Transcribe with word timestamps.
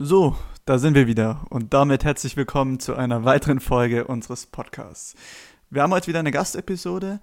So, 0.00 0.36
da 0.64 0.78
sind 0.78 0.94
wir 0.94 1.08
wieder 1.08 1.44
und 1.50 1.74
damit 1.74 2.04
herzlich 2.04 2.36
willkommen 2.36 2.78
zu 2.78 2.94
einer 2.94 3.24
weiteren 3.24 3.58
Folge 3.58 4.04
unseres 4.04 4.46
Podcasts. 4.46 5.16
Wir 5.70 5.82
haben 5.82 5.92
heute 5.92 6.06
wieder 6.06 6.20
eine 6.20 6.30
Gastepisode 6.30 7.18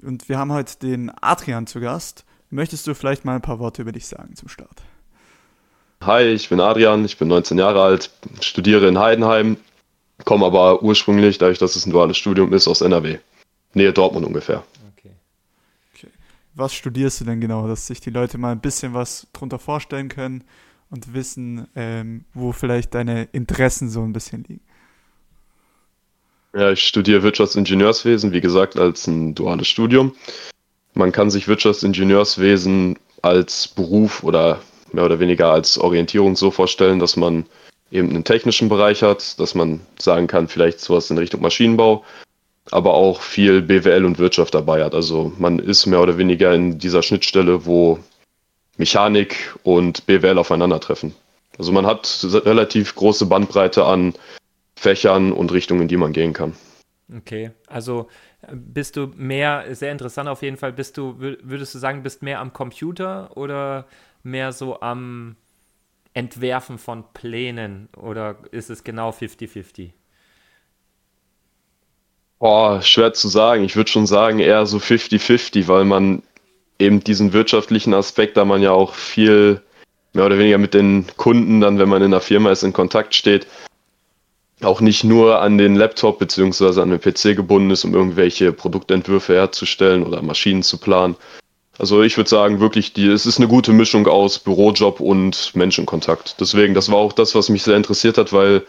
und 0.00 0.28
wir 0.28 0.38
haben 0.38 0.52
heute 0.52 0.78
den 0.78 1.10
Adrian 1.20 1.66
zu 1.66 1.80
Gast. 1.80 2.24
Möchtest 2.48 2.86
du 2.86 2.94
vielleicht 2.94 3.24
mal 3.24 3.34
ein 3.34 3.42
paar 3.42 3.58
Worte 3.58 3.82
über 3.82 3.90
dich 3.90 4.06
sagen 4.06 4.36
zum 4.36 4.48
Start? 4.48 4.80
Hi, 6.02 6.22
ich 6.22 6.48
bin 6.48 6.60
Adrian, 6.60 7.04
ich 7.04 7.18
bin 7.18 7.26
19 7.26 7.58
Jahre 7.58 7.82
alt, 7.82 8.12
studiere 8.40 8.86
in 8.86 9.00
Heidenheim, 9.00 9.56
komme 10.24 10.46
aber 10.46 10.84
ursprünglich, 10.84 11.38
dadurch, 11.38 11.58
dass 11.58 11.74
es 11.74 11.84
ein 11.84 11.90
duales 11.90 12.16
Studium 12.16 12.52
ist, 12.52 12.68
aus 12.68 12.80
NRW. 12.80 13.18
Nähe 13.74 13.92
Dortmund 13.92 14.24
ungefähr. 14.24 14.62
Okay. 14.96 15.10
okay. 15.96 16.12
Was 16.54 16.74
studierst 16.74 17.22
du 17.22 17.24
denn 17.24 17.40
genau, 17.40 17.66
dass 17.66 17.88
sich 17.88 18.00
die 18.00 18.10
Leute 18.10 18.38
mal 18.38 18.52
ein 18.52 18.60
bisschen 18.60 18.94
was 18.94 19.26
drunter 19.32 19.58
vorstellen 19.58 20.08
können? 20.08 20.44
Und 20.90 21.14
wissen, 21.14 21.66
ähm, 21.76 22.24
wo 22.34 22.52
vielleicht 22.52 22.94
deine 22.94 23.24
Interessen 23.32 23.88
so 23.88 24.02
ein 24.02 24.12
bisschen 24.12 24.44
liegen? 24.44 24.64
Ja, 26.52 26.72
ich 26.72 26.82
studiere 26.82 27.22
Wirtschaftsingenieurswesen, 27.22 28.32
wie 28.32 28.40
gesagt, 28.40 28.76
als 28.76 29.06
ein 29.06 29.34
duales 29.34 29.68
Studium. 29.68 30.16
Man 30.94 31.12
kann 31.12 31.30
sich 31.30 31.46
Wirtschaftsingenieurswesen 31.46 32.98
als 33.22 33.68
Beruf 33.68 34.24
oder 34.24 34.60
mehr 34.92 35.04
oder 35.04 35.20
weniger 35.20 35.52
als 35.52 35.78
Orientierung 35.78 36.34
so 36.34 36.50
vorstellen, 36.50 36.98
dass 36.98 37.16
man 37.16 37.44
eben 37.92 38.10
einen 38.10 38.24
technischen 38.24 38.68
Bereich 38.68 39.02
hat, 39.02 39.38
dass 39.38 39.54
man 39.54 39.80
sagen 39.98 40.26
kann, 40.26 40.48
vielleicht 40.48 40.80
sowas 40.80 41.10
in 41.10 41.18
Richtung 41.18 41.42
Maschinenbau, 41.42 42.04
aber 42.72 42.94
auch 42.94 43.20
viel 43.20 43.62
BWL 43.62 44.04
und 44.04 44.18
Wirtschaft 44.18 44.54
dabei 44.54 44.84
hat. 44.84 44.94
Also 44.94 45.32
man 45.38 45.60
ist 45.60 45.86
mehr 45.86 46.00
oder 46.00 46.18
weniger 46.18 46.52
in 46.52 46.78
dieser 46.78 47.02
Schnittstelle, 47.02 47.64
wo 47.66 48.00
Mechanik 48.80 49.54
und 49.62 50.06
BWL 50.06 50.38
aufeinandertreffen. 50.38 51.14
Also 51.58 51.70
man 51.70 51.86
hat 51.86 52.26
relativ 52.32 52.94
große 52.94 53.26
Bandbreite 53.26 53.84
an 53.84 54.14
Fächern 54.74 55.32
und 55.32 55.52
Richtungen, 55.52 55.82
in 55.82 55.88
die 55.88 55.98
man 55.98 56.14
gehen 56.14 56.32
kann. 56.32 56.56
Okay, 57.14 57.50
also 57.66 58.08
äh, 58.40 58.54
bist 58.54 58.96
du 58.96 59.12
mehr, 59.14 59.74
sehr 59.74 59.92
interessant 59.92 60.30
auf 60.30 60.40
jeden 60.40 60.56
Fall, 60.56 60.72
bist 60.72 60.96
du, 60.96 61.16
würdest 61.18 61.74
du 61.74 61.78
sagen, 61.78 62.02
bist 62.02 62.22
mehr 62.22 62.40
am 62.40 62.54
Computer 62.54 63.36
oder 63.36 63.86
mehr 64.22 64.52
so 64.52 64.80
am 64.80 65.36
Entwerfen 66.14 66.78
von 66.78 67.04
Plänen 67.12 67.90
oder 67.98 68.36
ist 68.50 68.70
es 68.70 68.82
genau 68.82 69.10
50-50? 69.10 69.90
Boah, 72.38 72.80
schwer 72.80 73.12
zu 73.12 73.28
sagen. 73.28 73.64
Ich 73.64 73.76
würde 73.76 73.90
schon 73.90 74.06
sagen 74.06 74.38
eher 74.38 74.64
so 74.64 74.78
50-50, 74.78 75.68
weil 75.68 75.84
man 75.84 76.22
eben 76.80 77.04
diesen 77.04 77.32
wirtschaftlichen 77.32 77.94
Aspekt, 77.94 78.36
da 78.36 78.44
man 78.44 78.62
ja 78.62 78.72
auch 78.72 78.94
viel 78.94 79.62
mehr 80.12 80.26
oder 80.26 80.38
weniger 80.38 80.58
mit 80.58 80.74
den 80.74 81.06
Kunden 81.16 81.60
dann, 81.60 81.78
wenn 81.78 81.88
man 81.88 82.02
in 82.02 82.10
der 82.10 82.20
Firma 82.20 82.50
ist, 82.50 82.62
in 82.62 82.72
Kontakt 82.72 83.14
steht, 83.14 83.46
auch 84.62 84.80
nicht 84.80 85.04
nur 85.04 85.40
an 85.40 85.56
den 85.56 85.74
Laptop 85.74 86.18
bzw. 86.18 86.80
an 86.80 86.90
den 86.90 87.00
PC 87.00 87.36
gebunden 87.36 87.70
ist, 87.70 87.84
um 87.84 87.94
irgendwelche 87.94 88.52
Produktentwürfe 88.52 89.34
herzustellen 89.34 90.04
oder 90.04 90.22
Maschinen 90.22 90.62
zu 90.62 90.78
planen. 90.78 91.16
Also 91.78 92.02
ich 92.02 92.18
würde 92.18 92.28
sagen, 92.28 92.60
wirklich, 92.60 92.92
die, 92.92 93.06
es 93.06 93.24
ist 93.24 93.38
eine 93.38 93.48
gute 93.48 93.72
Mischung 93.72 94.06
aus 94.06 94.38
Bürojob 94.38 95.00
und 95.00 95.52
Menschenkontakt. 95.54 96.36
Deswegen, 96.38 96.74
das 96.74 96.90
war 96.90 96.98
auch 96.98 97.14
das, 97.14 97.34
was 97.34 97.48
mich 97.48 97.62
sehr 97.62 97.76
interessiert 97.76 98.18
hat, 98.18 98.34
weil 98.34 98.66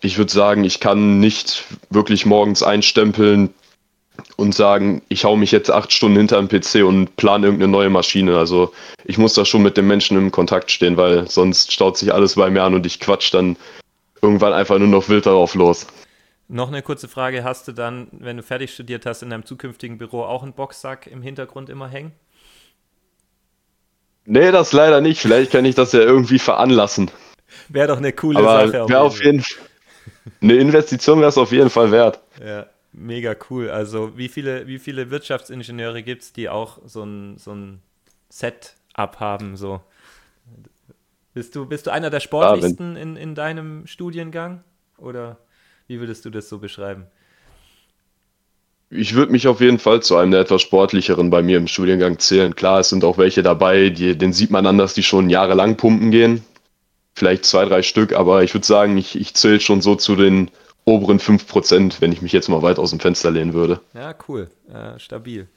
ich 0.00 0.18
würde 0.18 0.32
sagen, 0.32 0.64
ich 0.64 0.80
kann 0.80 1.20
nicht 1.20 1.64
wirklich 1.90 2.26
morgens 2.26 2.64
einstempeln, 2.64 3.54
und 4.36 4.54
sagen, 4.54 5.02
ich 5.08 5.24
hau 5.24 5.36
mich 5.36 5.52
jetzt 5.52 5.70
acht 5.70 5.92
Stunden 5.92 6.16
hinter 6.16 6.40
dem 6.42 6.48
PC 6.48 6.84
und 6.84 7.16
plane 7.16 7.46
irgendeine 7.46 7.72
neue 7.72 7.90
Maschine. 7.90 8.36
Also 8.36 8.72
ich 9.04 9.18
muss 9.18 9.34
da 9.34 9.44
schon 9.44 9.62
mit 9.62 9.76
dem 9.76 9.86
Menschen 9.86 10.16
im 10.16 10.30
Kontakt 10.30 10.70
stehen, 10.70 10.96
weil 10.96 11.28
sonst 11.28 11.72
staut 11.72 11.96
sich 11.96 12.12
alles 12.12 12.34
bei 12.34 12.50
mir 12.50 12.62
an 12.62 12.74
und 12.74 12.86
ich 12.86 13.00
quatsch 13.00 13.32
dann 13.32 13.56
irgendwann 14.22 14.52
einfach 14.52 14.78
nur 14.78 14.88
noch 14.88 15.08
wild 15.08 15.26
darauf 15.26 15.54
los. 15.54 15.86
Noch 16.48 16.68
eine 16.68 16.82
kurze 16.82 17.08
Frage, 17.08 17.42
hast 17.42 17.68
du 17.68 17.72
dann, 17.72 18.08
wenn 18.12 18.36
du 18.36 18.42
fertig 18.42 18.72
studiert 18.72 19.06
hast, 19.06 19.22
in 19.22 19.30
deinem 19.30 19.46
zukünftigen 19.46 19.98
Büro 19.98 20.22
auch 20.22 20.42
einen 20.42 20.52
Boxsack 20.52 21.06
im 21.06 21.22
Hintergrund 21.22 21.70
immer 21.70 21.88
hängen? 21.88 22.12
Nee, 24.26 24.52
das 24.52 24.72
leider 24.72 25.00
nicht. 25.00 25.20
Vielleicht 25.20 25.52
kann 25.52 25.64
ich 25.64 25.74
das 25.74 25.92
ja 25.92 26.00
irgendwie 26.00 26.38
veranlassen. 26.38 27.10
Wäre 27.68 27.88
doch 27.88 27.98
eine 27.98 28.12
coole 28.12 28.38
Aber 28.38 28.66
Sache. 28.66 28.88
Wäre 28.88 29.00
auf 29.00 29.22
jeden 29.22 29.40
Fall. 29.40 29.64
Eine 30.40 30.54
Investition 30.54 31.18
wäre 31.20 31.28
es 31.28 31.38
auf 31.38 31.52
jeden 31.52 31.70
Fall 31.70 31.90
wert. 31.90 32.20
Ja. 32.44 32.66
Mega 32.96 33.34
cool. 33.50 33.70
Also 33.70 34.16
wie 34.16 34.28
viele, 34.28 34.68
wie 34.68 34.78
viele 34.78 35.10
Wirtschaftsingenieure 35.10 36.02
gibt 36.02 36.22
es, 36.22 36.32
die 36.32 36.48
auch 36.48 36.78
so 36.86 37.02
ein, 37.02 37.38
so 37.38 37.52
ein 37.52 37.82
Set-up 38.28 39.18
haben? 39.18 39.56
So. 39.56 39.80
Bist, 41.34 41.56
du, 41.56 41.66
bist 41.66 41.86
du 41.86 41.90
einer 41.90 42.10
der 42.10 42.20
sportlichsten 42.20 42.94
in, 42.96 43.16
in 43.16 43.34
deinem 43.34 43.88
Studiengang? 43.88 44.62
Oder 44.96 45.38
wie 45.88 45.98
würdest 45.98 46.24
du 46.24 46.30
das 46.30 46.48
so 46.48 46.58
beschreiben? 46.58 47.06
Ich 48.90 49.14
würde 49.14 49.32
mich 49.32 49.48
auf 49.48 49.60
jeden 49.60 49.80
Fall 49.80 50.00
zu 50.00 50.16
einem 50.16 50.30
der 50.30 50.42
etwas 50.42 50.62
sportlicheren 50.62 51.30
bei 51.30 51.42
mir 51.42 51.56
im 51.56 51.66
Studiengang 51.66 52.20
zählen. 52.20 52.54
Klar, 52.54 52.78
es 52.78 52.90
sind 52.90 53.02
auch 53.02 53.18
welche 53.18 53.42
dabei, 53.42 53.88
die, 53.88 54.16
den 54.16 54.32
sieht 54.32 54.52
man 54.52 54.66
an, 54.66 54.78
dass 54.78 54.94
die 54.94 55.02
schon 55.02 55.30
jahrelang 55.30 55.76
pumpen 55.76 56.12
gehen. 56.12 56.44
Vielleicht 57.16 57.44
zwei, 57.44 57.64
drei 57.64 57.82
Stück, 57.82 58.12
aber 58.12 58.44
ich 58.44 58.54
würde 58.54 58.66
sagen, 58.66 58.96
ich, 58.96 59.18
ich 59.18 59.34
zähle 59.34 59.58
schon 59.58 59.80
so 59.80 59.96
zu 59.96 60.14
den 60.14 60.48
oberen 60.84 61.18
5%, 61.18 62.00
wenn 62.00 62.12
ich 62.12 62.22
mich 62.22 62.32
jetzt 62.32 62.48
mal 62.48 62.62
weit 62.62 62.78
aus 62.78 62.90
dem 62.90 63.00
Fenster 63.00 63.30
lehnen 63.30 63.54
würde. 63.54 63.80
Ja, 63.94 64.14
cool, 64.28 64.50
äh, 64.72 64.98
stabil. 64.98 65.48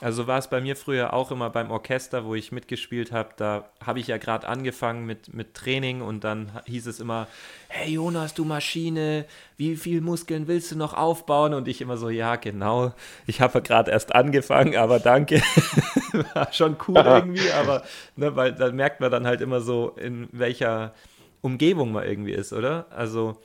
Also 0.00 0.28
war 0.28 0.38
es 0.38 0.48
bei 0.48 0.60
mir 0.60 0.76
früher 0.76 1.12
auch 1.12 1.32
immer 1.32 1.50
beim 1.50 1.72
Orchester, 1.72 2.24
wo 2.24 2.36
ich 2.36 2.52
mitgespielt 2.52 3.10
habe. 3.10 3.30
Da 3.36 3.68
habe 3.84 3.98
ich 3.98 4.06
ja 4.06 4.16
gerade 4.16 4.46
angefangen 4.46 5.06
mit, 5.06 5.34
mit 5.34 5.54
Training 5.54 6.02
und 6.02 6.22
dann 6.22 6.52
hieß 6.66 6.86
es 6.86 7.00
immer, 7.00 7.26
hey 7.66 7.94
Jonas, 7.94 8.32
du 8.32 8.44
Maschine, 8.44 9.24
wie 9.56 9.74
viel 9.74 10.00
Muskeln 10.00 10.46
willst 10.46 10.70
du 10.70 10.76
noch 10.76 10.94
aufbauen? 10.94 11.52
Und 11.52 11.66
ich 11.66 11.80
immer 11.80 11.96
so, 11.96 12.10
ja, 12.10 12.36
genau, 12.36 12.92
ich 13.26 13.40
habe 13.40 13.60
gerade 13.60 13.90
erst 13.90 14.14
angefangen, 14.14 14.76
aber 14.76 15.00
danke. 15.00 15.42
war 16.34 16.52
schon 16.52 16.76
cool 16.86 16.96
irgendwie, 17.04 17.50
aber 17.50 17.82
ne, 18.14 18.36
weil 18.36 18.52
da 18.52 18.70
merkt 18.70 19.00
man 19.00 19.10
dann 19.10 19.26
halt 19.26 19.40
immer 19.40 19.60
so, 19.60 19.96
in 19.96 20.28
welcher 20.30 20.94
Umgebung 21.40 21.90
man 21.90 22.04
irgendwie 22.04 22.32
ist, 22.32 22.52
oder? 22.52 22.86
Also 22.90 23.36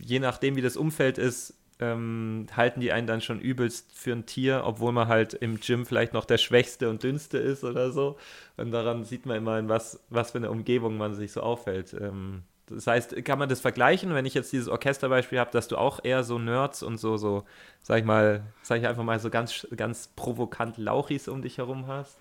je 0.00 0.18
nachdem, 0.18 0.56
wie 0.56 0.62
das 0.62 0.76
Umfeld 0.76 1.18
ist, 1.18 1.54
ähm, 1.78 2.46
halten 2.56 2.80
die 2.80 2.92
einen 2.92 3.06
dann 3.06 3.20
schon 3.20 3.40
übelst 3.40 3.92
für 3.92 4.12
ein 4.12 4.24
Tier, 4.24 4.62
obwohl 4.64 4.92
man 4.92 5.08
halt 5.08 5.34
im 5.34 5.60
Gym 5.60 5.84
vielleicht 5.84 6.14
noch 6.14 6.24
der 6.24 6.38
Schwächste 6.38 6.88
und 6.88 7.02
Dünnste 7.02 7.38
ist 7.38 7.64
oder 7.64 7.90
so. 7.90 8.16
Und 8.56 8.70
daran 8.70 9.04
sieht 9.04 9.26
man 9.26 9.36
immer, 9.36 9.58
in 9.58 9.68
was, 9.68 10.00
was 10.08 10.30
für 10.30 10.38
eine 10.38 10.50
Umgebung 10.50 10.96
man 10.96 11.14
sich 11.14 11.32
so 11.32 11.42
aufhält. 11.42 11.94
Ähm, 12.00 12.42
das 12.68 12.86
heißt, 12.86 13.24
kann 13.24 13.38
man 13.38 13.48
das 13.48 13.60
vergleichen, 13.60 14.14
wenn 14.14 14.26
ich 14.26 14.34
jetzt 14.34 14.52
dieses 14.52 14.68
Orchesterbeispiel 14.68 15.38
habe, 15.38 15.50
dass 15.52 15.68
du 15.68 15.76
auch 15.76 16.00
eher 16.02 16.24
so 16.24 16.38
Nerds 16.38 16.82
und 16.82 16.98
so, 16.98 17.16
so, 17.16 17.44
sag 17.82 18.00
ich 18.00 18.04
mal, 18.04 18.42
sag 18.62 18.80
ich 18.80 18.86
einfach 18.86 19.04
mal 19.04 19.20
so 19.20 19.30
ganz, 19.30 19.66
ganz 19.76 20.08
provokant 20.16 20.78
Lauchis 20.78 21.28
um 21.28 21.42
dich 21.42 21.58
herum 21.58 21.86
hast? 21.86 22.16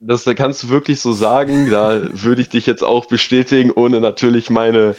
Das 0.00 0.24
kannst 0.36 0.62
du 0.62 0.68
wirklich 0.68 1.00
so 1.00 1.12
sagen. 1.12 1.70
Da 1.70 2.00
würde 2.22 2.42
ich 2.42 2.48
dich 2.48 2.66
jetzt 2.66 2.84
auch 2.84 3.06
bestätigen, 3.06 3.70
ohne 3.70 4.00
natürlich 4.00 4.50
meine 4.50 4.96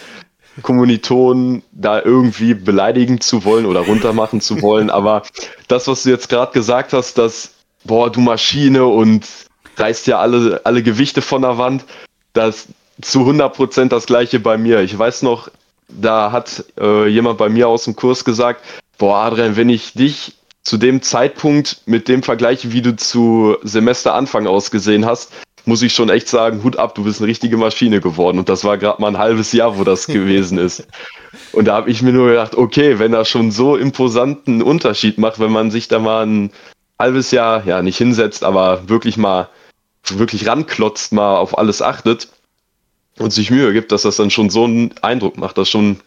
Kommilitonen 0.61 1.63
da 1.71 2.01
irgendwie 2.01 2.53
beleidigen 2.53 3.21
zu 3.21 3.43
wollen 3.43 3.65
oder 3.65 3.81
runtermachen 3.81 4.41
zu 4.41 4.61
wollen. 4.61 4.89
Aber 4.89 5.23
das, 5.67 5.87
was 5.87 6.03
du 6.03 6.09
jetzt 6.09 6.29
gerade 6.29 6.51
gesagt 6.51 6.93
hast, 6.93 7.17
dass, 7.17 7.51
boah, 7.83 8.11
du 8.11 8.19
Maschine 8.19 8.85
und 8.85 9.25
reißt 9.77 10.07
ja 10.07 10.19
alle, 10.19 10.61
alle 10.65 10.83
Gewichte 10.83 11.21
von 11.21 11.41
der 11.41 11.57
Wand, 11.57 11.85
das 12.33 12.67
zu 13.01 13.21
100% 13.21 13.87
das 13.87 14.05
gleiche 14.05 14.39
bei 14.39 14.57
mir. 14.57 14.81
Ich 14.81 14.97
weiß 14.97 15.21
noch, 15.21 15.49
da 15.87 16.31
hat 16.31 16.65
äh, 16.79 17.07
jemand 17.07 17.37
bei 17.37 17.49
mir 17.49 17.67
aus 17.67 17.85
dem 17.85 17.95
Kurs 17.95 18.25
gesagt, 18.25 18.61
boah, 18.97 19.23
Adrian, 19.23 19.55
wenn 19.55 19.69
ich 19.69 19.93
dich 19.93 20.35
zu 20.63 20.77
dem 20.77 21.01
Zeitpunkt 21.01 21.81
mit 21.85 22.07
dem 22.07 22.21
vergleiche, 22.21 22.71
wie 22.71 22.81
du 22.81 22.95
zu 22.95 23.57
Semesteranfang 23.63 24.45
ausgesehen 24.45 25.05
hast, 25.05 25.31
muss 25.69 25.81
ich 25.83 25.93
schon 25.93 26.09
echt 26.09 26.27
sagen, 26.27 26.63
Hut 26.63 26.77
ab, 26.77 26.95
du 26.95 27.03
bist 27.05 27.21
eine 27.21 27.29
richtige 27.29 27.55
Maschine 27.55 28.01
geworden. 28.01 28.39
Und 28.39 28.49
das 28.49 28.63
war 28.63 28.77
gerade 28.77 29.01
mal 29.01 29.09
ein 29.09 29.17
halbes 29.17 29.53
Jahr, 29.53 29.77
wo 29.77 29.83
das 29.83 30.07
gewesen 30.07 30.57
ist. 30.57 30.85
Und 31.53 31.65
da 31.65 31.75
habe 31.75 31.89
ich 31.89 32.01
mir 32.01 32.11
nur 32.11 32.29
gedacht, 32.29 32.55
okay, 32.55 32.99
wenn 32.99 33.13
er 33.13 33.23
schon 33.23 33.51
so 33.51 33.77
imposanten 33.77 34.61
Unterschied 34.61 35.17
macht, 35.17 35.39
wenn 35.39 35.51
man 35.51 35.71
sich 35.71 35.87
da 35.87 35.99
mal 35.99 36.25
ein 36.25 36.51
halbes 36.97 37.31
Jahr, 37.31 37.65
ja, 37.65 37.81
nicht 37.81 37.97
hinsetzt, 37.97 38.43
aber 38.43 38.89
wirklich 38.89 39.15
mal, 39.15 39.47
wirklich 40.09 40.47
ranklotzt, 40.47 41.13
mal 41.13 41.37
auf 41.37 41.57
alles 41.57 41.81
achtet 41.81 42.29
und 43.19 43.31
sich 43.31 43.51
Mühe 43.51 43.71
gibt, 43.71 43.91
dass 43.91 44.01
das 44.01 44.17
dann 44.17 44.31
schon 44.31 44.49
so 44.49 44.63
einen 44.63 44.93
Eindruck 45.01 45.37
macht. 45.37 45.57
Das 45.57 45.67
ist 45.67 45.71
schon 45.71 45.99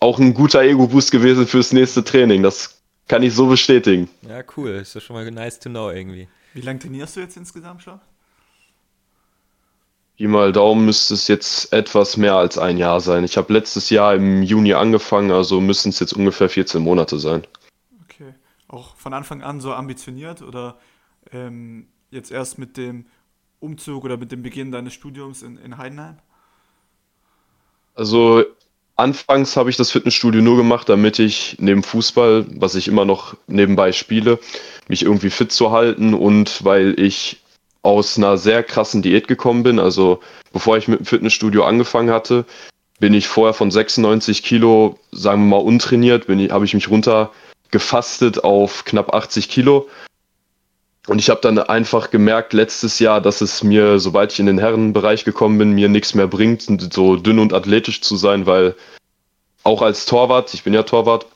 auch 0.00 0.18
ein 0.18 0.34
guter 0.34 0.62
Ego-Boost 0.62 1.12
gewesen 1.12 1.46
fürs 1.46 1.72
nächste 1.72 2.02
Training. 2.02 2.42
Das 2.42 2.80
kann 3.06 3.22
ich 3.22 3.34
so 3.34 3.46
bestätigen. 3.46 4.08
Ja, 4.26 4.42
cool. 4.56 4.70
Ist 4.70 4.94
ja 4.94 5.00
schon 5.00 5.14
mal 5.14 5.30
nice 5.30 5.60
to 5.60 5.68
know 5.68 5.90
irgendwie. 5.90 6.26
Wie 6.54 6.62
lange 6.62 6.78
trainierst 6.78 7.16
du 7.16 7.20
jetzt 7.20 7.36
insgesamt 7.36 7.82
schon? 7.82 8.00
Pi 10.22 10.28
mal 10.28 10.52
Daumen 10.52 10.84
müsste 10.84 11.14
es 11.14 11.26
jetzt 11.26 11.72
etwas 11.72 12.16
mehr 12.16 12.36
als 12.36 12.56
ein 12.56 12.78
Jahr 12.78 13.00
sein. 13.00 13.24
Ich 13.24 13.36
habe 13.36 13.52
letztes 13.52 13.90
Jahr 13.90 14.14
im 14.14 14.44
Juni 14.44 14.72
angefangen, 14.72 15.32
also 15.32 15.60
müssen 15.60 15.88
es 15.88 15.98
jetzt 15.98 16.12
ungefähr 16.12 16.48
14 16.48 16.80
Monate 16.80 17.18
sein. 17.18 17.42
Okay. 18.04 18.32
Auch 18.68 18.94
von 18.94 19.14
Anfang 19.14 19.42
an 19.42 19.60
so 19.60 19.72
ambitioniert 19.72 20.40
oder 20.40 20.78
ähm, 21.32 21.88
jetzt 22.12 22.30
erst 22.30 22.56
mit 22.56 22.76
dem 22.76 23.06
Umzug 23.58 24.04
oder 24.04 24.16
mit 24.16 24.30
dem 24.30 24.44
Beginn 24.44 24.70
deines 24.70 24.94
Studiums 24.94 25.42
in, 25.42 25.56
in 25.56 25.76
Heidenheim? 25.76 26.18
Also 27.96 28.44
anfangs 28.94 29.56
habe 29.56 29.70
ich 29.70 29.76
das 29.76 29.90
Fitnessstudio 29.90 30.40
nur 30.40 30.56
gemacht, 30.56 30.88
damit 30.88 31.18
ich 31.18 31.56
neben 31.58 31.82
Fußball, 31.82 32.46
was 32.60 32.76
ich 32.76 32.86
immer 32.86 33.04
noch 33.04 33.36
nebenbei 33.48 33.90
spiele, 33.90 34.38
mich 34.86 35.02
irgendwie 35.02 35.30
fit 35.30 35.50
zu 35.50 35.72
halten 35.72 36.14
und 36.14 36.64
weil 36.64 36.94
ich 37.00 37.41
aus 37.82 38.16
einer 38.16 38.38
sehr 38.38 38.62
krassen 38.62 39.02
Diät 39.02 39.28
gekommen 39.28 39.62
bin. 39.62 39.78
Also 39.78 40.20
bevor 40.52 40.76
ich 40.76 40.88
mit 40.88 41.00
dem 41.00 41.06
Fitnessstudio 41.06 41.64
angefangen 41.64 42.10
hatte, 42.10 42.44
bin 43.00 43.14
ich 43.14 43.26
vorher 43.26 43.54
von 43.54 43.70
96 43.70 44.42
Kilo, 44.42 44.98
sagen 45.10 45.42
wir 45.42 45.56
mal, 45.58 45.64
untrainiert, 45.64 46.28
habe 46.28 46.64
ich 46.64 46.74
mich 46.74 46.88
runter 46.88 47.32
gefastet 47.72 48.44
auf 48.44 48.84
knapp 48.84 49.12
80 49.12 49.48
Kilo. 49.48 49.88
Und 51.08 51.18
ich 51.18 51.30
habe 51.30 51.40
dann 51.40 51.58
einfach 51.58 52.10
gemerkt 52.10 52.52
letztes 52.52 53.00
Jahr, 53.00 53.20
dass 53.20 53.40
es 53.40 53.64
mir, 53.64 53.98
sobald 53.98 54.32
ich 54.32 54.38
in 54.38 54.46
den 54.46 54.58
Herrenbereich 54.58 55.24
gekommen 55.24 55.58
bin, 55.58 55.72
mir 55.72 55.88
nichts 55.88 56.14
mehr 56.14 56.28
bringt, 56.28 56.64
so 56.92 57.16
dünn 57.16 57.40
und 57.40 57.52
athletisch 57.52 58.02
zu 58.02 58.16
sein, 58.16 58.46
weil 58.46 58.76
auch 59.64 59.82
als 59.82 60.06
Torwart, 60.06 60.54
ich 60.54 60.62
bin 60.62 60.74
ja 60.74 60.84
Torwart, 60.84 61.26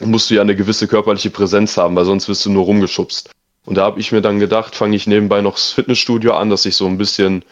musst 0.00 0.30
du 0.30 0.34
ja 0.34 0.40
eine 0.40 0.56
gewisse 0.56 0.88
körperliche 0.88 1.30
Präsenz 1.30 1.76
haben, 1.76 1.94
weil 1.96 2.06
sonst 2.06 2.28
wirst 2.28 2.46
du 2.46 2.50
nur 2.50 2.64
rumgeschubst. 2.64 3.30
Und 3.66 3.76
da 3.76 3.84
habe 3.84 4.00
ich 4.00 4.12
mir 4.12 4.20
dann 4.20 4.38
gedacht, 4.38 4.74
fange 4.74 4.96
ich 4.96 5.06
nebenbei 5.06 5.40
noch 5.40 5.54
das 5.54 5.72
Fitnessstudio 5.72 6.34
an, 6.34 6.50
dass 6.50 6.66
ich 6.66 6.76
so 6.76 6.86
ein 6.86 6.98
bisschen 6.98 7.44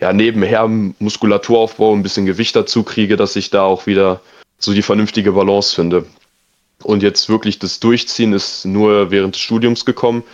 ja, 0.00 0.12
nebenher 0.12 0.66
Muskulatur 0.66 1.58
aufbaue, 1.58 1.96
ein 1.96 2.02
bisschen 2.02 2.26
Gewicht 2.26 2.56
dazu 2.56 2.82
kriege, 2.82 3.16
dass 3.16 3.36
ich 3.36 3.50
da 3.50 3.62
auch 3.62 3.86
wieder 3.86 4.20
so 4.58 4.72
die 4.72 4.82
vernünftige 4.82 5.32
Balance 5.32 5.74
finde. 5.74 6.06
Und 6.82 7.02
jetzt 7.02 7.28
wirklich 7.28 7.58
das 7.58 7.80
Durchziehen 7.80 8.32
ist 8.32 8.64
nur 8.64 9.10
während 9.10 9.34
des 9.34 9.42
Studiums 9.42 9.84
gekommen. 9.84 10.24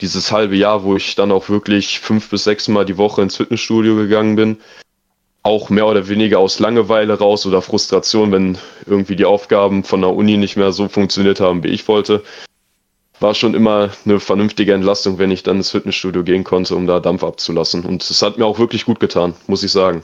Dieses 0.00 0.32
halbe 0.32 0.56
Jahr, 0.56 0.82
wo 0.84 0.96
ich 0.96 1.14
dann 1.14 1.32
auch 1.32 1.48
wirklich 1.48 2.00
fünf 2.00 2.28
bis 2.28 2.44
sechs 2.44 2.68
Mal 2.68 2.84
die 2.84 2.98
Woche 2.98 3.22
ins 3.22 3.36
Fitnessstudio 3.36 3.94
gegangen 3.96 4.36
bin. 4.36 4.58
Auch 5.42 5.70
mehr 5.70 5.86
oder 5.86 6.08
weniger 6.08 6.38
aus 6.38 6.58
Langeweile 6.58 7.18
raus 7.18 7.46
oder 7.46 7.62
Frustration, 7.62 8.32
wenn 8.32 8.58
irgendwie 8.86 9.16
die 9.16 9.24
Aufgaben 9.24 9.84
von 9.84 10.00
der 10.00 10.14
Uni 10.14 10.36
nicht 10.36 10.56
mehr 10.56 10.72
so 10.72 10.88
funktioniert 10.88 11.40
haben, 11.40 11.62
wie 11.62 11.68
ich 11.68 11.86
wollte. 11.86 12.22
War 13.24 13.34
schon 13.34 13.54
immer 13.54 13.90
eine 14.04 14.20
vernünftige 14.20 14.74
Entlastung, 14.74 15.16
wenn 15.18 15.30
ich 15.30 15.42
dann 15.42 15.56
ins 15.56 15.70
Fitnessstudio 15.70 16.24
gehen 16.24 16.44
konnte, 16.44 16.76
um 16.76 16.86
da 16.86 17.00
Dampf 17.00 17.24
abzulassen. 17.24 17.86
Und 17.86 18.02
es 18.02 18.20
hat 18.20 18.36
mir 18.36 18.44
auch 18.44 18.58
wirklich 18.58 18.84
gut 18.84 19.00
getan, 19.00 19.32
muss 19.46 19.62
ich 19.62 19.72
sagen. 19.72 20.02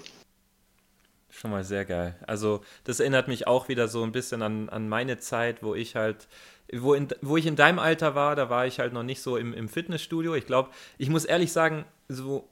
Schon 1.29 1.51
mal 1.51 1.63
sehr 1.63 1.85
geil. 1.85 2.17
Also 2.27 2.63
das 2.85 2.99
erinnert 2.99 3.29
mich 3.29 3.47
auch 3.47 3.69
wieder 3.69 3.89
so 3.89 4.03
ein 4.05 4.13
bisschen 4.13 4.41
an, 4.41 4.71
an 4.71 4.89
meine 4.89 5.19
Zeit, 5.19 5.63
wo 5.63 5.75
ich 5.75 5.97
halt, 5.97 6.29
wo, 6.73 6.95
in, 6.95 7.09
wo 7.21 7.37
ich 7.37 7.45
in 7.45 7.57
deinem 7.57 7.79
Alter 7.79 8.15
war, 8.15 8.37
da 8.37 8.49
war 8.49 8.67
ich 8.67 8.79
halt 8.79 8.95
noch 8.95 9.03
nicht 9.03 9.21
so 9.21 9.37
im, 9.37 9.53
im 9.53 9.69
Fitnessstudio. 9.69 10.35
Ich 10.35 10.47
glaube, 10.47 10.71
ich 10.97 11.11
muss 11.11 11.27
ehrlich 11.27 11.53
sagen, 11.53 11.85
so 12.09 12.49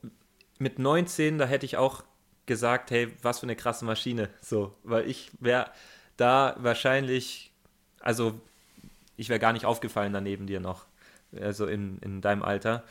mit 0.58 0.78
19, 0.78 1.38
da 1.38 1.46
hätte 1.46 1.64
ich 1.64 1.78
auch 1.78 2.04
gesagt, 2.44 2.90
hey, 2.90 3.08
was 3.22 3.38
für 3.38 3.46
eine 3.46 3.56
krasse 3.56 3.86
Maschine. 3.86 4.28
So, 4.42 4.74
weil 4.84 5.08
ich 5.08 5.30
wäre 5.40 5.70
da 6.18 6.56
wahrscheinlich, 6.58 7.52
also 8.00 8.38
ich 9.18 9.28
wäre 9.28 9.40
gar 9.40 9.52
nicht 9.52 9.66
aufgefallen 9.66 10.14
daneben 10.14 10.46
dir 10.46 10.60
noch, 10.60 10.86
also 11.38 11.66
in, 11.66 11.98
in 11.98 12.22
deinem 12.22 12.42
Alter. 12.42 12.84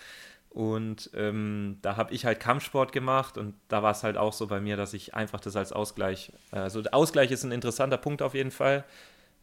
Und 0.49 1.09
ähm, 1.13 1.77
da 1.81 1.97
habe 1.97 2.13
ich 2.13 2.25
halt 2.25 2.39
Kampfsport 2.39 2.91
gemacht 2.91 3.37
und 3.37 3.55
da 3.67 3.83
war 3.83 3.91
es 3.91 4.03
halt 4.03 4.17
auch 4.17 4.33
so 4.33 4.47
bei 4.47 4.59
mir, 4.59 4.77
dass 4.77 4.93
ich 4.93 5.13
einfach 5.13 5.39
das 5.39 5.55
als 5.55 5.71
Ausgleich, 5.71 6.31
also 6.51 6.81
Ausgleich 6.91 7.31
ist 7.31 7.43
ein 7.43 7.51
interessanter 7.51 7.97
Punkt 7.97 8.21
auf 8.21 8.33
jeden 8.33 8.51
Fall. 8.51 8.83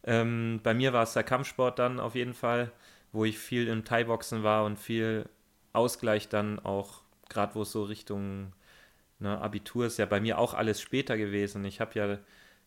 Ähm, 0.03 0.59
bei 0.63 0.73
mir 0.73 0.93
war 0.93 1.03
es 1.03 1.13
der 1.13 1.23
Kampfsport 1.23 1.79
dann 1.79 1.99
auf 1.99 2.15
jeden 2.15 2.33
Fall, 2.33 2.71
wo 3.11 3.25
ich 3.25 3.39
viel 3.39 3.67
im 3.67 3.85
Thai-Boxen 3.85 4.43
war 4.43 4.65
und 4.65 4.77
viel 4.77 5.27
Ausgleich 5.73 6.29
dann 6.29 6.59
auch, 6.59 7.01
gerade 7.29 7.55
wo 7.55 7.63
es 7.63 7.71
so 7.71 7.83
Richtung 7.83 8.53
ne, 9.19 9.39
Abitur 9.41 9.85
ist 9.87 9.97
ja 9.97 10.05
bei 10.05 10.19
mir 10.19 10.37
auch 10.37 10.53
alles 10.53 10.81
später 10.81 11.17
gewesen. 11.17 11.65
Ich 11.65 11.79
habe 11.81 11.97
ja 11.97 12.17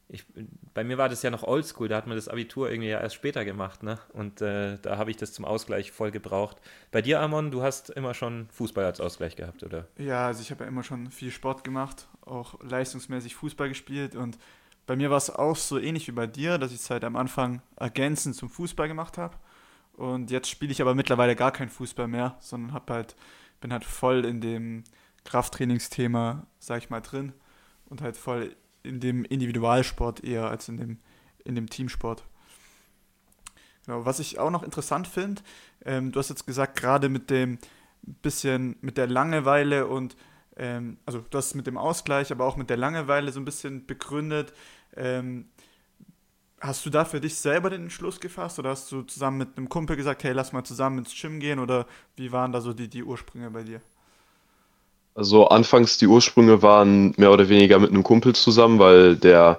ich, 0.08 0.24
bei 0.72 0.84
mir 0.84 0.96
war 0.96 1.08
das 1.08 1.22
ja 1.22 1.30
noch 1.30 1.42
oldschool, 1.42 1.88
da 1.88 1.96
hat 1.96 2.06
man 2.06 2.16
das 2.16 2.28
Abitur 2.28 2.70
irgendwie 2.70 2.88
ja 2.88 3.00
erst 3.00 3.14
später 3.14 3.44
gemacht, 3.44 3.82
ne? 3.82 3.98
Und 4.12 4.40
äh, 4.40 4.78
da 4.80 4.96
habe 4.96 5.10
ich 5.10 5.18
das 5.18 5.32
zum 5.32 5.44
Ausgleich 5.44 5.92
voll 5.92 6.10
gebraucht. 6.10 6.56
Bei 6.90 7.02
dir, 7.02 7.20
Amon, 7.20 7.50
du 7.50 7.62
hast 7.62 7.90
immer 7.90 8.14
schon 8.14 8.48
Fußball 8.50 8.84
als 8.84 9.00
Ausgleich 9.00 9.36
gehabt, 9.36 9.62
oder? 9.62 9.86
Ja, 9.98 10.26
also 10.26 10.40
ich 10.40 10.50
habe 10.50 10.64
ja 10.64 10.68
immer 10.68 10.82
schon 10.82 11.10
viel 11.10 11.30
Sport 11.30 11.62
gemacht, 11.62 12.08
auch 12.22 12.62
leistungsmäßig 12.62 13.34
Fußball 13.34 13.68
gespielt 13.68 14.16
und 14.16 14.38
bei 14.86 14.96
mir 14.96 15.10
war 15.10 15.18
es 15.18 15.28
auch 15.28 15.56
so 15.56 15.78
ähnlich 15.78 16.08
wie 16.08 16.12
bei 16.12 16.26
dir, 16.26 16.56
dass 16.56 16.72
ich 16.72 16.78
es 16.78 16.88
halt 16.88 17.04
am 17.04 17.14
Anfang 17.14 17.60
ergänzend 17.76 18.34
zum 18.34 18.48
Fußball 18.48 18.88
gemacht 18.88 19.18
habe. 19.18 19.36
Und 19.92 20.30
jetzt 20.30 20.48
spiele 20.48 20.72
ich 20.72 20.80
aber 20.80 20.94
mittlerweile 20.94 21.36
gar 21.36 21.52
keinen 21.52 21.68
Fußball 21.68 22.08
mehr, 22.08 22.36
sondern 22.40 22.72
hab 22.72 22.88
halt, 22.88 23.14
bin 23.60 23.70
halt 23.70 23.84
voll 23.84 24.24
in 24.24 24.40
dem 24.40 24.84
Krafttrainingsthema, 25.24 26.46
sag 26.58 26.78
ich 26.78 26.88
mal, 26.88 27.02
drin 27.02 27.34
und 27.90 28.00
halt 28.00 28.16
voll 28.16 28.56
in 28.88 29.00
dem 29.00 29.24
Individualsport 29.24 30.24
eher 30.24 30.48
als 30.48 30.68
in 30.68 30.78
dem, 30.78 30.98
in 31.44 31.54
dem 31.54 31.68
Teamsport. 31.68 32.24
Genau, 33.84 34.04
was 34.04 34.18
ich 34.18 34.38
auch 34.38 34.50
noch 34.50 34.62
interessant 34.62 35.06
finde, 35.06 35.42
ähm, 35.84 36.12
du 36.12 36.18
hast 36.18 36.28
jetzt 36.28 36.46
gesagt, 36.46 36.76
gerade 36.80 37.08
mit 37.08 37.30
dem 37.30 37.58
bisschen, 38.02 38.76
mit 38.80 38.96
der 38.96 39.06
Langeweile 39.06 39.86
und 39.86 40.16
ähm, 40.56 40.98
also 41.06 41.24
du 41.30 41.38
hast 41.38 41.54
mit 41.54 41.66
dem 41.66 41.78
Ausgleich, 41.78 42.32
aber 42.32 42.44
auch 42.44 42.56
mit 42.56 42.70
der 42.70 42.76
Langeweile 42.76 43.32
so 43.32 43.40
ein 43.40 43.44
bisschen 43.44 43.86
begründet. 43.86 44.52
Ähm, 44.96 45.46
hast 46.60 46.84
du 46.84 46.90
da 46.90 47.04
für 47.04 47.20
dich 47.20 47.36
selber 47.36 47.70
den 47.70 47.82
Entschluss 47.84 48.20
gefasst 48.20 48.58
oder 48.58 48.70
hast 48.70 48.90
du 48.90 49.02
zusammen 49.02 49.38
mit 49.38 49.56
einem 49.56 49.68
Kumpel 49.68 49.96
gesagt, 49.96 50.24
hey, 50.24 50.32
lass 50.32 50.52
mal 50.52 50.64
zusammen 50.64 50.98
ins 50.98 51.14
Gym 51.14 51.38
gehen 51.38 51.58
oder 51.58 51.86
wie 52.16 52.32
waren 52.32 52.52
da 52.52 52.60
so 52.60 52.72
die, 52.72 52.88
die 52.88 53.04
Ursprünge 53.04 53.50
bei 53.50 53.62
dir? 53.62 53.80
Also 55.18 55.48
anfangs 55.48 55.98
die 55.98 56.06
Ursprünge 56.06 56.62
waren 56.62 57.12
mehr 57.16 57.32
oder 57.32 57.48
weniger 57.48 57.80
mit 57.80 57.90
einem 57.90 58.04
Kumpel 58.04 58.36
zusammen, 58.36 58.78
weil 58.78 59.16
der 59.16 59.58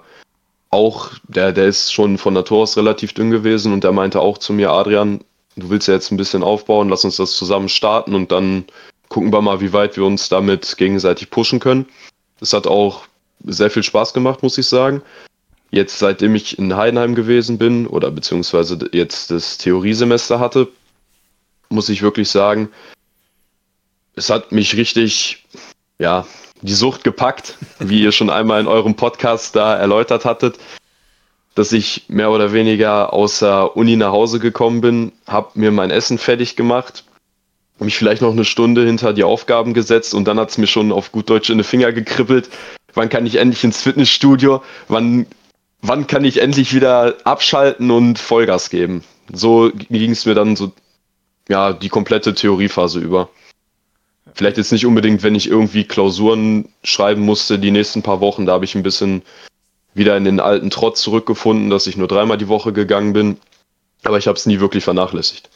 auch, 0.70 1.12
der, 1.28 1.52
der 1.52 1.66
ist 1.66 1.92
schon 1.92 2.18
von 2.18 2.34
Natur 2.34 2.60
aus 2.60 2.78
relativ 2.78 3.12
dünn 3.12 3.30
gewesen 3.30 3.74
und 3.74 3.84
der 3.84 3.92
meinte 3.92 4.22
auch 4.22 4.38
zu 4.38 4.54
mir, 4.54 4.72
Adrian, 4.72 5.20
du 5.58 5.70
willst 5.70 5.90
ja 5.90 5.96
jetzt 5.96 6.12
ein 6.12 6.18
bisschen 6.18 6.44
aufbauen, 6.44 6.88
lass 6.88 7.04
uns 7.04 7.18
das 7.18 7.34
zusammen 7.34 7.68
starten 7.68 8.16
und 8.16 8.32
dann 8.32 8.64
gucken 9.10 9.34
wir 9.34 9.42
mal, 9.42 9.60
wie 9.60 9.74
weit 9.74 9.98
wir 9.98 10.06
uns 10.06 10.30
damit 10.30 10.78
gegenseitig 10.78 11.30
pushen 11.30 11.60
können. 11.60 11.88
Es 12.40 12.54
hat 12.54 12.66
auch 12.66 13.04
sehr 13.44 13.70
viel 13.70 13.84
Spaß 13.84 14.14
gemacht, 14.14 14.42
muss 14.42 14.58
ich 14.58 14.66
sagen. 14.66 15.02
Jetzt, 15.72 16.00
seitdem 16.00 16.36
ich 16.36 16.58
in 16.58 16.78
Heidenheim 16.78 17.16
gewesen 17.16 17.58
bin 17.58 17.86
oder 17.86 18.12
beziehungsweise 18.12 18.80
jetzt 18.94 19.30
das 19.30 19.58
Theoriesemester 19.58 20.40
hatte, 20.40 20.70
muss 21.68 21.90
ich 21.90 22.02
wirklich 22.02 22.30
sagen, 22.30 22.70
es 24.20 24.30
hat 24.30 24.52
mich 24.52 24.76
richtig, 24.76 25.46
ja, 25.98 26.28
die 26.62 26.74
Sucht 26.74 27.06
gepackt, 27.06 27.58
wie 27.80 28.02
ihr 28.02 28.12
schon 28.12 28.30
einmal 28.30 28.60
in 28.60 28.68
eurem 28.68 28.96
Podcast 28.96 29.56
da 29.56 29.76
erläutert 29.76 30.26
hattet, 30.26 30.60
dass 31.56 31.72
ich 31.72 32.04
mehr 32.10 32.30
oder 32.30 32.52
weniger 32.52 33.14
aus 33.14 33.40
der 33.40 33.78
Uni 33.78 33.96
nach 33.96 34.12
Hause 34.12 34.40
gekommen 34.40 34.82
bin, 34.82 35.14
habe 35.26 35.52
mir 35.54 35.72
mein 35.72 35.90
Essen 35.90 36.18
fertig 36.18 36.58
gemacht, 36.58 37.06
mich 37.80 37.98
vielleicht 37.98 38.22
noch 38.22 38.34
eine 38.34 38.44
Stunde 38.44 38.86
hinter 38.86 39.14
die 39.14 39.24
Aufgaben 39.24 39.74
gesetzt 39.74 40.14
und 40.14 40.26
dann 40.26 40.38
hat 40.38 40.50
es 40.50 40.58
mir 40.58 40.68
schon 40.68 40.92
auf 40.92 41.14
gut 41.14 41.30
Deutsch 41.30 41.50
in 41.50 41.58
die 41.58 41.64
Finger 41.64 41.94
gekribbelt. 41.94 42.50
Wann 42.94 43.08
kann 43.08 43.26
ich 43.26 43.38
endlich 43.38 43.64
ins 43.64 43.82
Fitnessstudio? 43.82 44.62
Wann, 44.90 45.28
wann 45.82 46.08
kann 46.08 46.26
ich 46.26 46.42
endlich 46.42 46.74
wieder 46.74 47.16
abschalten 47.24 47.90
und 47.90 48.20
Vollgas 48.20 48.70
geben? 48.70 49.02
So 49.32 49.72
ging 49.74 50.12
es 50.12 50.26
mir 50.26 50.36
dann 50.36 50.58
so, 50.58 50.74
ja, 51.48 51.72
die 51.72 51.88
komplette 51.88 52.34
Theoriephase 52.34 53.00
über. 53.00 53.30
Vielleicht 54.34 54.58
jetzt 54.58 54.72
nicht 54.72 54.86
unbedingt, 54.86 55.24
wenn 55.24 55.36
ich 55.36 55.48
irgendwie 55.48 55.84
Klausuren 55.84 56.70
schreiben 56.84 57.22
musste 57.22 57.60
die 57.60 57.72
nächsten 57.72 58.04
paar 58.04 58.22
Wochen. 58.22 58.46
Da 58.46 58.54
habe 58.54 58.66
ich 58.66 58.76
ein 58.76 58.84
bisschen 58.84 59.24
wieder 59.94 60.16
in 60.18 60.24
den 60.24 60.40
alten 60.40 60.70
Trott 60.70 60.98
zurückgefunden, 60.98 61.70
dass 61.70 61.88
ich 61.88 61.98
nur 61.98 62.08
dreimal 62.08 62.38
die 62.38 62.48
Woche 62.48 62.74
gegangen 62.74 63.14
bin. 63.14 63.38
Aber 64.04 64.18
ich 64.18 64.28
habe 64.28 64.38
es 64.38 64.46
nie 64.46 64.60
wirklich 64.60 64.84
vernachlässigt. 64.84 65.50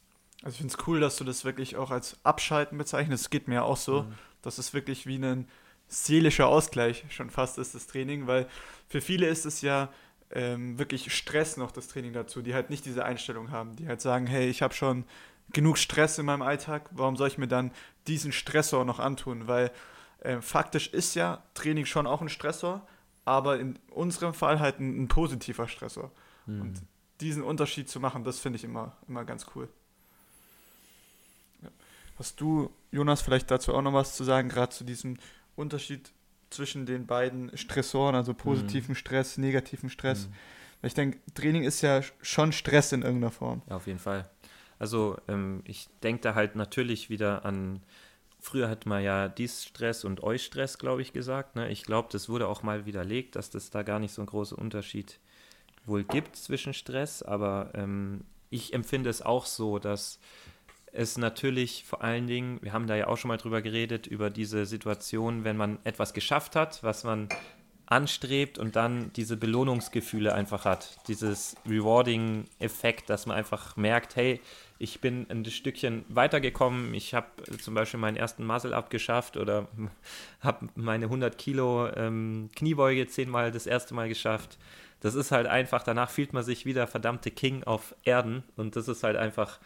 Also 0.44 0.56
ich 0.56 0.58
finde 0.58 0.74
es 0.78 0.88
cool, 0.88 1.00
dass 1.00 1.16
du 1.16 1.24
das 1.24 1.46
wirklich 1.46 1.78
auch 1.78 1.92
als 1.92 2.18
Abschalten 2.24 2.78
bezeichnest. 2.78 3.24
Es 3.24 3.30
geht 3.30 3.48
mir 3.48 3.64
auch 3.64 3.78
so. 3.78 4.04
Mhm. 4.04 4.14
Das 4.42 4.60
ist 4.60 4.74
wirklich 4.74 5.08
wie 5.08 5.16
ein 5.16 5.48
seelischer 5.88 6.48
Ausgleich 6.48 7.06
schon 7.10 7.30
fast 7.30 7.58
ist 7.58 7.76
das 7.76 7.88
Training, 7.88 8.28
weil 8.28 8.48
für 8.90 9.02
viele 9.02 9.28
ist 9.28 9.46
es 9.46 9.62
ja 9.62 9.90
ähm, 10.32 10.80
wirklich 10.80 11.14
Stress 11.14 11.58
noch 11.58 11.72
das 11.72 11.88
Training 11.88 12.14
dazu, 12.14 12.42
die 12.42 12.54
halt 12.54 12.70
nicht 12.70 12.86
diese 12.86 13.06
Einstellung 13.06 13.52
haben, 13.52 13.76
die 13.76 13.88
halt 13.88 14.02
sagen, 14.02 14.26
hey, 14.26 14.50
ich 14.50 14.62
habe 14.62 14.74
schon 14.74 15.06
genug 15.52 15.78
Stress 15.78 16.18
in 16.18 16.26
meinem 16.26 16.42
Alltag, 16.42 16.90
warum 16.92 17.16
soll 17.16 17.28
ich 17.28 17.38
mir 17.38 17.48
dann 17.48 17.72
diesen 18.08 18.32
Stressor 18.32 18.86
noch 18.86 19.00
antun? 19.00 19.48
Weil 19.48 19.72
äh, 20.20 20.42
faktisch 20.42 20.88
ist 20.88 21.16
ja 21.16 21.44
Training 21.54 21.86
schon 21.86 22.08
auch 22.08 22.22
ein 22.22 22.30
Stressor, 22.30 22.86
aber 23.26 23.60
in 23.60 23.78
unserem 23.90 24.34
Fall 24.34 24.60
halt 24.60 24.80
ein, 24.80 25.04
ein 25.04 25.08
positiver 25.08 25.68
Stressor. 25.68 26.12
Mhm. 26.46 26.62
Und 26.62 26.82
diesen 27.22 27.44
Unterschied 27.44 27.90
zu 27.90 28.00
machen, 28.00 28.24
das 28.24 28.40
finde 28.40 28.58
ich 28.58 28.64
immer, 28.64 28.98
immer 29.08 29.26
ganz 29.26 29.46
cool. 29.56 29.70
Ja. 31.62 31.70
Hast 32.18 32.40
du, 32.42 32.72
Jonas, 32.92 33.22
vielleicht 33.22 33.52
dazu 33.52 33.74
auch 33.74 33.82
noch 33.82 33.94
was 33.94 34.16
zu 34.16 34.24
sagen, 34.24 34.50
gerade 34.50 34.74
zu 34.74 34.84
diesem 34.84 35.18
Unterschied 35.56 36.12
zwischen 36.50 36.86
den 36.86 37.06
beiden 37.06 37.56
Stressoren, 37.58 38.16
also 38.16 38.34
positiven 38.34 38.94
mhm. 38.94 38.98
Stress, 38.98 39.38
negativen 39.38 39.90
Stress? 39.90 40.28
Mhm. 40.28 40.34
Ich 40.86 40.94
denke, 40.94 41.20
Training 41.34 41.64
ist 41.64 41.82
ja 41.82 42.02
schon 42.22 42.52
Stress 42.52 42.92
in 42.92 43.04
irgendeiner 43.04 43.32
Form. 43.32 43.62
Ja, 43.70 43.78
auf 43.78 43.88
jeden 43.88 44.00
Fall. 44.00 44.30
Also 44.80 45.18
ähm, 45.28 45.62
ich 45.66 45.88
denke 46.02 46.22
da 46.22 46.36
halt 46.36 46.56
natürlich 46.56 47.10
wieder 47.10 47.46
an 47.46 47.82
früher 48.44 48.70
hat 48.70 48.86
man 48.86 49.02
ja 49.02 49.30
dies 49.30 49.64
Stress 49.64 50.04
und 50.04 50.22
euch 50.22 50.44
Stress, 50.44 50.78
glaube 50.78 51.02
ich, 51.02 51.14
gesagt. 51.14 51.56
Ne? 51.56 51.72
Ich 51.72 51.84
glaube, 51.84 52.10
das 52.12 52.28
wurde 52.28 52.48
auch 52.48 52.62
mal 52.62 52.86
widerlegt, 52.86 53.36
dass 53.38 53.50
das 53.50 53.70
da 53.70 53.84
gar 53.84 54.00
nicht 54.00 54.14
so 54.14 54.22
ein 54.22 54.28
großer 54.28 54.58
Unterschied 54.58 55.20
wohl 55.86 56.04
gibt 56.04 56.36
zwischen 56.36 56.74
Stress, 56.74 57.24
aber 57.24 57.72
ähm, 57.74 58.26
ich 58.50 58.74
empfinde 58.74 59.10
es 59.10 59.22
auch 59.22 59.46
so, 59.46 59.80
dass 59.80 60.20
es 60.92 61.18
natürlich 61.18 61.86
vor 61.86 62.04
allen 62.04 62.28
Dingen, 62.28 62.60
wir 62.62 62.74
haben 62.74 62.88
da 62.88 62.96
ja 62.96 63.08
auch 63.08 63.18
schon 63.18 63.30
mal 63.30 63.38
drüber 63.38 63.62
geredet, 63.62 64.08
über 64.08 64.30
diese 64.30 64.66
Situation, 64.66 65.44
wenn 65.44 65.58
man 65.58 65.80
etwas 65.86 66.14
geschafft 66.14 66.56
hat, 66.56 66.84
was 66.84 67.04
man 67.04 67.30
anstrebt 67.86 68.58
und 68.58 68.76
dann 68.76 69.12
diese 69.14 69.38
Belohnungsgefühle 69.38 70.34
einfach 70.34 70.66
hat. 70.66 70.98
Dieses 71.08 71.56
Rewarding-Effekt, 71.68 73.10
dass 73.10 73.26
man 73.26 73.38
einfach 73.38 73.76
merkt, 73.76 74.16
hey, 74.16 74.40
ich 74.80 75.02
bin 75.02 75.28
ein 75.30 75.46
Stückchen 75.46 76.06
weitergekommen, 76.10 76.94
ich 76.94 77.14
habe 77.14 77.28
zum 77.60 77.74
Beispiel 77.74 78.00
meinen 78.00 78.18
ersten 78.18 78.46
Muscle-Up 78.46 78.90
geschafft 78.90 79.38
oder 79.38 79.68
habe 80.40 80.68
meine 80.76 81.06
100 81.06 81.38
Kilo 81.38 81.88
ähm, 81.96 82.50
Kniebeuge 82.56 83.08
zehnmal 83.08 83.52
das 83.52 83.68
erste 83.68 83.94
Mal 83.94 84.10
geschafft. 84.10 84.58
Das 85.00 85.16
ist 85.16 85.32
halt 85.32 85.48
einfach, 85.48 85.84
danach 85.84 86.10
fühlt 86.10 86.32
man 86.32 86.44
sich 86.44 86.66
wieder 86.66 86.88
verdammte 86.88 87.32
King 87.32 87.64
auf 87.66 87.96
Erden 88.04 88.44
und 88.56 88.76
das 88.76 88.88
ist 88.88 89.04
halt 89.04 89.18
einfach 89.18 89.60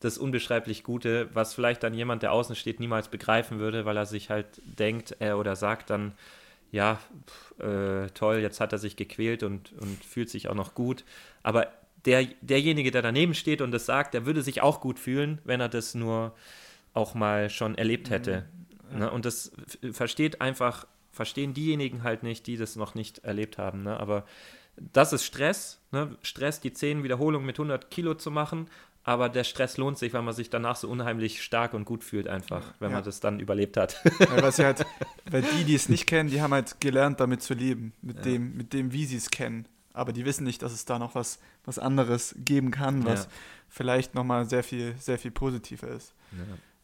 das 0.00 0.18
unbeschreiblich 0.18 0.82
Gute, 0.82 1.28
was 1.32 1.54
vielleicht 1.54 1.82
dann 1.82 1.94
jemand, 1.94 2.22
der 2.22 2.32
außen 2.32 2.56
steht, 2.56 2.80
niemals 2.80 3.08
begreifen 3.08 3.58
würde, 3.58 3.84
weil 3.84 3.96
er 3.96 4.06
sich 4.06 4.30
halt 4.30 4.60
denkt 4.64 5.16
äh, 5.20 5.32
oder 5.32 5.56
sagt 5.56 5.90
dann, 5.90 6.12
ja, 6.72 6.98
äh, 7.60 8.08
toll, 8.14 8.38
jetzt 8.38 8.58
hat 8.58 8.72
er 8.72 8.78
sich 8.78 8.96
gequält 8.96 9.42
und, 9.42 9.72
und 9.78 10.04
fühlt 10.04 10.30
sich 10.30 10.48
auch 10.48 10.54
noch 10.54 10.74
gut. 10.74 11.04
Aber 11.42 11.68
der, 12.06 12.24
derjenige, 12.40 12.90
der 12.90 13.02
daneben 13.02 13.34
steht 13.34 13.60
und 13.60 13.70
das 13.70 13.86
sagt, 13.86 14.14
der 14.14 14.26
würde 14.26 14.42
sich 14.42 14.62
auch 14.62 14.80
gut 14.80 14.98
fühlen, 14.98 15.38
wenn 15.44 15.60
er 15.60 15.68
das 15.68 15.94
nur 15.94 16.34
auch 16.94 17.14
mal 17.14 17.50
schon 17.50 17.76
erlebt 17.76 18.08
hätte. 18.10 18.48
Mhm. 18.90 18.98
Ne? 19.00 19.10
Und 19.10 19.26
das 19.26 19.52
versteht 19.92 20.40
einfach, 20.40 20.86
verstehen 21.12 21.52
diejenigen 21.52 22.02
halt 22.02 22.22
nicht, 22.22 22.46
die 22.46 22.56
das 22.56 22.74
noch 22.74 22.94
nicht 22.94 23.18
erlebt 23.18 23.58
haben. 23.58 23.82
Ne? 23.82 24.00
Aber 24.00 24.24
das 24.76 25.12
ist 25.12 25.24
Stress. 25.24 25.78
Ne? 25.92 26.16
Stress, 26.22 26.60
die 26.60 26.72
10 26.72 27.04
Wiederholungen 27.04 27.46
mit 27.46 27.56
100 27.56 27.90
Kilo 27.90 28.14
zu 28.14 28.30
machen 28.30 28.68
aber 29.04 29.28
der 29.28 29.44
Stress 29.44 29.76
lohnt 29.76 29.98
sich, 29.98 30.12
weil 30.12 30.22
man 30.22 30.34
sich 30.34 30.48
danach 30.48 30.76
so 30.76 30.88
unheimlich 30.88 31.42
stark 31.42 31.74
und 31.74 31.84
gut 31.84 32.04
fühlt 32.04 32.28
einfach, 32.28 32.74
wenn 32.78 32.90
ja. 32.90 32.96
man 32.96 33.04
das 33.04 33.20
dann 33.20 33.40
überlebt 33.40 33.76
hat. 33.76 34.00
Ja, 34.20 34.42
weil, 34.42 34.52
halt, 34.52 34.86
weil 35.30 35.42
die, 35.42 35.64
die 35.64 35.74
es 35.74 35.88
nicht 35.88 36.06
kennen, 36.06 36.30
die 36.30 36.40
haben 36.40 36.52
halt 36.52 36.80
gelernt, 36.80 37.18
damit 37.18 37.42
zu 37.42 37.54
leben, 37.54 37.92
mit, 38.00 38.18
ja. 38.18 38.22
dem, 38.22 38.56
mit 38.56 38.72
dem, 38.72 38.92
wie 38.92 39.04
sie 39.04 39.16
es 39.16 39.30
kennen. 39.30 39.66
Aber 39.92 40.12
die 40.12 40.24
wissen 40.24 40.44
nicht, 40.44 40.62
dass 40.62 40.72
es 40.72 40.84
da 40.84 40.98
noch 40.98 41.14
was, 41.14 41.38
was 41.64 41.78
anderes 41.78 42.34
geben 42.38 42.70
kann, 42.70 43.04
was 43.04 43.28
vielleicht 43.68 44.14
nochmal 44.14 44.48
sehr 44.48 44.62
viel, 44.62 44.94
sehr 44.98 45.18
viel 45.18 45.30
positiver 45.30 45.88
ist. 45.88 46.14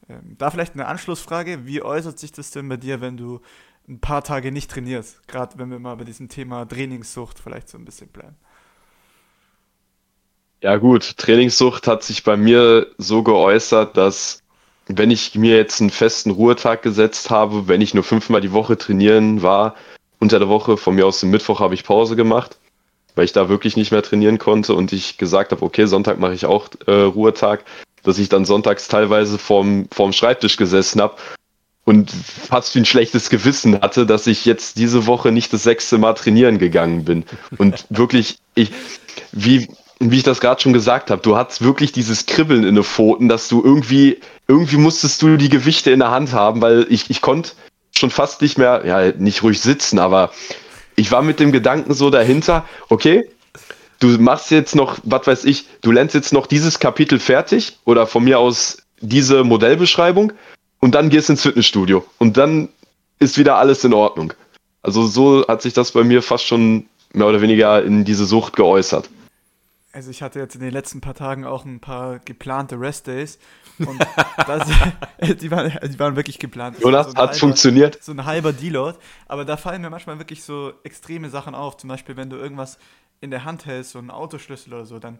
Ähm, 0.09 0.35
da 0.37 0.51
vielleicht 0.51 0.73
eine 0.73 0.87
Anschlussfrage, 0.87 1.65
wie 1.65 1.81
äußert 1.81 2.19
sich 2.19 2.31
das 2.31 2.51
denn 2.51 2.67
bei 2.67 2.77
dir, 2.77 3.01
wenn 3.01 3.17
du 3.17 3.41
ein 3.87 3.99
paar 3.99 4.23
Tage 4.23 4.51
nicht 4.51 4.69
trainierst? 4.69 5.27
Gerade 5.27 5.57
wenn 5.57 5.71
wir 5.71 5.79
mal 5.79 5.95
bei 5.95 6.03
diesem 6.03 6.29
Thema 6.29 6.65
Trainingssucht 6.65 7.39
vielleicht 7.39 7.69
so 7.69 7.77
ein 7.77 7.85
bisschen 7.85 8.09
bleiben. 8.09 8.35
Ja 10.61 10.75
gut, 10.75 11.17
Trainingssucht 11.17 11.87
hat 11.87 12.03
sich 12.03 12.23
bei 12.23 12.35
mir 12.35 12.87
so 12.97 13.23
geäußert, 13.23 13.95
dass 13.95 14.41
wenn 14.87 15.09
ich 15.09 15.35
mir 15.35 15.55
jetzt 15.55 15.79
einen 15.79 15.89
festen 15.89 16.31
Ruhetag 16.31 16.81
gesetzt 16.81 17.29
habe, 17.29 17.67
wenn 17.67 17.79
ich 17.79 17.93
nur 17.93 18.03
fünfmal 18.03 18.41
die 18.41 18.51
Woche 18.51 18.77
trainieren 18.77 19.41
war, 19.41 19.75
unter 20.19 20.37
der 20.39 20.49
Woche, 20.49 20.75
von 20.75 20.95
mir 20.95 21.05
aus 21.05 21.21
dem 21.21 21.29
Mittwoch 21.29 21.61
habe 21.61 21.75
ich 21.75 21.85
Pause 21.85 22.17
gemacht, 22.17 22.57
weil 23.15 23.23
ich 23.23 23.31
da 23.31 23.47
wirklich 23.47 23.77
nicht 23.77 23.91
mehr 23.91 24.03
trainieren 24.03 24.37
konnte 24.37 24.73
und 24.73 24.91
ich 24.91 25.17
gesagt 25.17 25.51
habe, 25.51 25.63
okay, 25.63 25.85
Sonntag 25.85 26.19
mache 26.19 26.33
ich 26.33 26.45
auch 26.45 26.67
äh, 26.87 26.91
Ruhetag, 26.91 27.63
dass 28.03 28.19
ich 28.19 28.27
dann 28.27 28.43
sonntags 28.43 28.89
teilweise 28.89 29.37
vorm, 29.37 29.87
vorm 29.91 30.11
Schreibtisch 30.11 30.57
gesessen 30.57 30.99
habe 30.99 31.15
und 31.85 32.11
fast 32.11 32.75
wie 32.75 32.79
ein 32.79 32.85
schlechtes 32.85 33.29
Gewissen 33.29 33.79
hatte, 33.79 34.05
dass 34.05 34.27
ich 34.27 34.43
jetzt 34.45 34.77
diese 34.77 35.07
Woche 35.07 35.31
nicht 35.31 35.53
das 35.53 35.63
sechste 35.63 35.97
Mal 35.97 36.13
trainieren 36.13 36.59
gegangen 36.59 37.05
bin. 37.05 37.23
Und 37.57 37.85
wirklich, 37.89 38.39
ich, 38.55 38.71
wie, 39.31 39.67
wie 39.99 40.17
ich 40.17 40.23
das 40.23 40.39
gerade 40.39 40.61
schon 40.61 40.73
gesagt 40.73 41.11
habe, 41.11 41.21
du 41.21 41.35
hattest 41.35 41.61
wirklich 41.61 41.91
dieses 41.91 42.25
Kribbeln 42.25 42.63
in 42.63 42.75
den 42.75 42.83
Pfoten, 42.83 43.27
dass 43.27 43.49
du 43.49 43.61
irgendwie, 43.63 44.19
irgendwie 44.47 44.77
musstest 44.77 45.21
du 45.21 45.35
die 45.35 45.49
Gewichte 45.49 45.91
in 45.91 45.99
der 45.99 46.11
Hand 46.11 46.31
haben, 46.31 46.61
weil 46.61 46.87
ich, 46.89 47.09
ich 47.09 47.21
konnte 47.21 47.51
schon 47.97 48.09
fast 48.09 48.41
nicht 48.41 48.57
mehr, 48.57 48.83
ja, 48.85 49.11
nicht 49.17 49.43
ruhig 49.43 49.59
sitzen, 49.59 49.99
aber 49.99 50.31
ich 50.95 51.11
war 51.11 51.21
mit 51.21 51.39
dem 51.39 51.51
Gedanken 51.51 51.93
so 51.93 52.09
dahinter, 52.09 52.65
okay, 52.87 53.29
du 53.99 54.07
machst 54.19 54.51
jetzt 54.51 54.75
noch, 54.75 54.99
was 55.03 55.27
weiß 55.27 55.43
ich, 55.43 55.65
du 55.81 55.91
lernst 55.91 56.15
jetzt 56.15 56.31
noch 56.31 56.47
dieses 56.47 56.79
Kapitel 56.79 57.19
fertig 57.19 57.77
oder 57.83 58.07
von 58.07 58.23
mir 58.23 58.39
aus 58.39 58.77
diese 59.01 59.43
Modellbeschreibung 59.43 60.31
und 60.79 60.95
dann 60.95 61.09
gehst 61.09 61.29
ins 61.29 61.41
Fitnessstudio 61.41 62.05
und 62.17 62.37
dann 62.37 62.69
ist 63.19 63.37
wieder 63.37 63.57
alles 63.57 63.83
in 63.83 63.93
Ordnung. 63.93 64.33
Also 64.81 65.05
so 65.07 65.45
hat 65.47 65.61
sich 65.61 65.73
das 65.73 65.91
bei 65.91 66.05
mir 66.05 66.21
fast 66.21 66.45
schon 66.45 66.85
mehr 67.11 67.27
oder 67.27 67.41
weniger 67.41 67.83
in 67.83 68.05
diese 68.05 68.25
Sucht 68.25 68.55
geäußert. 68.55 69.09
Also 69.99 70.11
ich 70.11 70.21
hatte 70.21 70.39
jetzt 70.39 70.55
in 70.55 70.61
den 70.61 70.71
letzten 70.71 71.01
paar 71.01 71.13
Tagen 71.13 71.43
auch 71.43 71.65
ein 71.65 71.81
paar 71.81 72.19
geplante 72.19 72.79
Rest-Days 72.79 73.37
und 73.79 73.99
das, 74.47 74.65
die, 75.41 75.51
waren, 75.51 75.77
die 75.91 75.99
waren 75.99 76.15
wirklich 76.15 76.39
geplant. 76.39 76.79
Jonas, 76.79 77.07
so 77.07 77.11
hat 77.11 77.17
halber, 77.17 77.33
funktioniert. 77.33 78.01
So 78.01 78.13
ein 78.13 78.23
halber 78.23 78.53
Deload. 78.53 78.97
Aber 79.27 79.43
da 79.43 79.57
fallen 79.57 79.81
mir 79.81 79.89
manchmal 79.89 80.17
wirklich 80.17 80.41
so 80.41 80.71
extreme 80.83 81.29
Sachen 81.29 81.53
auf. 81.53 81.75
Zum 81.75 81.89
Beispiel, 81.89 82.15
wenn 82.15 82.29
du 82.29 82.37
irgendwas 82.37 82.77
in 83.19 83.29
der 83.29 83.43
Hand 83.43 83.65
hältst, 83.65 83.91
so 83.91 83.99
einen 83.99 84.09
Autoschlüssel 84.09 84.73
oder 84.73 84.85
so, 84.85 84.99
dann 84.99 85.19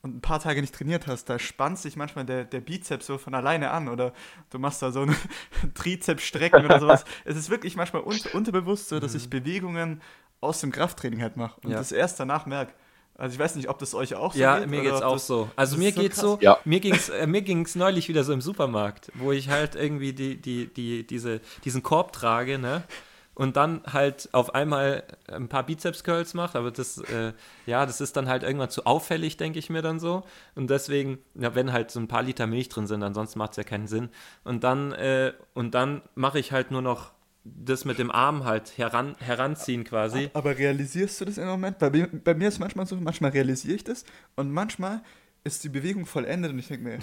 und 0.00 0.16
ein 0.16 0.20
paar 0.22 0.40
Tage 0.40 0.62
nicht 0.62 0.74
trainiert 0.74 1.06
hast, 1.06 1.26
da 1.26 1.38
spannt 1.38 1.78
sich 1.78 1.96
manchmal 1.96 2.24
der, 2.24 2.44
der 2.44 2.60
Bizeps 2.60 3.04
so 3.04 3.18
von 3.18 3.34
alleine 3.34 3.70
an 3.70 3.86
oder 3.86 4.14
du 4.48 4.58
machst 4.58 4.80
da 4.80 4.92
so 4.92 5.02
eine 5.02 5.14
Trizeps-Strecken 5.74 6.64
oder 6.64 6.80
sowas. 6.80 7.04
Es 7.26 7.36
ist 7.36 7.50
wirklich 7.50 7.76
manchmal 7.76 8.02
un 8.02 8.18
unterbewusst 8.32 8.88
so, 8.88 8.98
dass 8.98 9.14
ich 9.14 9.26
mhm. 9.26 9.30
Bewegungen 9.30 10.00
aus 10.40 10.62
dem 10.62 10.72
Krafttraining 10.72 11.20
halt 11.20 11.36
mache 11.36 11.60
und 11.62 11.72
ja. 11.72 11.76
das 11.76 11.92
erst 11.92 12.18
danach 12.18 12.46
merke. 12.46 12.72
Also 13.18 13.34
ich 13.34 13.38
weiß 13.38 13.54
nicht, 13.56 13.68
ob 13.68 13.78
das 13.78 13.94
euch 13.94 14.14
auch 14.14 14.32
so 14.34 14.38
ja, 14.38 14.58
geht. 14.58 14.64
Ja, 14.64 14.70
mir 14.70 14.82
geht's 14.82 15.02
auch 15.02 15.18
so. 15.18 15.48
Also 15.56 15.78
mir 15.78 15.92
so 15.92 16.00
geht's 16.00 16.16
krass. 16.16 16.24
so, 16.24 16.38
ja. 16.40 16.58
mir 16.64 16.80
ging's, 16.80 17.08
äh, 17.08 17.26
mir 17.26 17.42
ging's 17.42 17.74
neulich 17.74 18.08
wieder 18.08 18.24
so 18.24 18.32
im 18.32 18.42
Supermarkt, 18.42 19.10
wo 19.14 19.32
ich 19.32 19.48
halt 19.48 19.74
irgendwie 19.74 20.12
die, 20.12 20.40
die, 20.40 20.66
die, 20.66 21.06
diese, 21.06 21.40
diesen 21.64 21.82
Korb 21.82 22.12
trage, 22.12 22.58
ne? 22.58 22.82
Und 23.34 23.56
dann 23.58 23.82
halt 23.92 24.30
auf 24.32 24.54
einmal 24.54 25.02
ein 25.30 25.48
paar 25.48 25.64
Bizeps-Curls 25.64 26.32
macht, 26.32 26.56
aber 26.56 26.70
das, 26.70 26.96
äh, 26.98 27.34
ja, 27.66 27.84
das 27.84 28.00
ist 28.00 28.16
dann 28.16 28.28
halt 28.28 28.42
irgendwann 28.42 28.70
zu 28.70 28.86
auffällig, 28.86 29.36
denke 29.36 29.58
ich 29.58 29.68
mir 29.68 29.82
dann 29.82 30.00
so. 30.00 30.22
Und 30.54 30.70
deswegen, 30.70 31.18
ja, 31.34 31.54
wenn 31.54 31.70
halt 31.70 31.90
so 31.90 32.00
ein 32.00 32.08
paar 32.08 32.22
Liter 32.22 32.46
Milch 32.46 32.70
drin 32.70 32.86
sind, 32.86 33.02
ansonsten 33.02 33.38
macht 33.38 33.50
es 33.50 33.58
ja 33.58 33.64
keinen 33.64 33.88
Sinn. 33.88 34.08
Und 34.44 34.64
dann, 34.64 34.92
äh, 34.92 35.34
und 35.52 35.74
dann 35.74 36.00
mache 36.14 36.38
ich 36.38 36.52
halt 36.52 36.70
nur 36.70 36.80
noch 36.80 37.12
das 37.54 37.84
mit 37.84 37.98
dem 37.98 38.10
Arm 38.10 38.44
halt 38.44 38.76
heran, 38.76 39.16
heranziehen 39.18 39.84
quasi. 39.84 40.30
Aber 40.34 40.56
realisierst 40.56 41.20
du 41.20 41.24
das 41.24 41.38
im 41.38 41.46
Moment? 41.46 41.78
Bei 41.78 41.90
mir, 41.90 42.08
bei 42.08 42.34
mir 42.34 42.48
ist 42.48 42.58
manchmal 42.58 42.86
so, 42.86 42.96
manchmal 42.96 43.30
realisiere 43.30 43.76
ich 43.76 43.84
das 43.84 44.04
und 44.34 44.50
manchmal 44.50 45.02
ist 45.44 45.62
die 45.62 45.68
Bewegung 45.68 46.06
vollendet 46.06 46.52
und 46.52 46.58
ich 46.58 46.68
denke 46.68 46.84
mir, 46.84 46.92
hey, 46.92 47.00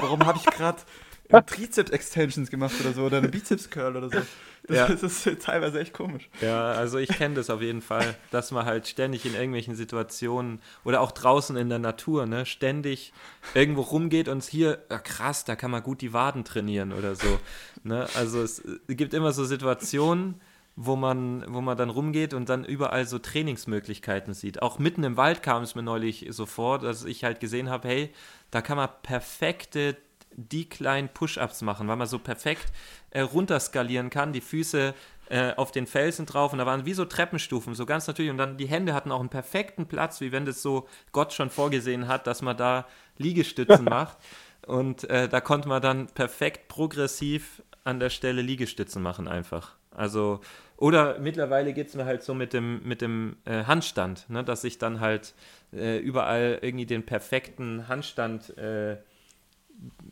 warum 0.00 0.20
habe 0.26 0.38
ich, 0.38 0.46
hab 0.46 0.52
ich 0.52 0.58
gerade 0.58 0.78
Trizeps-Extensions 1.28 2.50
gemacht 2.50 2.74
oder 2.80 2.92
so 2.92 3.02
oder 3.02 3.18
eine 3.18 3.28
Bizeps-Curl 3.28 3.96
oder 3.96 4.10
so. 4.10 4.18
Das, 4.66 4.76
ja. 4.76 4.88
das, 4.88 5.26
ist 5.26 5.42
teilweise 5.42 5.80
echt 5.80 5.92
komisch. 5.92 6.28
Ja, 6.40 6.72
also 6.72 6.98
ich 6.98 7.08
kenne 7.08 7.36
das 7.36 7.50
auf 7.50 7.62
jeden 7.62 7.82
Fall, 7.82 8.16
dass 8.30 8.50
man 8.50 8.64
halt 8.64 8.86
ständig 8.88 9.24
in 9.24 9.34
irgendwelchen 9.34 9.76
Situationen 9.76 10.60
oder 10.84 11.00
auch 11.00 11.12
draußen 11.12 11.56
in 11.56 11.68
der 11.68 11.78
Natur, 11.78 12.26
ne, 12.26 12.46
ständig 12.46 13.12
irgendwo 13.54 13.82
rumgeht 13.82 14.28
und 14.28 14.42
hier, 14.42 14.82
ja, 14.90 14.98
krass, 14.98 15.44
da 15.44 15.56
kann 15.56 15.70
man 15.70 15.82
gut 15.82 16.00
die 16.00 16.12
Waden 16.12 16.44
trainieren 16.44 16.92
oder 16.92 17.14
so. 17.14 17.38
Ne? 17.84 18.08
Also 18.14 18.42
es 18.42 18.62
gibt 18.88 19.14
immer 19.14 19.32
so 19.32 19.44
Situationen, 19.44 20.40
wo 20.76 20.94
man, 20.94 21.44
wo 21.48 21.62
man 21.62 21.76
dann 21.76 21.88
rumgeht 21.88 22.34
und 22.34 22.50
dann 22.50 22.64
überall 22.64 23.06
so 23.06 23.18
Trainingsmöglichkeiten 23.18 24.34
sieht. 24.34 24.60
Auch 24.60 24.78
mitten 24.78 25.04
im 25.04 25.16
Wald 25.16 25.42
kam 25.42 25.62
es 25.62 25.74
mir 25.74 25.82
neulich 25.82 26.26
so 26.30 26.44
vor, 26.44 26.78
dass 26.78 27.04
ich 27.04 27.24
halt 27.24 27.40
gesehen 27.40 27.70
habe, 27.70 27.88
hey, 27.88 28.10
da 28.50 28.60
kann 28.60 28.76
man 28.76 28.90
perfekte 29.02 29.96
die 30.36 30.68
kleinen 30.68 31.08
Push-Ups 31.08 31.62
machen, 31.62 31.88
weil 31.88 31.96
man 31.96 32.06
so 32.06 32.18
perfekt 32.18 32.66
äh, 33.10 33.20
runterskalieren 33.20 34.10
kann, 34.10 34.32
die 34.32 34.40
Füße 34.40 34.94
äh, 35.28 35.54
auf 35.54 35.72
den 35.72 35.86
Felsen 35.86 36.26
drauf 36.26 36.52
und 36.52 36.58
da 36.58 36.66
waren 36.66 36.86
wie 36.86 36.92
so 36.92 37.04
Treppenstufen, 37.04 37.74
so 37.74 37.86
ganz 37.86 38.06
natürlich 38.06 38.30
und 38.30 38.38
dann 38.38 38.58
die 38.58 38.68
Hände 38.68 38.94
hatten 38.94 39.10
auch 39.10 39.20
einen 39.20 39.28
perfekten 39.28 39.86
Platz, 39.86 40.20
wie 40.20 40.32
wenn 40.32 40.44
das 40.44 40.62
so 40.62 40.86
Gott 41.12 41.32
schon 41.32 41.50
vorgesehen 41.50 42.06
hat, 42.06 42.26
dass 42.26 42.42
man 42.42 42.56
da 42.56 42.86
Liegestützen 43.18 43.84
macht 43.90 44.18
und 44.66 45.08
äh, 45.10 45.28
da 45.28 45.40
konnte 45.40 45.68
man 45.68 45.82
dann 45.82 46.06
perfekt 46.06 46.68
progressiv 46.68 47.62
an 47.82 47.98
der 47.98 48.10
Stelle 48.10 48.42
Liegestützen 48.42 49.02
machen 49.02 49.26
einfach. 49.26 49.76
Also 49.90 50.40
oder 50.76 51.18
mittlerweile 51.18 51.72
geht 51.72 51.88
es 51.88 51.94
mir 51.94 52.04
halt 52.04 52.22
so 52.22 52.34
mit 52.34 52.52
dem, 52.52 52.86
mit 52.86 53.00
dem 53.00 53.36
äh, 53.46 53.64
Handstand, 53.64 54.28
ne, 54.28 54.44
dass 54.44 54.62
ich 54.62 54.78
dann 54.78 55.00
halt 55.00 55.34
äh, 55.72 55.98
überall 55.98 56.58
irgendwie 56.60 56.86
den 56.86 57.06
perfekten 57.06 57.88
Handstand 57.88 58.56
äh, 58.58 58.98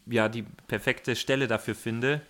ja, 0.06 0.28
die 0.28 0.44
perfekte 0.66 1.16
Stelle 1.16 1.48
dafür 1.48 1.74
finde. 1.74 2.20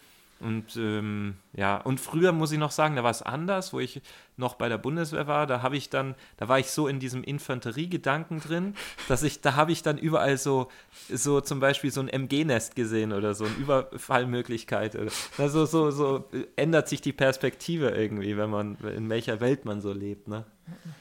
Und 0.41 0.77
ähm, 0.77 1.37
ja, 1.55 1.79
und 1.79 2.01
früher 2.01 2.33
muss 2.33 2.53
ich 2.53 2.59
noch 2.59 2.73
sagen, 2.73 2.97
da 2.97 3.05
war 3.05 3.11
es 3.11 3.23
anders, 3.23 3.73
wo 3.73 3.81
ich 3.81 4.03
noch 4.37 4.57
bei 4.57 4.69
der 4.69 4.79
Bundeswehr 4.79 5.27
war, 5.27 5.47
da 5.47 5.63
habe 5.63 5.77
ich 5.77 5.91
dann, 5.91 6.15
da 6.37 6.49
war 6.49 6.59
ich 6.59 6.71
so 6.71 6.89
in 6.89 6.99
diesem 6.99 7.23
Infanteriegedanken 7.23 8.41
drin, 8.41 8.75
dass 9.09 9.23
ich, 9.23 9.41
da 9.41 9.55
habe 9.55 9.73
ich 9.73 9.83
dann 9.83 9.97
überall 9.97 10.37
so, 10.37 10.69
so 11.09 11.41
zum 11.41 11.61
Beispiel 11.61 11.91
so 11.91 12.01
ein 12.01 12.09
MG-Nest 12.09 12.75
gesehen 12.75 13.13
oder 13.13 13.35
so 13.35 13.45
eine 13.45 13.55
Überfallmöglichkeit. 13.55 14.99
Also 15.39 15.65
so, 15.67 15.91
so 15.91 16.25
ändert 16.57 16.89
sich 16.89 17.01
die 17.01 17.13
Perspektive 17.13 17.91
irgendwie, 17.91 18.37
wenn 18.37 18.51
man, 18.51 18.77
in 18.97 19.09
welcher 19.09 19.41
Welt 19.41 19.65
man 19.65 19.81
so 19.81 19.93
lebt. 19.93 20.29
Ne? 20.29 20.45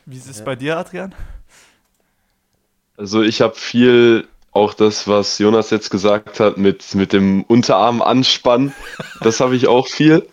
Wie 0.06 0.18
ist 0.18 0.30
es 0.30 0.40
ja. 0.40 0.46
bei 0.46 0.56
dir, 0.56 0.78
Adrian? 0.78 1.14
Also 2.96 3.24
ich 3.24 3.42
habe 3.42 3.56
viel 3.56 4.28
auch 4.54 4.74
das, 4.74 5.08
was 5.08 5.40
Jonas 5.40 5.70
jetzt 5.72 5.90
gesagt 5.90 6.40
hat, 6.40 6.58
mit, 6.58 6.96
mit 6.96 7.12
dem 7.12 7.44
Unterarm 7.44 8.02
anspannen, 8.02 8.74
das 9.22 9.40
habe 9.40 9.56
ich 9.56 9.68
auch 9.68 9.88
viel. 9.88 10.28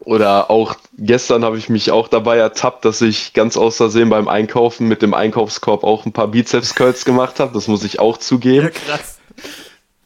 Oder 0.00 0.50
auch 0.50 0.76
gestern 0.96 1.44
habe 1.44 1.58
ich 1.58 1.68
mich 1.68 1.90
auch 1.90 2.08
dabei 2.08 2.38
ertappt, 2.38 2.84
dass 2.84 3.02
ich 3.02 3.34
ganz 3.34 3.56
außersehen 3.56 4.08
beim 4.08 4.28
Einkaufen 4.28 4.88
mit 4.88 5.02
dem 5.02 5.12
Einkaufskorb 5.12 5.84
auch 5.84 6.06
ein 6.06 6.12
paar 6.12 6.28
Bizeps-Curls 6.28 7.04
gemacht 7.04 7.40
habe. 7.40 7.52
Das 7.52 7.68
muss 7.68 7.84
ich 7.84 7.98
auch 8.00 8.16
zugeben. 8.16 8.66
Ja, 8.66 8.70
krass. 8.70 9.17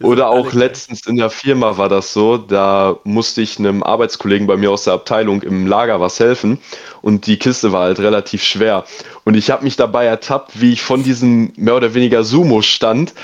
Oder 0.03 0.29
auch 0.29 0.53
letztens 0.53 1.07
in 1.07 1.17
der 1.17 1.31
Firma 1.31 1.79
war 1.79 1.89
das 1.89 2.13
so, 2.13 2.37
da 2.37 2.97
musste 3.05 3.43
ich 3.43 3.59
einem 3.59 3.83
Arbeitskollegen 3.83 4.47
bei 4.47 4.57
mir 4.57 4.71
aus 4.71 4.85
der 4.85 4.95
Abteilung 4.95 5.43
im 5.43 5.67
Lager 5.67 6.01
was 6.01 6.21
helfen 6.21 6.59
und 7.01 7.27
die 7.27 7.39
Kiste 7.39 7.73
war 7.73 7.83
halt 7.83 8.01
relativ 8.01 8.43
schwer. 8.43 8.85
Und 9.25 9.35
ich 9.35 9.51
habe 9.51 9.65
mich 9.65 9.77
dabei 9.77 10.07
ertappt, 10.07 10.61
wie 10.61 10.73
ich 10.73 10.83
von 10.83 11.03
diesem 11.03 11.53
mehr 11.57 11.77
oder 11.77 11.95
weniger 11.95 12.25
Sumo-Stand 12.25 13.15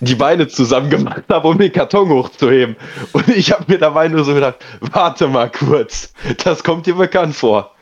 die 0.00 0.14
Beine 0.14 0.48
zusammen 0.48 0.90
gemacht 0.90 1.24
habe, 1.28 1.48
um 1.48 1.58
den 1.58 1.72
Karton 1.72 2.08
hochzuheben. 2.10 2.76
Und 3.12 3.28
ich 3.28 3.52
habe 3.52 3.64
mir 3.68 3.78
dabei 3.78 4.08
nur 4.08 4.24
so 4.24 4.34
gedacht, 4.34 4.56
warte 4.80 5.28
mal 5.28 5.50
kurz, 5.50 6.12
das 6.44 6.62
kommt 6.62 6.86
dir 6.86 6.94
bekannt 6.94 7.34
vor. 7.34 7.74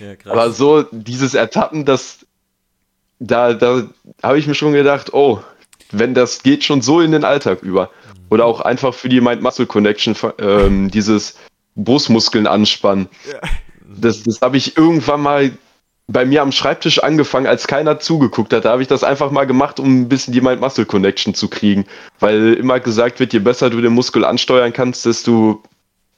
Ja, 0.00 0.30
Aber 0.30 0.50
so 0.50 0.82
dieses 0.90 1.34
Ertappen, 1.34 1.84
das 1.84 2.26
da, 3.22 3.54
da 3.54 3.84
habe 4.22 4.38
ich 4.38 4.46
mir 4.46 4.54
schon 4.54 4.72
gedacht, 4.72 5.14
oh, 5.14 5.40
wenn 5.92 6.14
das 6.14 6.42
geht 6.42 6.64
schon 6.64 6.82
so 6.82 7.00
in 7.00 7.12
den 7.12 7.24
Alltag 7.24 7.62
über. 7.62 7.90
Oder 8.30 8.46
auch 8.46 8.60
einfach 8.60 8.94
für 8.94 9.08
die 9.08 9.20
Mind-Muscle-Connection, 9.20 10.16
ähm, 10.38 10.90
dieses 10.90 11.36
Brustmuskeln 11.76 12.46
anspannen. 12.46 13.08
Das, 13.94 14.22
das 14.22 14.40
habe 14.40 14.56
ich 14.56 14.76
irgendwann 14.76 15.20
mal 15.20 15.50
bei 16.08 16.24
mir 16.24 16.42
am 16.42 16.52
Schreibtisch 16.52 17.02
angefangen, 17.02 17.46
als 17.46 17.66
keiner 17.66 17.98
zugeguckt 18.00 18.52
hat. 18.52 18.64
Da 18.64 18.72
habe 18.72 18.82
ich 18.82 18.88
das 18.88 19.04
einfach 19.04 19.30
mal 19.30 19.46
gemacht, 19.46 19.78
um 19.78 20.02
ein 20.02 20.08
bisschen 20.08 20.32
die 20.32 20.40
Mind-Muscle-Connection 20.40 21.34
zu 21.34 21.48
kriegen. 21.48 21.84
Weil 22.20 22.54
immer 22.54 22.80
gesagt 22.80 23.20
wird, 23.20 23.32
je 23.32 23.38
besser 23.38 23.70
du 23.70 23.80
den 23.80 23.92
Muskel 23.92 24.24
ansteuern 24.24 24.72
kannst, 24.72 25.06
desto 25.06 25.62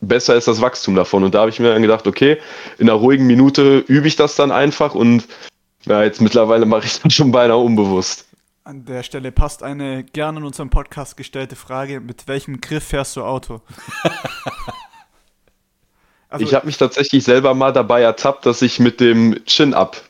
besser 0.00 0.36
ist 0.36 0.48
das 0.48 0.60
Wachstum 0.60 0.94
davon. 0.94 1.24
Und 1.24 1.34
da 1.34 1.40
habe 1.40 1.50
ich 1.50 1.60
mir 1.60 1.72
dann 1.72 1.82
gedacht, 1.82 2.06
okay, 2.06 2.38
in 2.78 2.88
einer 2.88 2.98
ruhigen 2.98 3.26
Minute 3.26 3.78
übe 3.86 4.08
ich 4.08 4.16
das 4.16 4.36
dann 4.36 4.52
einfach 4.52 4.94
und 4.94 5.24
ja, 5.86 6.02
jetzt 6.02 6.20
mittlerweile 6.20 6.66
mache 6.66 6.86
ich 6.86 7.00
das 7.00 7.12
schon 7.12 7.32
beinahe 7.32 7.58
unbewusst. 7.58 8.26
An 8.66 8.86
der 8.86 9.02
Stelle 9.02 9.30
passt 9.30 9.62
eine 9.62 10.04
gerne 10.04 10.38
in 10.38 10.46
unserem 10.46 10.70
Podcast 10.70 11.18
gestellte 11.18 11.54
Frage: 11.54 12.00
Mit 12.00 12.26
welchem 12.28 12.62
Griff 12.62 12.84
fährst 12.84 13.14
du 13.14 13.22
Auto? 13.22 13.60
also, 16.30 16.46
ich 16.46 16.54
habe 16.54 16.64
mich 16.64 16.78
tatsächlich 16.78 17.24
selber 17.24 17.52
mal 17.52 17.74
dabei 17.74 18.00
ertappt, 18.00 18.46
dass 18.46 18.62
ich 18.62 18.80
mit 18.80 19.00
dem 19.00 19.44
Chin-Up 19.44 20.02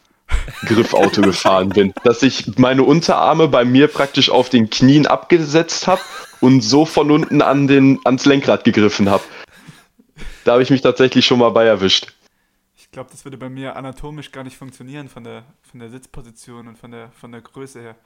Griffauto 0.66 1.20
gefahren 1.22 1.70
bin. 1.70 1.92
Dass 2.04 2.22
ich 2.22 2.56
meine 2.56 2.84
Unterarme 2.84 3.48
bei 3.48 3.64
mir 3.64 3.88
praktisch 3.88 4.30
auf 4.30 4.50
den 4.50 4.70
Knien 4.70 5.08
abgesetzt 5.08 5.88
habe 5.88 6.02
und 6.40 6.60
so 6.60 6.86
von 6.86 7.10
unten 7.10 7.42
an 7.42 7.66
den, 7.66 7.98
ans 8.04 8.24
Lenkrad 8.24 8.62
gegriffen 8.62 9.10
habe. 9.10 9.24
Da 10.44 10.52
habe 10.52 10.62
ich 10.62 10.70
mich 10.70 10.80
tatsächlich 10.80 11.26
schon 11.26 11.40
mal 11.40 11.50
bei 11.50 11.64
erwischt. 11.64 12.14
Ich 12.76 12.92
glaube, 12.92 13.10
das 13.10 13.24
würde 13.24 13.36
bei 13.36 13.48
mir 13.48 13.74
anatomisch 13.74 14.30
gar 14.30 14.44
nicht 14.44 14.56
funktionieren 14.56 15.08
von 15.08 15.24
der, 15.24 15.42
von 15.68 15.80
der 15.80 15.90
Sitzposition 15.90 16.68
und 16.68 16.78
von 16.78 16.92
der, 16.92 17.10
von 17.10 17.32
der 17.32 17.40
Größe 17.40 17.80
her 17.80 17.96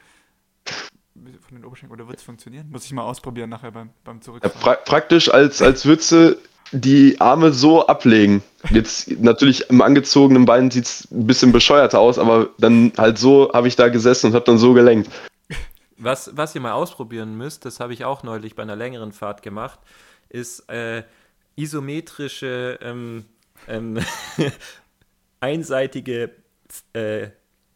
von 1.14 1.56
den 1.56 1.64
Oberschenkeln 1.64 2.00
oder 2.00 2.08
wird 2.08 2.18
es 2.18 2.24
funktionieren? 2.24 2.68
Muss 2.70 2.84
ich 2.84 2.92
mal 2.92 3.02
ausprobieren 3.02 3.50
nachher 3.50 3.72
beim, 3.72 3.90
beim 4.04 4.20
Zurückfahren. 4.20 4.56
Ja, 4.58 4.62
pra 4.62 4.74
praktisch 4.74 5.32
als, 5.32 5.62
als 5.62 5.86
Würze 5.86 6.38
die 6.72 7.20
Arme 7.20 7.52
so 7.52 7.86
ablegen. 7.86 8.42
Jetzt 8.70 9.10
natürlich 9.20 9.68
im 9.70 9.80
angezogenen 9.80 10.44
Bein 10.44 10.70
sieht 10.70 10.84
es 10.84 11.10
ein 11.10 11.26
bisschen 11.26 11.52
bescheuerter 11.52 11.98
aus, 11.98 12.18
aber 12.18 12.50
dann 12.58 12.92
halt 12.98 13.18
so 13.18 13.50
habe 13.52 13.68
ich 13.68 13.76
da 13.76 13.88
gesessen 13.88 14.26
und 14.26 14.34
habe 14.34 14.44
dann 14.44 14.58
so 14.58 14.74
gelenkt. 14.74 15.10
Was, 15.96 16.30
was 16.36 16.54
ihr 16.54 16.60
mal 16.60 16.72
ausprobieren 16.72 17.36
müsst, 17.36 17.64
das 17.64 17.80
habe 17.80 17.92
ich 17.92 18.04
auch 18.04 18.22
neulich 18.22 18.54
bei 18.54 18.62
einer 18.62 18.76
längeren 18.76 19.12
Fahrt 19.12 19.42
gemacht, 19.42 19.80
ist 20.28 20.68
äh, 20.68 21.02
isometrische 21.56 22.78
ähm, 22.82 23.24
ähm, 23.66 23.98
einseitige 25.40 26.30
äh, 26.92 27.28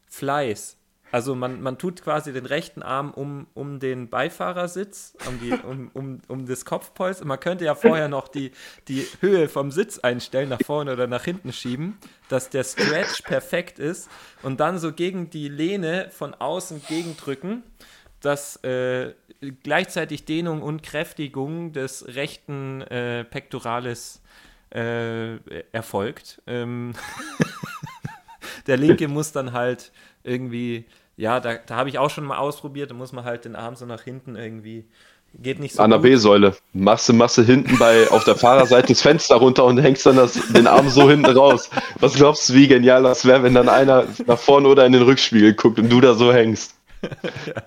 Flies. 0.09 0.77
Also 1.12 1.35
man, 1.35 1.61
man 1.61 1.77
tut 1.77 2.03
quasi 2.03 2.33
den 2.33 2.46
rechten 2.46 2.83
Arm 2.83 3.11
um, 3.12 3.46
um 3.53 3.81
den 3.81 4.09
Beifahrersitz, 4.09 5.14
um, 5.29 5.38
die, 5.40 5.53
um, 5.53 5.90
um, 5.92 6.20
um 6.27 6.46
das 6.46 6.64
Kopfpolster. 6.64 7.27
Man 7.27 7.38
könnte 7.38 7.66
ja 7.66 7.75
vorher 7.75 8.09
noch 8.09 8.29
die, 8.29 8.51
die 8.88 9.07
Höhe 9.20 9.51
vom 9.51 9.70
Sitz 9.70 9.98
einstellen, 9.98 10.48
nach 10.48 10.62
vorne 10.64 10.94
oder 10.94 11.07
nach 11.07 11.22
hinten 11.22 11.53
schieben, 11.53 11.98
dass 12.31 12.48
der 12.48 12.64
Stretch 12.64 13.22
perfekt 13.22 13.79
ist 13.79 14.09
und 14.42 14.59
dann 14.59 14.79
so 14.79 14.92
gegen 14.92 15.29
die 15.29 15.51
Lehne 15.51 16.09
von 16.11 16.33
außen 16.33 16.81
gegendrücken, 16.88 17.62
dass 18.20 18.57
äh, 18.64 19.12
gleichzeitig 19.62 20.25
Dehnung 20.25 20.62
und 20.62 20.83
Kräftigung 20.83 21.75
des 21.75 22.07
rechten 22.14 22.81
äh, 22.81 23.25
Pectoralis 23.25 24.22
äh, 24.70 25.37
erfolgt. 25.72 26.40
Ähm 26.46 26.94
der 28.66 28.79
linke 28.79 29.09
muss 29.09 29.33
dann 29.33 29.53
halt 29.53 29.92
irgendwie 30.25 30.87
ja, 31.23 31.39
da, 31.39 31.55
da 31.55 31.77
habe 31.77 31.89
ich 31.89 32.01
auch 32.01 32.11
schon 32.11 32.25
mal 32.25 32.39
ausprobiert, 32.39 32.91
da 32.91 32.95
muss 32.95 33.13
man 33.13 33.25
halt 33.25 33.45
den 33.45 33.55
Arm 33.55 33.77
so 33.77 33.87
nach 33.87 34.03
hinten 34.03 34.35
irgendwie. 34.35 34.85
Geht 35.35 35.61
nicht 35.61 35.77
so. 35.77 35.83
An 35.83 35.91
der 35.91 35.99
B-Säule. 35.99 36.57
Masse, 36.73 37.13
Masse 37.13 37.45
hinten 37.45 37.79
bei, 37.79 38.11
auf 38.11 38.25
der 38.25 38.35
Fahrerseite 38.35 38.89
das 38.89 39.01
Fenster 39.01 39.37
runter 39.37 39.65
und 39.65 39.79
hängst 39.79 40.05
dann 40.05 40.17
das, 40.17 40.35
den 40.53 40.67
Arm 40.67 40.91
so 40.91 41.09
hinten 41.09 41.31
raus. 41.31 41.71
Was 42.01 42.15
glaubst 42.15 42.49
du, 42.49 42.55
wie 42.55 42.67
genial 42.67 43.05
das 43.05 43.25
wäre, 43.25 43.45
wenn 43.45 43.55
dann 43.55 43.69
einer 43.69 44.05
nach 44.27 44.39
vorne 44.39 44.67
oder 44.67 44.85
in 44.85 44.93
den 44.93 45.03
Rückspiegel 45.03 45.55
guckt 45.55 45.79
und 45.79 45.89
du 45.91 46.01
da 46.01 46.15
so 46.15 46.33
hängst? 46.33 46.75
ja. 47.03 47.55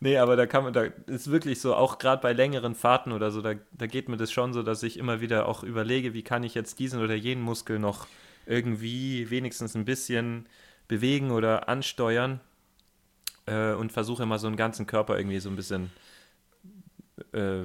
Nee, 0.00 0.18
aber 0.18 0.36
da 0.36 0.44
kann 0.44 0.64
man, 0.64 0.74
da 0.74 0.82
ist 1.06 1.30
wirklich 1.30 1.62
so, 1.62 1.74
auch 1.74 1.96
gerade 1.96 2.20
bei 2.20 2.34
längeren 2.34 2.74
Fahrten 2.74 3.10
oder 3.12 3.30
so, 3.30 3.40
da, 3.40 3.54
da 3.72 3.86
geht 3.86 4.10
mir 4.10 4.18
das 4.18 4.30
schon 4.30 4.52
so, 4.52 4.62
dass 4.62 4.82
ich 4.82 4.98
immer 4.98 5.22
wieder 5.22 5.48
auch 5.48 5.62
überlege, 5.62 6.12
wie 6.12 6.22
kann 6.22 6.42
ich 6.42 6.54
jetzt 6.54 6.78
diesen 6.78 7.02
oder 7.02 7.14
jenen 7.14 7.40
Muskel 7.40 7.78
noch 7.78 8.06
irgendwie 8.44 9.30
wenigstens 9.30 9.74
ein 9.74 9.86
bisschen 9.86 10.46
bewegen 10.88 11.30
oder 11.30 11.70
ansteuern 11.70 12.40
äh, 13.46 13.72
und 13.72 13.92
versuche 13.92 14.22
immer 14.22 14.38
so 14.38 14.46
einen 14.46 14.56
ganzen 14.56 14.86
Körper 14.86 15.16
irgendwie 15.16 15.40
so 15.40 15.48
ein 15.48 15.56
bisschen, 15.56 15.90
äh, 17.32 17.62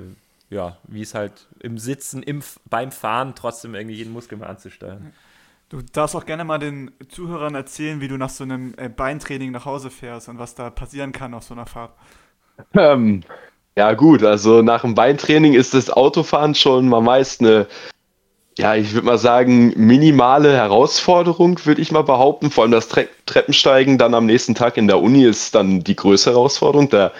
ja, 0.50 0.78
wie 0.88 1.02
es 1.02 1.14
halt 1.14 1.48
im 1.60 1.78
Sitzen, 1.78 2.24
im, 2.24 2.42
beim 2.70 2.92
Fahren 2.92 3.34
trotzdem 3.36 3.76
irgendwie 3.76 3.96
jeden 3.96 4.14
Muskel 4.14 4.38
mal 4.38 4.48
anzusteuern. 4.48 5.14
Du 5.70 5.82
darfst 5.82 6.16
auch 6.16 6.26
gerne 6.26 6.44
mal 6.44 6.58
den 6.58 6.92
Zuhörern 7.10 7.54
erzählen, 7.54 8.02
wie 8.02 8.08
du 8.08 8.18
nach 8.18 8.32
so 8.32 8.44
einem 8.44 8.74
äh, 8.78 8.90
Beintraining 8.90 9.52
nach 9.52 9.66
Hause 9.66 9.92
fährst 9.92 10.28
und 10.28 10.40
was 10.40 10.56
da 10.56 10.72
passieren 10.72 11.12
kann 11.12 11.36
auf 11.36 11.44
so 11.44 11.54
einer 11.54 11.68
Fahrt. 11.68 11.94
Ähm, 12.74 13.22
ja, 13.78 13.94
gut, 13.94 14.24
also 14.24 14.62
nach 14.64 14.82
dem 14.82 14.96
Beintraining 14.96 15.54
ist 15.54 15.76
das 15.76 15.92
Autofahren 15.92 16.56
schon 16.56 16.90
mal 16.90 17.02
meist 17.02 17.42
eine 17.42 17.68
ja, 18.60 18.76
ich 18.76 18.94
würde 18.94 19.08
mal 19.08 19.18
sagen, 19.18 19.74
minimale 19.78 20.52
Herausforderung, 20.52 21.66
würde 21.66 21.82
ich 21.82 21.94
mal 21.94 22.04
behaupten. 22.04 22.52
Vor 22.52 22.64
allem 22.64 22.74
das 22.74 22.90
Tre 22.90 23.08
Treppensteigen 23.26 23.98
dann 23.98 24.14
am 24.14 24.26
nächsten 24.26 24.54
Tag 24.54 24.76
in 24.76 24.88
der 24.88 25.00
Uni 25.00 25.24
ist 25.24 25.56
dann 25.56 25.82
die 25.82 25.96
größte 25.96 26.32
Herausforderung. 26.32 26.90
Da 26.90 27.14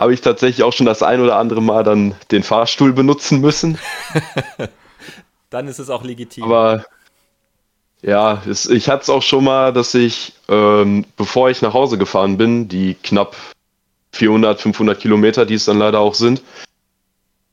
habe 0.00 0.14
ich 0.14 0.22
tatsächlich 0.22 0.62
auch 0.62 0.72
schon 0.72 0.86
das 0.86 1.02
ein 1.02 1.20
oder 1.20 1.36
andere 1.36 1.60
Mal 1.60 1.84
dann 1.84 2.14
den 2.30 2.42
Fahrstuhl 2.42 2.94
benutzen 2.94 3.42
müssen. 3.42 3.78
dann 5.50 5.68
ist 5.68 5.78
es 5.78 5.90
auch 5.90 6.02
legitim. 6.02 6.44
Aber 6.44 6.86
ja, 8.00 8.42
es, 8.48 8.64
ich 8.64 8.88
hatte 8.88 9.02
es 9.02 9.10
auch 9.10 9.22
schon 9.22 9.44
mal, 9.44 9.74
dass 9.74 9.92
ich, 9.92 10.32
ähm, 10.48 11.04
bevor 11.18 11.50
ich 11.50 11.60
nach 11.60 11.74
Hause 11.74 11.98
gefahren 11.98 12.38
bin, 12.38 12.68
die 12.68 12.94
knapp 13.02 13.36
400, 14.12 14.62
500 14.62 14.98
Kilometer, 14.98 15.44
die 15.44 15.54
es 15.54 15.66
dann 15.66 15.78
leider 15.78 16.00
auch 16.00 16.14
sind, 16.14 16.40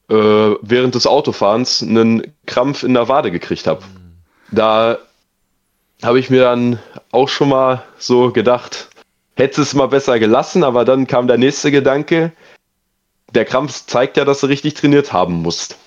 äh, 0.09 0.13
während 0.61 0.95
des 0.95 1.07
Autofahrens 1.07 1.81
einen 1.81 2.33
Krampf 2.45 2.83
in 2.83 2.93
der 2.93 3.07
Wade 3.07 3.31
gekriegt 3.31 3.67
habe. 3.67 3.83
Da 4.51 4.97
habe 6.01 6.19
ich 6.19 6.29
mir 6.29 6.43
dann 6.43 6.79
auch 7.11 7.29
schon 7.29 7.49
mal 7.49 7.83
so 7.97 8.31
gedacht, 8.31 8.89
hätte 9.35 9.61
es 9.61 9.73
mal 9.73 9.87
besser 9.87 10.19
gelassen, 10.19 10.63
aber 10.63 10.85
dann 10.85 11.07
kam 11.07 11.27
der 11.27 11.37
nächste 11.37 11.71
Gedanke, 11.71 12.31
der 13.33 13.45
Krampf 13.45 13.85
zeigt 13.87 14.17
ja, 14.17 14.25
dass 14.25 14.41
du 14.41 14.47
richtig 14.47 14.75
trainiert 14.75 15.13
haben 15.13 15.41
musst. 15.41 15.77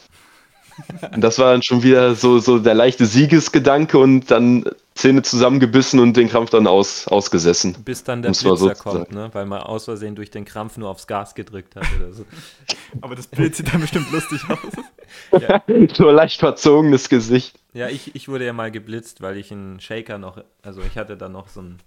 Und 1.13 1.21
das 1.23 1.39
war 1.39 1.53
dann 1.53 1.63
schon 1.63 1.83
wieder 1.83 2.15
so, 2.15 2.39
so 2.39 2.59
der 2.59 2.75
leichte 2.75 3.07
Siegesgedanke 3.07 3.99
und 3.99 4.31
dann 4.31 4.65
Zähne 4.95 5.23
zusammengebissen 5.23 6.01
und 6.01 6.17
den 6.17 6.29
Krampf 6.29 6.51
dann 6.51 6.67
aus, 6.67 7.07
ausgesessen. 7.09 7.75
Bis 7.85 8.03
dann 8.03 8.23
der 8.23 8.31
Blitzer 8.31 8.57
so 8.57 8.71
kommt, 8.71 9.13
ne? 9.13 9.29
weil 9.33 9.45
man 9.45 9.61
aus 9.61 9.85
Versehen 9.85 10.15
durch 10.15 10.31
den 10.31 10.45
Krampf 10.45 10.79
nur 10.79 10.89
aufs 10.89 11.07
Gas 11.07 11.35
gedrückt 11.35 11.77
hat 11.77 11.85
oder 11.99 12.13
so. 12.13 12.25
Aber 13.03 13.15
das 13.15 13.27
Bild 13.27 13.55
sieht 13.55 13.73
dann 13.73 13.81
bestimmt 13.83 14.11
lustig 14.11 14.41
aus. 14.49 15.41
ja, 15.43 15.63
So 15.95 16.11
leicht 16.11 16.41
verzogenes 16.41 17.09
Gesicht. 17.09 17.59
ja 17.75 17.89
ich, 17.89 18.15
ich 18.15 18.29
wurde 18.29 18.47
ja 18.47 18.53
mal 18.53 18.71
geblitzt, 18.71 19.21
weil 19.21 19.37
ich 19.37 19.53
einen 19.53 19.81
Shaker 19.81 20.19
noch, 20.19 20.43
also 20.63 20.81
ich 20.81 20.97
hatte 20.97 21.17
dann 21.17 21.33
noch 21.33 21.49
so 21.49 21.61
einen 21.61 21.79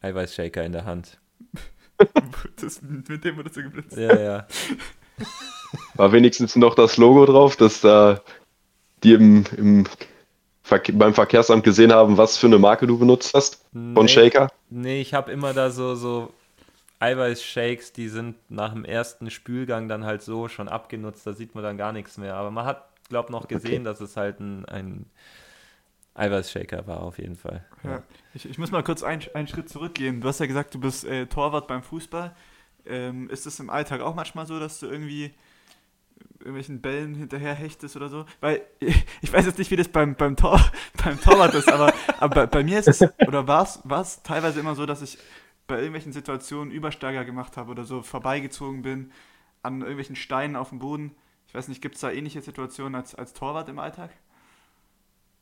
Eiweißshaker 0.00 0.64
in 0.64 0.72
der 0.72 0.86
Hand. 0.86 1.18
Das, 2.60 2.80
mit 2.80 3.22
dem 3.24 3.36
wurdest 3.36 3.58
du 3.58 3.62
geblitzt. 3.64 3.96
Ja, 3.98 4.18
ja. 4.18 4.46
War 5.94 6.12
wenigstens 6.12 6.56
noch 6.56 6.74
das 6.74 6.96
Logo 6.96 7.26
drauf, 7.26 7.56
dass 7.56 7.80
da 7.80 8.20
die 9.02 9.14
im, 9.14 9.44
im 9.56 9.86
Verke 10.62 10.92
beim 10.92 11.14
Verkehrsamt 11.14 11.64
gesehen 11.64 11.92
haben, 11.92 12.16
was 12.16 12.36
für 12.36 12.46
eine 12.46 12.58
Marke 12.58 12.86
du 12.86 12.98
benutzt 12.98 13.34
hast 13.34 13.64
von 13.94 14.06
Nee. 14.06 14.08
Shaker. 14.08 14.48
Nee, 14.68 15.00
ich 15.00 15.14
habe 15.14 15.32
immer 15.32 15.52
da 15.52 15.70
so, 15.70 15.94
so 15.94 16.32
Eiweißshakes, 17.00 17.92
die 17.92 18.08
sind 18.08 18.36
nach 18.50 18.72
dem 18.72 18.84
ersten 18.84 19.30
Spülgang 19.30 19.88
dann 19.88 20.04
halt 20.04 20.22
so 20.22 20.48
schon 20.48 20.68
abgenutzt, 20.68 21.26
da 21.26 21.32
sieht 21.32 21.54
man 21.54 21.64
dann 21.64 21.78
gar 21.78 21.92
nichts 21.92 22.18
mehr. 22.18 22.34
Aber 22.34 22.50
man 22.50 22.66
hat, 22.66 22.88
glaub 23.08 23.30
noch 23.30 23.48
gesehen, 23.48 23.84
dass 23.84 24.00
es 24.00 24.16
halt 24.16 24.38
ein, 24.40 24.64
ein 24.66 25.06
Eiweißshaker 26.14 26.86
war 26.86 27.02
auf 27.02 27.18
jeden 27.18 27.36
Fall. 27.36 27.64
Ja. 27.82 28.02
Ich, 28.34 28.48
ich 28.48 28.58
muss 28.58 28.70
mal 28.70 28.82
kurz 28.82 29.02
einen, 29.02 29.22
einen 29.34 29.48
Schritt 29.48 29.68
zurückgehen. 29.68 30.20
Du 30.20 30.28
hast 30.28 30.40
ja 30.40 30.46
gesagt, 30.46 30.74
du 30.74 30.80
bist 30.80 31.04
äh, 31.04 31.26
Torwart 31.26 31.66
beim 31.66 31.82
Fußball. 31.82 32.36
Ähm, 32.86 33.28
ist 33.30 33.46
es 33.46 33.60
im 33.60 33.70
Alltag 33.70 34.00
auch 34.00 34.14
manchmal 34.14 34.46
so, 34.46 34.58
dass 34.58 34.80
du 34.80 34.86
irgendwie 34.86 35.32
irgendwelchen 36.38 36.80
Bällen 36.80 37.14
hinterher 37.14 37.54
hechtest 37.54 37.96
oder 37.96 38.08
so? 38.08 38.24
Weil 38.40 38.62
ich 38.80 39.32
weiß 39.32 39.46
jetzt 39.46 39.58
nicht, 39.58 39.70
wie 39.70 39.76
das 39.76 39.88
beim, 39.88 40.14
beim, 40.14 40.36
Tor, 40.36 40.60
beim 41.04 41.20
Torwart 41.20 41.54
ist, 41.54 41.70
aber, 41.70 41.92
aber 42.18 42.34
bei, 42.34 42.46
bei 42.46 42.64
mir 42.64 42.78
ist 42.78 42.88
es, 42.88 43.02
oder 43.26 43.46
war 43.46 43.64
es 43.64 44.22
teilweise 44.22 44.60
immer 44.60 44.74
so, 44.74 44.86
dass 44.86 45.02
ich 45.02 45.18
bei 45.66 45.76
irgendwelchen 45.76 46.12
Situationen 46.12 46.72
Übersteiger 46.72 47.24
gemacht 47.24 47.56
habe 47.56 47.70
oder 47.70 47.84
so 47.84 48.02
vorbeigezogen 48.02 48.82
bin 48.82 49.12
an 49.62 49.80
irgendwelchen 49.80 50.16
Steinen 50.16 50.56
auf 50.56 50.70
dem 50.70 50.80
Boden. 50.80 51.14
Ich 51.46 51.54
weiß 51.54 51.68
nicht, 51.68 51.80
gibt 51.82 51.94
es 51.96 52.00
da 52.00 52.10
ähnliche 52.10 52.40
Situationen 52.40 52.94
als, 52.94 53.14
als 53.14 53.34
Torwart 53.34 53.68
im 53.68 53.78
Alltag? 53.78 54.10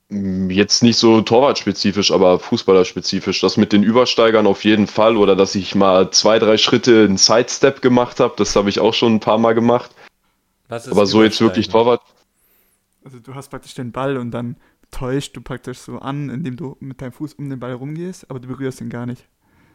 Mm, 0.09 0.51
Jetzt 0.51 0.83
nicht 0.83 0.97
so 0.97 1.21
torwartspezifisch, 1.21 2.11
aber 2.11 2.39
fußballerspezifisch. 2.39 3.41
Das 3.41 3.57
mit 3.57 3.73
den 3.73 3.83
Übersteigern 3.83 4.47
auf 4.47 4.65
jeden 4.65 4.87
Fall 4.87 5.17
oder 5.17 5.37
dass 5.37 5.55
ich 5.55 5.75
mal 5.75 6.11
zwei, 6.11 6.39
drei 6.39 6.57
Schritte 6.57 7.05
einen 7.05 7.19
Sidestep 7.19 7.83
gemacht 7.83 8.21
habe, 8.21 8.35
das 8.37 8.57
habe 8.57 8.69
ich 8.69 8.81
auch 8.81 8.95
schon 8.95 9.17
ein 9.17 9.21
paar 9.21 9.39
Mal 9.39 9.55
gemacht. 9.55 9.91
Was 10.69 10.87
ist 10.87 10.93
Aber 10.93 11.07
so 11.07 11.23
jetzt 11.23 11.41
wirklich? 11.41 11.69
Torwart. 11.69 12.03
Also 13.05 13.21
du 13.21 13.35
hast 13.35 13.49
praktisch 13.49 13.75
den 13.75 13.93
Ball 13.93 14.17
und 14.19 14.31
dann 14.33 14.57
täuscht 14.91 15.37
du 15.37 15.41
praktisch 15.41 15.79
so 15.79 15.99
an, 15.99 16.31
indem 16.31 16.57
du 16.57 16.77
mit 16.81 17.01
deinem 17.01 17.13
Fuß 17.13 17.35
um 17.35 17.49
den 17.49 17.61
Ball 17.61 17.73
rumgehst, 17.73 18.31
aber 18.31 18.41
du 18.41 18.49
berührst 18.49 18.81
ihn 18.81 18.91
gar 18.91 19.07
nicht. 19.07 19.27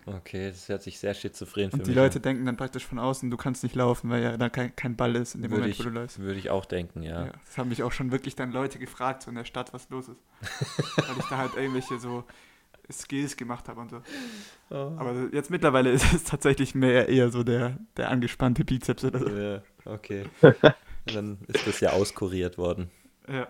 Okay, 0.06 0.50
das 0.50 0.68
hört 0.70 0.84
sich 0.84 1.00
sehr 1.00 1.14
schizophren 1.14 1.72
für 1.72 1.78
Und 1.78 1.88
die 1.88 1.92
mich 1.92 1.96
Leute 1.96 2.18
an. 2.18 2.22
denken 2.24 2.46
dann 2.46 2.58
praktisch 2.58 2.86
von 2.86 3.00
außen, 3.00 3.32
du 3.32 3.38
kannst 3.38 3.64
nicht 3.64 3.76
laufen, 3.76 4.10
weil 4.10 4.22
ja 4.22 4.38
da 4.38 4.50
kein, 4.50 4.76
kein 4.76 4.96
Ball 4.98 5.16
ist 5.16 5.36
in 5.36 5.42
dem 5.42 5.52
Würde 5.52 5.62
Moment, 5.62 5.74
ich, 5.80 5.80
wo 5.80 5.84
du 5.84 5.90
läufst. 5.92 6.20
würde 6.20 6.40
ich 6.40 6.50
auch 6.50 6.66
denken, 6.66 7.04
ja. 7.04 7.28
Ja. 7.28 7.32
das 7.46 7.58
haben 7.58 7.70
mich 7.70 7.84
auch 7.84 7.92
schon 7.94 8.12
wirklich 8.12 8.36
dann 8.36 8.52
Leute 8.52 8.80
gefragt, 8.80 9.24
so 9.24 9.30
in 9.30 9.36
der 9.36 9.46
Stadt, 9.46 9.74
was 9.74 9.90
los 9.90 10.10
ist. 10.10 10.22
weil 10.98 11.18
ich 11.20 11.26
da 11.26 11.38
halt 11.38 11.56
irgendwelche 11.56 12.00
so 12.00 12.26
Skills 12.92 13.38
gemacht 13.38 13.70
habe 13.70 13.80
und 13.80 13.92
so. 13.92 14.02
Oh. 14.70 14.92
Aber 14.98 15.30
jetzt 15.32 15.50
mittlerweile 15.50 15.90
ist 15.94 16.14
es 16.14 16.24
tatsächlich 16.26 16.76
mehr 16.76 17.08
eher 17.08 17.30
so 17.32 17.44
der, 17.44 17.78
der 17.96 18.10
angespannte 18.10 18.66
Bizeps 18.66 19.06
oder 19.06 19.20
so. 19.20 19.30
Ja, 19.30 19.62
okay. 19.86 20.26
Dann 21.06 21.38
ist 21.48 21.66
das 21.68 21.80
ja 21.80 21.92
auskuriert 21.92 22.58
worden. 22.58 22.90
Ja. 23.28 23.48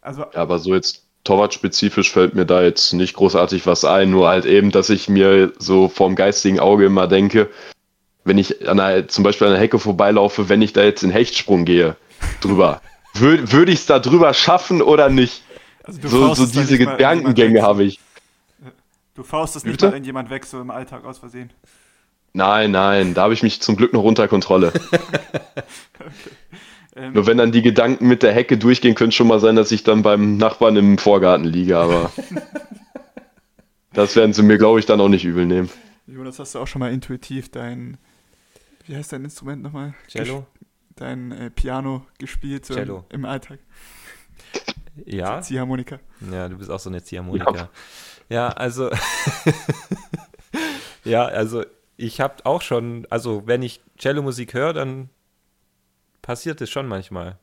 Also 0.00 0.22
Ja, 0.22 0.34
aber 0.34 0.58
so 0.58 0.74
jetzt 0.74 1.05
torwartspezifisch 1.26 2.10
fällt 2.10 2.34
mir 2.34 2.46
da 2.46 2.62
jetzt 2.62 2.92
nicht 2.92 3.14
großartig 3.14 3.66
was 3.66 3.84
ein, 3.84 4.10
nur 4.10 4.28
halt 4.28 4.46
eben, 4.46 4.70
dass 4.70 4.88
ich 4.88 5.08
mir 5.08 5.52
so 5.58 5.88
vorm 5.88 6.14
geistigen 6.14 6.60
Auge 6.60 6.86
immer 6.86 7.06
denke, 7.06 7.50
wenn 8.24 8.38
ich 8.38 8.68
an 8.68 8.80
einer, 8.80 9.08
zum 9.08 9.24
Beispiel 9.24 9.46
an 9.46 9.52
der 9.52 9.62
Hecke 9.62 9.78
vorbeilaufe, 9.78 10.48
wenn 10.48 10.62
ich 10.62 10.72
da 10.72 10.82
jetzt 10.82 11.02
in 11.02 11.10
Hechtsprung 11.10 11.64
gehe, 11.64 11.96
drüber, 12.40 12.80
würde 13.14 13.52
würd 13.52 13.68
ich 13.68 13.80
es 13.80 13.86
da 13.86 13.98
drüber 13.98 14.32
schaffen 14.34 14.80
oder 14.80 15.08
nicht? 15.08 15.42
Also 15.84 16.08
So, 16.08 16.34
so 16.34 16.46
dann 16.46 16.66
diese 16.66 16.78
Gedankengänge 16.78 17.62
habe 17.62 17.84
ich. 17.84 18.00
Du 19.14 19.22
faustest 19.22 19.66
nicht 19.66 19.80
mal 19.80 19.88
irgendjemand 19.88 20.30
weg, 20.30 20.44
so 20.44 20.60
im 20.60 20.70
Alltag 20.70 21.04
aus 21.04 21.18
Versehen. 21.18 21.52
Nein, 22.32 22.70
nein, 22.70 23.14
da 23.14 23.22
habe 23.22 23.34
ich 23.34 23.42
mich 23.42 23.62
zum 23.62 23.76
Glück 23.76 23.94
noch 23.94 24.02
unter 24.02 24.28
Kontrolle. 24.28 24.72
Ähm, 26.96 27.12
Nur 27.12 27.26
wenn 27.26 27.36
dann 27.36 27.52
die 27.52 27.60
Gedanken 27.60 28.08
mit 28.08 28.22
der 28.22 28.32
Hecke 28.32 28.56
durchgehen, 28.56 28.94
könnte 28.94 29.14
schon 29.14 29.28
mal 29.28 29.38
sein, 29.38 29.54
dass 29.54 29.70
ich 29.70 29.84
dann 29.84 30.02
beim 30.02 30.38
Nachbarn 30.38 30.76
im 30.76 30.96
Vorgarten 30.96 31.44
liege, 31.44 31.76
aber 31.76 32.10
das 33.92 34.16
werden 34.16 34.32
sie 34.32 34.42
mir, 34.42 34.56
glaube 34.56 34.80
ich, 34.80 34.86
dann 34.86 35.00
auch 35.00 35.08
nicht 35.08 35.24
übel 35.24 35.44
nehmen. 35.44 35.68
Jonas, 36.06 36.38
hast 36.38 36.54
du 36.54 36.58
auch 36.58 36.66
schon 36.66 36.80
mal 36.80 36.92
intuitiv 36.92 37.50
dein, 37.50 37.98
wie 38.86 38.96
heißt 38.96 39.12
dein 39.12 39.24
Instrument 39.24 39.62
nochmal? 39.62 39.94
Cello? 40.08 40.46
Dein 40.94 41.32
äh, 41.32 41.50
Piano 41.50 42.06
gespielt 42.18 42.64
Cello. 42.64 43.04
Im, 43.10 43.20
im 43.20 43.24
Alltag. 43.26 43.58
Ja? 45.04 45.42
Ziehharmonika. 45.42 46.00
Ja, 46.32 46.48
du 46.48 46.56
bist 46.56 46.70
auch 46.70 46.80
so 46.80 46.88
eine 46.88 47.02
Ziehharmonika. 47.02 47.68
Ja, 48.30 48.48
also. 48.48 48.90
ja, 51.04 51.26
also 51.26 51.64
ich 51.98 52.22
habe 52.22 52.44
auch 52.44 52.62
schon, 52.62 53.06
also 53.10 53.42
wenn 53.46 53.62
ich 53.62 53.82
Cello-Musik 53.98 54.54
höre, 54.54 54.72
dann 54.72 55.10
passiert 56.26 56.60
es 56.60 56.68
schon 56.70 56.88
manchmal, 56.88 57.38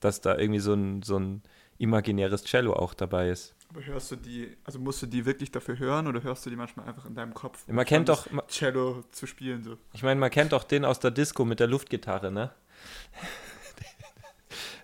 dass 0.00 0.22
da 0.22 0.38
irgendwie 0.38 0.60
so 0.60 0.72
ein, 0.72 1.02
so 1.02 1.18
ein 1.18 1.42
imaginäres 1.76 2.42
Cello 2.44 2.72
auch 2.72 2.94
dabei 2.94 3.28
ist. 3.28 3.54
Aber 3.68 3.84
hörst 3.84 4.12
du 4.12 4.16
die, 4.16 4.56
also 4.64 4.78
musst 4.78 5.02
du 5.02 5.06
die 5.06 5.26
wirklich 5.26 5.52
dafür 5.52 5.78
hören 5.78 6.06
oder 6.06 6.22
hörst 6.22 6.46
du 6.46 6.50
die 6.50 6.56
manchmal 6.56 6.88
einfach 6.88 7.04
in 7.04 7.14
deinem 7.14 7.34
Kopf? 7.34 7.68
Man 7.68 7.84
kennt 7.84 8.08
doch, 8.08 8.26
Cello 8.48 9.04
zu 9.10 9.26
spielen 9.26 9.62
so. 9.62 9.76
ich 9.92 10.02
meine, 10.02 10.18
man 10.18 10.30
kennt 10.30 10.52
doch 10.52 10.64
den 10.64 10.86
aus 10.86 11.00
der 11.00 11.10
Disco 11.10 11.44
mit 11.44 11.60
der 11.60 11.66
Luftgitarre, 11.66 12.32
ne? 12.32 12.50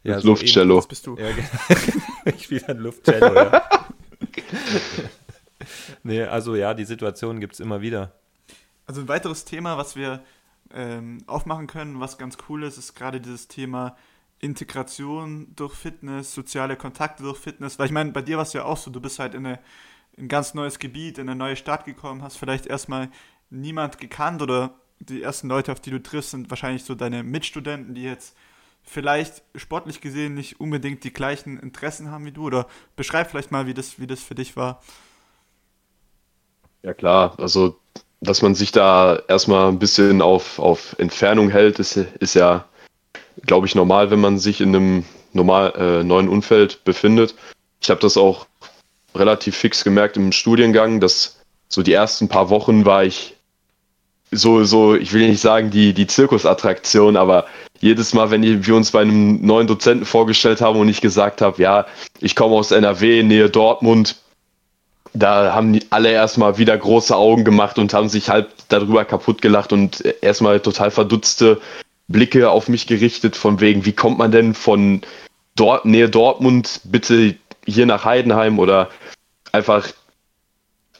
Das 0.05 0.22
so 0.22 0.29
Luftcello. 0.29 0.76
Das 0.76 0.88
bist 0.88 1.07
du. 1.07 1.16
Ja, 1.16 1.31
genau. 1.33 1.48
ich 2.37 2.44
spiele 2.44 2.68
ein 2.68 2.79
Luftcello, 2.79 3.35
ja. 3.35 3.88
nee, 6.03 6.22
also 6.22 6.57
ja, 6.57 6.74
die 6.74 6.85
Situation 6.85 7.40
gibt 7.40 7.55
es 7.55 7.61
immer 7.61 7.81
wieder. 7.81 8.12
Also 8.87 9.00
ein 9.00 9.09
weiteres 9.09 9.44
Thema, 9.44 9.79
was 9.79 9.96
wir 9.96 10.22
ähm, 10.74 11.18
aufmachen 11.26 11.66
können, 11.66 12.00
was 12.00 12.18
ganz 12.18 12.38
cool 12.48 12.64
ist, 12.64 12.78
ist 12.78 12.94
gerade 12.94 13.20
dieses 13.20 13.48
Thema 13.48 13.96
Integration 14.38 15.54
durch 15.54 15.74
Fitness, 15.74 16.35
soziale 16.35 16.76
Kontakte 16.76 17.22
durch 17.22 17.38
Fitness. 17.38 17.78
Weil 17.78 17.87
ich 17.87 17.92
meine, 17.92 18.12
bei 18.12 18.22
dir 18.22 18.37
war 18.37 18.44
es 18.44 18.52
ja 18.52 18.64
auch 18.64 18.76
so, 18.76 18.90
du 18.90 19.00
bist 19.00 19.18
halt 19.18 19.35
in, 19.35 19.46
eine, 19.46 19.59
in 20.16 20.24
ein 20.24 20.28
ganz 20.28 20.54
neues 20.54 20.78
Gebiet, 20.78 21.18
in 21.18 21.28
eine 21.28 21.37
neue 21.37 21.56
Stadt 21.56 21.85
gekommen, 21.85 22.22
hast 22.22 22.37
vielleicht 22.37 22.66
erstmal 22.66 23.11
niemand 23.50 23.98
gekannt 23.98 24.42
oder 24.42 24.74
die 24.98 25.22
ersten 25.22 25.48
Leute, 25.48 25.72
auf 25.72 25.80
die 25.80 25.90
du 25.90 26.02
triffst, 26.02 26.30
sind 26.30 26.50
wahrscheinlich 26.50 26.85
so 26.85 26.94
deine 26.94 27.22
Mitstudenten, 27.22 27.94
die 27.94 28.02
jetzt 28.02 28.37
vielleicht 28.83 29.42
sportlich 29.54 30.00
gesehen 30.00 30.35
nicht 30.35 30.61
unbedingt 30.61 31.04
die 31.04 31.12
gleichen 31.12 31.59
Interessen 31.59 32.11
haben 32.11 32.24
wie 32.24 32.33
du. 32.33 32.44
Oder 32.44 32.66
beschreib 32.96 33.30
vielleicht 33.30 33.50
mal, 33.50 33.66
wie 33.66 33.74
das, 33.74 33.98
wie 33.98 34.06
das 34.06 34.22
für 34.22 34.35
dich 34.35 34.56
war. 34.56 34.83
Ja 36.83 36.94
klar, 36.94 37.38
also 37.38 37.78
dass 38.20 38.42
man 38.42 38.54
sich 38.54 38.72
da 38.72 39.20
erstmal 39.28 39.68
ein 39.68 39.78
bisschen 39.78 40.20
auf, 40.22 40.59
auf 40.59 40.94
Entfernung 40.98 41.50
hält, 41.50 41.78
ist, 41.78 41.96
ist 41.96 42.35
ja, 42.35 42.64
glaube 43.46 43.66
ich, 43.66 43.74
normal, 43.74 44.11
wenn 44.11 44.20
man 44.20 44.38
sich 44.38 44.61
in 44.61 44.74
einem 44.74 45.04
normal 45.33 45.72
äh, 45.76 46.04
neuen 46.04 46.28
Umfeld 46.28 46.85
befindet. 46.85 47.35
Ich 47.80 47.88
habe 47.90 48.00
das 48.00 48.16
auch 48.16 48.46
relativ 49.14 49.56
fix 49.56 49.85
gemerkt 49.85 50.16
im 50.16 50.33
Studiengang, 50.33 51.00
dass 51.00 51.40
so 51.68 51.83
die 51.83 51.92
ersten 51.92 52.28
paar 52.28 52.50
Wochen 52.50 52.85
war 52.85 53.04
ich 53.04 53.37
so, 54.33 54.62
so, 54.64 54.94
ich 54.94 55.12
will 55.12 55.28
nicht 55.28 55.40
sagen 55.40 55.70
die, 55.70 55.92
die 55.92 56.06
Zirkusattraktion, 56.06 57.16
aber 57.16 57.46
jedes 57.80 58.14
Mal, 58.14 58.30
wenn 58.30 58.42
wir 58.42 58.76
uns 58.76 58.92
bei 58.92 59.00
einem 59.00 59.44
neuen 59.44 59.66
Dozenten 59.66 60.04
vorgestellt 60.04 60.61
haben 60.61 60.78
und 60.78 60.88
ich 60.88 61.00
gesagt 61.00 61.40
habe, 61.40 61.61
ja, 61.61 61.87
ich 62.20 62.37
komme 62.37 62.54
aus 62.54 62.70
NRW, 62.70 63.22
Nähe 63.24 63.50
Dortmund, 63.50 64.16
da 65.12 65.55
haben 65.55 65.73
die 65.73 65.87
alle 65.90 66.11
erstmal 66.11 66.59
wieder 66.59 66.77
große 66.77 67.14
Augen 67.14 67.44
gemacht 67.44 67.79
und 67.79 67.92
haben 67.94 68.09
sich 68.09 68.29
halb 68.29 68.51
darüber 68.68 69.05
kaputt 69.05 69.42
gelacht 69.42 69.73
und 69.73 70.05
erstmal 70.23 70.61
total 70.61 70.90
verdutzte 70.90 71.61
Blicke 72.09 72.51
auf 72.51 72.68
mich 72.68 72.87
gerichtet, 72.87 73.37
von 73.37 73.61
wegen, 73.61 73.85
wie 73.85 73.92
kommt 73.92 74.18
man 74.18 74.33
denn 74.33 74.55
von 74.55 75.03
dort, 75.57 75.85
Nähe 75.85 76.09
Dortmund 76.09 76.81
bitte 76.85 77.37
hier 77.66 77.87
nach 77.87 78.05
Heidenheim 78.05 78.59
oder 78.59 78.88
einfach 79.53 79.88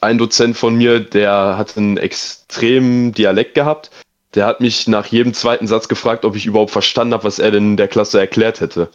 ein 0.01 0.17
Dozent 0.17 0.57
von 0.57 0.75
mir, 0.75 0.99
der 0.99 1.57
hat 1.57 1.77
einen 1.77 1.97
extremen 1.97 3.13
Dialekt 3.13 3.53
gehabt. 3.53 3.91
Der 4.33 4.45
hat 4.45 4.61
mich 4.61 4.87
nach 4.87 5.05
jedem 5.07 5.33
zweiten 5.33 5.67
Satz 5.67 5.87
gefragt, 5.87 6.25
ob 6.25 6.35
ich 6.35 6.45
überhaupt 6.45 6.71
verstanden 6.71 7.13
habe, 7.13 7.25
was 7.25 7.37
er 7.37 7.51
denn 7.51 7.77
der 7.77 7.87
Klasse 7.87 8.19
erklärt 8.19 8.61
hätte. 8.61 8.89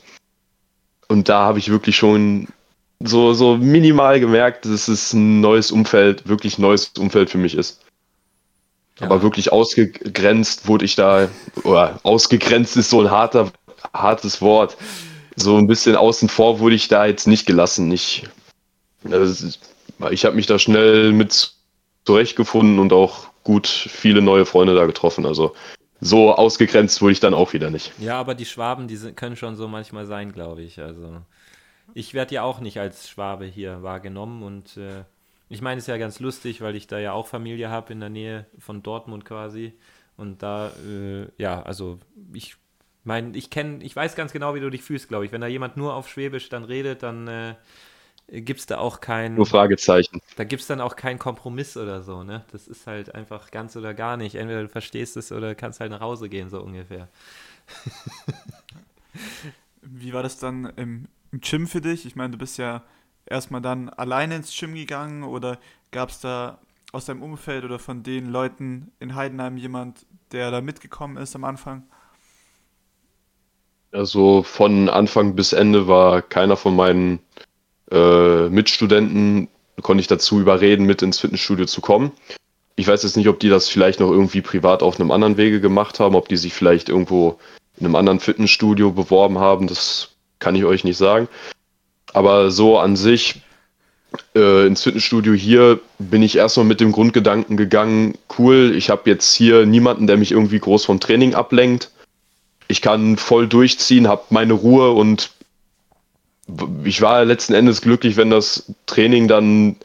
Und 1.09 1.29
da 1.29 1.41
habe 1.41 1.59
ich 1.59 1.71
wirklich 1.71 1.97
schon 1.97 2.49
so, 3.01 3.35
so 3.35 3.57
minimal 3.57 4.21
gemerkt, 4.21 4.65
dass 4.65 4.89
es 4.89 5.13
ein 5.13 5.41
neues 5.41 5.71
Umfeld, 5.71 6.29
wirklich 6.29 6.59
neues 6.59 6.93
Umfeld 6.99 7.31
für 7.31 7.39
mich 7.39 7.55
ist. 7.55 7.83
Ja. 8.99 9.07
Aber 9.07 9.23
wirklich 9.23 9.53
ausgegrenzt 9.53 10.67
wurde 10.67 10.85
ich 10.85 10.97
da, 10.97 11.29
oder 11.65 12.01
ausgegrenzt 12.03 12.77
ist 12.77 12.91
so 12.91 13.03
ein 13.03 13.11
harter, 13.11 13.53
hartes 13.93 14.41
Wort. 14.41 14.77
So 15.37 15.59
ein 15.59 15.67
bisschen 15.67 15.97
außen 15.97 16.31
vor 16.31 16.61
wurde 16.61 16.75
ich 16.75 16.89
da 16.89 17.05
jetzt 17.05 17.27
nicht 17.27 17.47
gelassen. 17.47 17.93
Ich, 17.93 18.25
also, 19.11 19.49
ich 20.11 20.25
habe 20.25 20.37
mich 20.37 20.47
da 20.47 20.59
schnell 20.59 21.13
mit 21.13 21.53
zurechtgefunden 22.07 22.79
und 22.79 22.93
auch 22.95 23.27
gut 23.45 23.67
viele 23.67 24.23
neue 24.23 24.47
Freunde 24.47 24.75
da 24.75 24.87
getroffen. 24.87 25.27
Also 25.27 25.55
so 26.01 26.35
ausgegrenzt 26.35 27.03
wurde 27.03 27.13
ich 27.13 27.21
dann 27.21 27.35
auch 27.35 27.53
wieder 27.53 27.71
nicht. 27.71 27.93
Ja, 27.99 28.19
aber 28.19 28.35
die 28.35 28.45
Schwaben, 28.45 28.89
die 28.89 28.97
sind, 28.97 29.17
können 29.17 29.37
schon 29.37 29.57
so 29.57 29.69
manchmal 29.69 30.07
sein, 30.07 30.33
glaube 30.33 30.63
ich. 30.63 30.81
Also 30.81 31.19
ich 31.97 32.13
werde 32.13 32.35
ja 32.35 32.43
auch 32.43 32.61
nicht 32.61 32.79
als 32.79 33.09
Schwabe 33.09 33.47
hier 33.47 33.83
wahrgenommen 33.83 34.43
und 34.43 34.77
äh, 34.77 35.05
ich 35.49 35.63
meine, 35.63 35.79
es 35.79 35.85
ist 35.85 35.89
ja 35.89 35.97
ganz 35.97 36.21
lustig, 36.21 36.61
weil 36.61 36.77
ich 36.77 36.87
da 36.89 36.99
ja 36.99 37.13
auch 37.13 37.27
Familie 37.27 37.71
habe 37.71 37.91
in 37.93 38.01
der 38.01 38.11
Nähe 38.11 38.45
von 38.59 38.83
Dortmund 38.83 39.25
quasi. 39.25 39.73
Und 40.19 40.43
da, 40.43 40.73
äh, 40.87 41.29
ja, 41.39 41.63
also 41.63 41.99
ich 42.35 42.57
meine, 43.05 43.35
ich 43.35 43.49
kenne, 43.49 43.83
ich 43.83 43.97
weiß 43.97 44.15
ganz 44.15 44.33
genau, 44.33 44.55
wie 44.55 44.61
du 44.61 44.69
dich 44.69 44.83
fühlst, 44.83 45.09
glaube 45.09 45.25
ich. 45.25 45.33
Wenn 45.33 45.41
da 45.41 45.47
jemand 45.47 45.79
nur 45.79 45.95
auf 45.95 46.11
Schwäbisch 46.11 46.51
dann 46.51 46.65
redet, 46.65 47.03
dann 47.03 47.29
äh, 47.29 47.55
gibt 48.29 48.61
es 48.61 48.67
da 48.67 48.77
auch 48.77 49.01
kein. 49.01 49.35
Nur 49.35 49.47
Fragezeichen. 49.47 50.21
Da 50.37 50.45
gibt 50.45 50.61
es 50.61 50.69
dann 50.69 50.83
auch 50.83 50.97
keinen 50.97 51.19
Kompromiss 51.19 51.79
oder 51.79 52.03
so, 52.03 52.25
ne? 52.25 52.45
Das 52.53 52.69
ist 52.69 52.87
halt 52.87 53.15
einfach 53.15 53.51
ganz 53.51 53.75
oder 53.75 53.95
gar 53.95 54.19
nicht. 54.19 54.35
Entweder 54.35 54.63
du 54.63 54.69
verstehst 54.69 55.17
es 55.17 55.33
oder 55.33 55.55
kannst 55.55 55.81
halt 55.81 55.93
nach 55.93 56.01
Hause 56.01 56.29
gehen, 56.29 56.51
so 56.51 56.61
ungefähr. 56.61 57.09
wie 59.81 60.13
war 60.13 60.23
das 60.23 60.39
dann 60.39 60.73
im, 60.77 61.07
im 61.37 61.41
Gym 61.43 61.67
für 61.67 61.83
dich? 61.83 62.07
Ich 62.07 62.17
meine, 62.17 62.31
du 62.31 62.39
bist 62.39 62.57
ja 62.57 62.83
erstmal 63.27 63.61
dann 63.61 63.91
alleine 63.91 64.37
ins 64.37 64.57
Gym 64.59 64.75
gegangen 64.75 65.23
oder 65.23 65.59
gab 65.91 66.09
es 66.09 66.21
da 66.21 66.59
aus 66.93 67.05
deinem 67.05 67.23
Umfeld 67.23 67.65
oder 67.65 67.79
von 67.79 68.03
den 68.03 68.31
Leuten 68.31 68.91
in 69.01 69.15
Heidenheim 69.15 69.59
jemand, 69.59 70.07
der 70.33 70.51
da 70.51 70.63
mitgekommen 70.63 71.19
ist 71.19 71.37
am 71.37 71.45
Anfang? 71.45 71.83
Also 73.93 74.43
von 74.43 74.89
Anfang 74.89 75.35
bis 75.35 75.53
Ende 75.53 75.87
war 75.87 76.23
keiner 76.23 76.57
von 76.57 76.75
meinen 76.75 77.19
äh, 77.91 78.49
Mitstudenten, 78.49 79.49
konnte 79.83 80.01
ich 80.01 80.07
dazu 80.07 80.41
überreden, 80.41 80.87
mit 80.87 81.03
ins 81.03 81.21
Fitnessstudio 81.21 81.67
zu 81.67 81.83
kommen. 81.83 82.13
Ich 82.77 82.89
weiß 82.89 83.03
jetzt 83.03 83.17
nicht, 83.17 83.29
ob 83.29 83.41
die 83.41 83.49
das 83.49 83.69
vielleicht 83.69 84.01
noch 84.01 84.11
irgendwie 84.11 84.41
privat 84.41 84.83
auf 84.83 84.99
einem 84.99 85.11
anderen 85.11 85.37
Wege 85.37 85.61
gemacht 85.61 86.01
haben, 86.01 86.15
ob 86.15 86.29
die 86.29 86.37
sich 86.37 86.55
vielleicht 86.55 86.89
irgendwo 86.89 87.39
in 87.79 87.87
einem 87.87 87.97
anderen 87.97 88.21
Fitnessstudio 88.21 88.91
beworben 88.91 89.39
haben, 89.39 89.67
das 89.67 90.16
kann 90.39 90.55
ich 90.55 90.65
euch 90.65 90.85
nicht 90.85 90.97
sagen. 90.97 91.29
Aber 92.13 92.51
so 92.51 92.79
an 92.79 92.97
sich 92.97 93.43
äh, 94.35 94.67
ins 94.67 94.83
Fitnessstudio 94.83 95.35
hier 95.35 95.81
bin 95.99 96.23
ich 96.23 96.37
erstmal 96.37 96.67
mit 96.67 96.81
dem 96.81 96.93
Grundgedanken 96.93 97.57
gegangen, 97.57 98.17
cool, 98.39 98.75
ich 98.77 98.91
habe 98.91 99.09
jetzt 99.11 99.35
hier 99.35 99.67
niemanden, 99.67 100.07
der 100.07 100.17
mich 100.17 100.33
irgendwie 100.33 100.59
groß 100.59 100.85
vom 100.85 101.01
Training 101.01 101.35
ablenkt. 101.35 101.91
Ich 102.69 102.83
kann 102.83 103.17
voll 103.17 103.47
durchziehen, 103.47 104.09
habe 104.09 104.25
meine 104.31 104.55
Ruhe 104.55 104.93
und 104.93 105.31
ich 106.85 107.01
war 107.01 107.25
letzten 107.25 107.55
Endes 107.55 107.81
glücklich, 107.81 108.17
wenn 108.17 108.31
das 108.31 108.73
Training 108.87 109.29
dann 109.29 109.77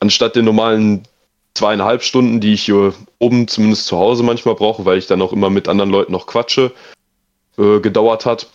anstatt 0.00 0.36
den 0.36 0.44
normalen 0.44 1.06
zweieinhalb 1.54 2.02
Stunden, 2.02 2.40
die 2.40 2.54
ich 2.54 2.62
hier 2.64 2.94
oben 3.18 3.46
zumindest 3.46 3.86
zu 3.86 3.98
Hause 3.98 4.22
manchmal 4.22 4.54
brauche, 4.54 4.84
weil 4.84 4.98
ich 4.98 5.06
dann 5.06 5.22
auch 5.22 5.32
immer 5.32 5.50
mit 5.50 5.68
anderen 5.68 5.90
Leuten 5.90 6.12
noch 6.12 6.26
quatsche, 6.26 6.72
äh, 7.58 7.80
gedauert 7.80 8.26
hat. 8.26 8.48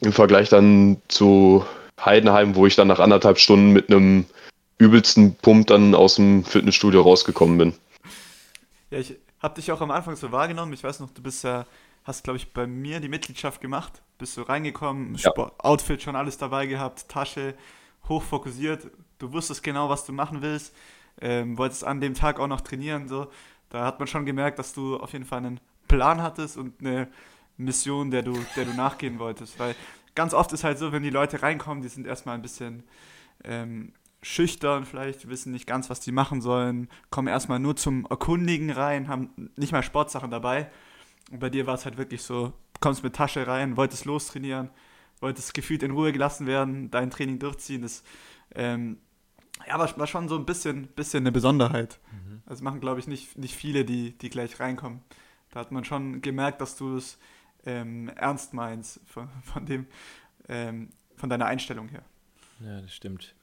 Im 0.00 0.12
Vergleich 0.12 0.48
dann 0.48 0.98
zu 1.08 1.64
Heidenheim, 2.04 2.54
wo 2.54 2.66
ich 2.66 2.76
dann 2.76 2.88
nach 2.88 3.00
anderthalb 3.00 3.38
Stunden 3.38 3.72
mit 3.72 3.90
einem 3.90 4.26
übelsten 4.78 5.34
Pump 5.34 5.66
dann 5.66 5.94
aus 5.94 6.14
dem 6.14 6.44
Fitnessstudio 6.44 7.02
rausgekommen 7.02 7.58
bin. 7.58 7.74
Ja, 8.90 8.98
ich 8.98 9.16
habe 9.40 9.54
dich 9.56 9.70
auch 9.72 9.80
am 9.80 9.90
Anfang 9.90 10.16
so 10.16 10.32
wahrgenommen. 10.32 10.72
Ich 10.72 10.84
weiß 10.84 11.00
noch, 11.00 11.10
du 11.10 11.22
bist 11.22 11.44
ja, 11.44 11.66
hast 12.04 12.24
glaube 12.24 12.36
ich 12.36 12.52
bei 12.52 12.66
mir 12.66 13.00
die 13.00 13.08
Mitgliedschaft 13.08 13.60
gemacht, 13.60 14.02
bist 14.18 14.34
so 14.34 14.42
reingekommen, 14.42 15.16
ja. 15.16 15.32
Outfit 15.58 16.02
schon 16.02 16.16
alles 16.16 16.38
dabei 16.38 16.66
gehabt, 16.66 17.08
Tasche 17.08 17.54
hoch 18.08 18.22
fokussiert. 18.22 18.86
Du 19.18 19.32
wusstest 19.32 19.62
genau, 19.62 19.88
was 19.88 20.06
du 20.06 20.12
machen 20.12 20.42
willst, 20.42 20.74
ähm, 21.20 21.58
wolltest 21.58 21.84
an 21.84 22.00
dem 22.00 22.14
Tag 22.14 22.38
auch 22.38 22.46
noch 22.46 22.60
trainieren. 22.60 23.08
So, 23.08 23.26
da 23.70 23.84
hat 23.84 23.98
man 23.98 24.06
schon 24.06 24.24
gemerkt, 24.24 24.58
dass 24.58 24.72
du 24.72 24.96
auf 24.96 25.12
jeden 25.12 25.24
Fall 25.24 25.38
einen 25.38 25.60
Plan 25.88 26.22
hattest 26.22 26.56
und 26.56 26.80
eine 26.80 27.08
Mission, 27.58 28.10
der 28.10 28.22
du, 28.22 28.32
der 28.56 28.64
du 28.64 28.72
nachgehen 28.72 29.18
wolltest, 29.18 29.58
weil 29.58 29.74
ganz 30.14 30.32
oft 30.34 30.52
ist 30.52 30.64
halt 30.64 30.78
so, 30.78 30.92
wenn 30.92 31.02
die 31.02 31.10
Leute 31.10 31.42
reinkommen, 31.42 31.82
die 31.82 31.88
sind 31.88 32.06
erstmal 32.06 32.34
ein 32.34 32.42
bisschen 32.42 32.84
ähm, 33.44 33.92
schüchtern, 34.22 34.84
vielleicht 34.84 35.28
wissen 35.28 35.52
nicht 35.52 35.66
ganz, 35.66 35.90
was 35.90 36.00
die 36.00 36.12
machen 36.12 36.40
sollen, 36.40 36.88
kommen 37.10 37.28
erstmal 37.28 37.58
nur 37.58 37.76
zum 37.76 38.06
Erkundigen 38.06 38.70
rein, 38.70 39.08
haben 39.08 39.50
nicht 39.56 39.72
mal 39.72 39.82
Sportsachen 39.82 40.30
dabei. 40.30 40.70
Und 41.30 41.40
bei 41.40 41.50
dir 41.50 41.66
war 41.66 41.74
es 41.74 41.84
halt 41.84 41.98
wirklich 41.98 42.22
so, 42.22 42.52
kommst 42.80 43.02
mit 43.02 43.14
Tasche 43.14 43.46
rein, 43.46 43.76
wolltest 43.76 44.06
lostrainieren, 44.06 44.70
wolltest 45.20 45.54
gefühlt 45.54 45.82
in 45.82 45.90
Ruhe 45.90 46.12
gelassen 46.12 46.46
werden, 46.46 46.90
dein 46.90 47.10
Training 47.10 47.38
durchziehen. 47.38 47.82
Das 47.82 48.02
ähm, 48.54 48.98
ja, 49.66 49.78
war, 49.78 49.98
war 49.98 50.06
schon 50.06 50.28
so 50.28 50.36
ein 50.36 50.46
bisschen, 50.46 50.88
bisschen 50.88 51.22
eine 51.22 51.32
Besonderheit. 51.32 52.00
Mhm. 52.10 52.42
Das 52.46 52.60
machen, 52.60 52.80
glaube 52.80 53.00
ich, 53.00 53.06
nicht, 53.06 53.36
nicht 53.36 53.54
viele, 53.54 53.84
die, 53.84 54.16
die 54.16 54.30
gleich 54.30 54.58
reinkommen. 54.58 55.00
Da 55.50 55.60
hat 55.60 55.72
man 55.72 55.84
schon 55.84 56.22
gemerkt, 56.22 56.60
dass 56.60 56.76
du 56.76 56.96
es 56.96 57.18
ähm, 57.68 58.08
ernst 58.16 58.54
meinst, 58.54 59.00
von, 59.06 59.28
von 59.44 59.66
dem, 59.66 59.86
ähm, 60.48 60.88
von 61.14 61.28
deiner 61.28 61.46
Einstellung 61.46 61.88
her. 61.88 62.02
Ja, 62.60 62.80
das 62.80 62.94
stimmt. 62.94 63.34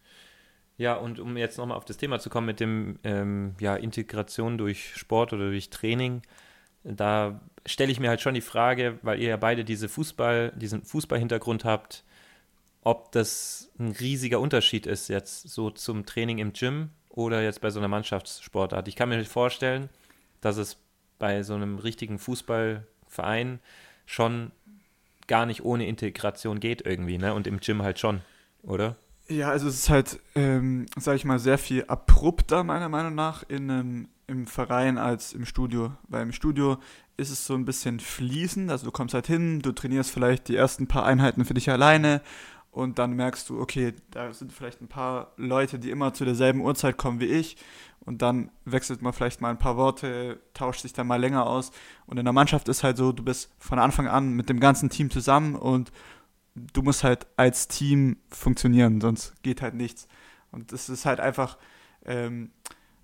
Ja, 0.77 0.95
und 0.95 1.19
um 1.19 1.38
jetzt 1.38 1.57
nochmal 1.57 1.77
auf 1.77 1.85
das 1.85 1.97
Thema 1.97 2.19
zu 2.19 2.29
kommen 2.29 2.47
mit 2.47 2.59
dem 2.59 2.99
ähm, 3.03 3.55
ja, 3.59 3.75
Integration 3.75 4.57
durch 4.57 4.95
Sport 4.95 5.31
oder 5.31 5.49
durch 5.49 5.69
Training, 5.69 6.21
da 6.83 7.39
stelle 7.65 7.91
ich 7.91 7.99
mir 7.99 8.09
halt 8.09 8.21
schon 8.21 8.33
die 8.33 8.41
Frage, 8.41 8.99
weil 9.01 9.21
ihr 9.21 9.29
ja 9.29 9.38
beide 9.38 9.63
diese 9.63 9.88
Fußball, 9.88 10.51
diesen 10.55 10.83
Fußballhintergrund 10.83 11.63
habt, 11.63 12.03
ob 12.81 13.11
das 13.11 13.71
ein 13.79 13.91
riesiger 13.91 14.39
Unterschied 14.39 14.85
ist 14.85 15.07
jetzt 15.07 15.49
so 15.49 15.71
zum 15.71 16.05
Training 16.05 16.38
im 16.39 16.53
Gym 16.53 16.91
oder 17.09 17.41
jetzt 17.41 17.61
bei 17.61 17.69
so 17.69 17.79
einer 17.79 17.88
Mannschaftssportart. 17.88 18.88
Ich 18.88 18.95
kann 18.95 19.09
mir 19.09 19.23
vorstellen, 19.25 19.89
dass 20.41 20.57
es 20.57 20.77
bei 21.17 21.41
so 21.41 21.55
einem 21.55 21.79
richtigen 21.79 22.19
Fußballverein 22.19 23.59
schon 24.05 24.51
gar 25.27 25.45
nicht 25.45 25.63
ohne 25.63 25.87
Integration 25.87 26.59
geht 26.59 26.85
irgendwie, 26.85 27.17
ne? 27.17 27.33
Und 27.33 27.47
im 27.47 27.59
Gym 27.59 27.81
halt 27.81 27.99
schon, 27.99 28.21
oder? 28.63 28.95
Ja, 29.27 29.49
also 29.49 29.67
es 29.67 29.75
ist 29.75 29.89
halt, 29.89 30.19
ähm, 30.35 30.85
sag 30.97 31.15
ich 31.15 31.25
mal, 31.25 31.39
sehr 31.39 31.57
viel 31.57 31.85
abrupter 31.87 32.63
meiner 32.63 32.89
Meinung 32.89 33.15
nach 33.15 33.43
in 33.47 33.71
einem, 33.71 34.07
im 34.27 34.45
Verein 34.45 34.97
als 34.97 35.33
im 35.33 35.45
Studio. 35.45 35.93
Weil 36.07 36.23
im 36.23 36.31
Studio 36.31 36.77
ist 37.17 37.31
es 37.31 37.45
so 37.45 37.55
ein 37.55 37.65
bisschen 37.65 37.99
fließend, 37.99 38.69
also 38.69 38.85
du 38.85 38.91
kommst 38.91 39.13
halt 39.13 39.25
hin, 39.25 39.61
du 39.61 39.71
trainierst 39.71 40.11
vielleicht 40.11 40.47
die 40.47 40.55
ersten 40.55 40.87
paar 40.87 41.05
Einheiten 41.05 41.45
für 41.45 41.53
dich 41.53 41.69
alleine 41.71 42.21
und 42.75 42.99
dann 42.99 43.13
merkst 43.13 43.49
du, 43.49 43.61
okay, 43.61 43.93
da 44.11 44.33
sind 44.33 44.51
vielleicht 44.51 44.81
ein 44.81 44.89
paar 44.89 45.31
Leute, 45.38 45.79
die 45.79 45.91
immer 45.91 46.13
zu 46.13 46.25
derselben 46.25 46.59
Uhrzeit 46.59 46.97
kommen 46.97 47.21
wie 47.21 47.27
ich. 47.27 47.55
Und 48.01 48.21
dann 48.21 48.51
wechselt 48.65 49.01
man 49.01 49.13
vielleicht 49.13 49.39
mal 49.39 49.49
ein 49.49 49.57
paar 49.57 49.77
Worte, 49.77 50.41
tauscht 50.53 50.81
sich 50.81 50.91
dann 50.91 51.07
mal 51.07 51.15
länger 51.15 51.47
aus. 51.47 51.71
Und 52.05 52.17
in 52.17 52.25
der 52.25 52.33
Mannschaft 52.33 52.67
ist 52.67 52.83
halt 52.83 52.97
so, 52.97 53.13
du 53.13 53.23
bist 53.23 53.49
von 53.59 53.79
Anfang 53.79 54.09
an 54.09 54.33
mit 54.33 54.49
dem 54.49 54.59
ganzen 54.59 54.89
Team 54.89 55.09
zusammen 55.09 55.55
und 55.55 55.93
du 56.53 56.81
musst 56.81 57.05
halt 57.05 57.27
als 57.38 57.69
Team 57.69 58.17
funktionieren, 58.27 58.99
sonst 58.99 59.41
geht 59.41 59.61
halt 59.61 59.75
nichts. 59.75 60.09
Und 60.51 60.73
es 60.73 60.89
ist 60.89 61.05
halt 61.05 61.21
einfach, 61.21 61.57
ähm, 62.03 62.51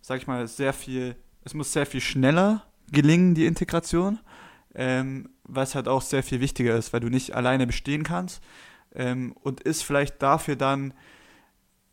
sag 0.01 0.17
ich 0.17 0.27
mal, 0.27 0.49
sehr 0.49 0.73
viel, 0.73 1.15
es 1.45 1.53
muss 1.53 1.71
sehr 1.71 1.85
viel 1.85 2.01
schneller 2.01 2.65
gelingen, 2.91 3.35
die 3.35 3.45
Integration, 3.45 4.19
ähm, 4.75 5.29
was 5.45 5.75
halt 5.75 5.87
auch 5.87 6.01
sehr 6.01 6.23
viel 6.23 6.41
wichtiger 6.41 6.75
ist, 6.75 6.91
weil 6.91 6.99
du 6.99 7.07
nicht 7.07 7.35
alleine 7.37 7.65
bestehen 7.65 8.03
kannst 8.03 8.43
ähm, 8.95 9.33
und 9.41 9.61
ist 9.61 9.83
vielleicht 9.83 10.21
dafür 10.21 10.55
dann 10.55 10.93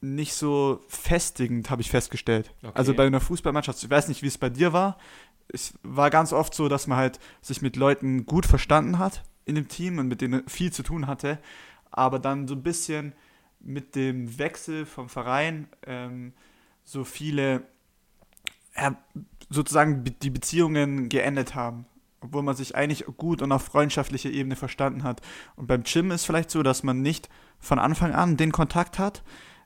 nicht 0.01 0.35
so 0.35 0.81
festigend, 0.89 1.71
habe 1.71 1.83
ich 1.83 1.91
festgestellt. 1.91 2.55
Okay. 2.63 2.73
Also 2.75 2.95
bei 2.95 3.07
einer 3.07 3.21
Fußballmannschaft, 3.21 3.83
ich 3.83 3.91
weiß 3.91 4.09
nicht, 4.09 4.23
wie 4.23 4.29
es 4.29 4.39
bei 4.39 4.49
dir 4.49 4.73
war. 4.73 4.99
Es 5.49 5.75
war 5.83 6.11
ganz 6.11 6.33
oft 6.33 6.55
so, 6.55 6.69
dass 6.69 6.87
man 6.87 6.99
halt 6.99 7.19
sich 7.41 7.63
mit 7.63 7.77
Leuten 7.77 8.27
gut 8.27 8.47
verstanden 8.47 8.99
hat 8.99 9.25
in 9.45 9.55
dem 9.55 9.69
Team 9.69 9.99
und 9.99 10.09
mit 10.09 10.21
denen 10.21 10.47
viel 10.49 10.73
zu 10.73 10.83
tun 10.83 11.07
hatte, 11.07 11.39
aber 11.91 12.19
dann 12.19 12.47
so 12.47 12.55
ein 12.55 12.63
bisschen 12.63 13.15
mit 13.61 13.97
dem 13.97 14.39
Wechsel 14.39 14.87
vom 14.87 15.09
Verein 15.09 15.69
ähm, 15.87 16.33
so 16.85 17.03
viele 17.03 17.63
ja, 18.77 18.97
sozusagen 19.51 20.05
die 20.05 20.31
Beziehungen 20.31 21.09
geendet 21.09 21.55
haben 21.55 21.87
obwohl 22.21 22.43
man 22.43 22.57
sich 22.57 22.75
eigentlich 22.75 23.05
gut 23.17 23.43
und 23.43 23.53
auf 23.53 23.63
freundschaftlicher 23.63 24.31
Ebene 24.31 24.57
verstanden 24.57 25.05
hat. 25.05 25.21
Und 25.57 25.67
beim 25.67 25.83
Gym 25.85 26.11
ist 26.11 26.25
vielleicht 26.25 26.51
so, 26.51 26.63
dass 26.63 26.83
man 26.83 27.03
nicht 27.03 27.29
von 27.59 27.79
Anfang 27.79 28.13
an 28.15 28.37
den 28.37 28.53
Kontakt 28.53 28.99
hat, 28.99 29.23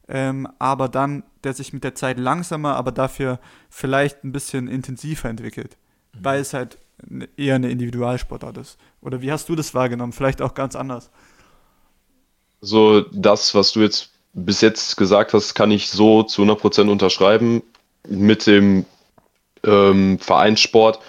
ähm, 0.08 0.48
aber 0.58 0.88
dann 0.88 1.24
der 1.44 1.54
sich 1.54 1.72
mit 1.72 1.84
der 1.84 1.94
Zeit 1.94 2.18
langsamer, 2.18 2.76
aber 2.76 2.92
dafür 2.92 3.40
vielleicht 3.68 4.24
ein 4.24 4.32
bisschen 4.32 4.68
intensiver 4.68 5.28
entwickelt, 5.28 5.76
mhm. 6.12 6.24
weil 6.24 6.40
es 6.40 6.54
halt 6.54 6.78
eher 7.36 7.56
eine 7.56 7.70
Individualsportart 7.70 8.58
ist. 8.58 8.78
Oder 9.00 9.22
wie 9.22 9.32
hast 9.32 9.48
du 9.48 9.56
das 9.56 9.74
wahrgenommen? 9.74 10.12
Vielleicht 10.12 10.40
auch 10.40 10.54
ganz 10.54 10.76
anders. 10.76 11.10
So, 12.60 13.00
das, 13.00 13.54
was 13.54 13.72
du 13.72 13.80
jetzt 13.80 14.10
bis 14.34 14.60
jetzt 14.60 14.96
gesagt 14.96 15.34
hast, 15.34 15.54
kann 15.54 15.70
ich 15.70 15.90
so 15.90 16.22
zu 16.22 16.42
100% 16.42 16.88
unterschreiben. 16.88 17.62
Mit 18.08 18.46
dem 18.46 18.84
ähm, 19.64 20.18
Vereinssport 20.18 21.00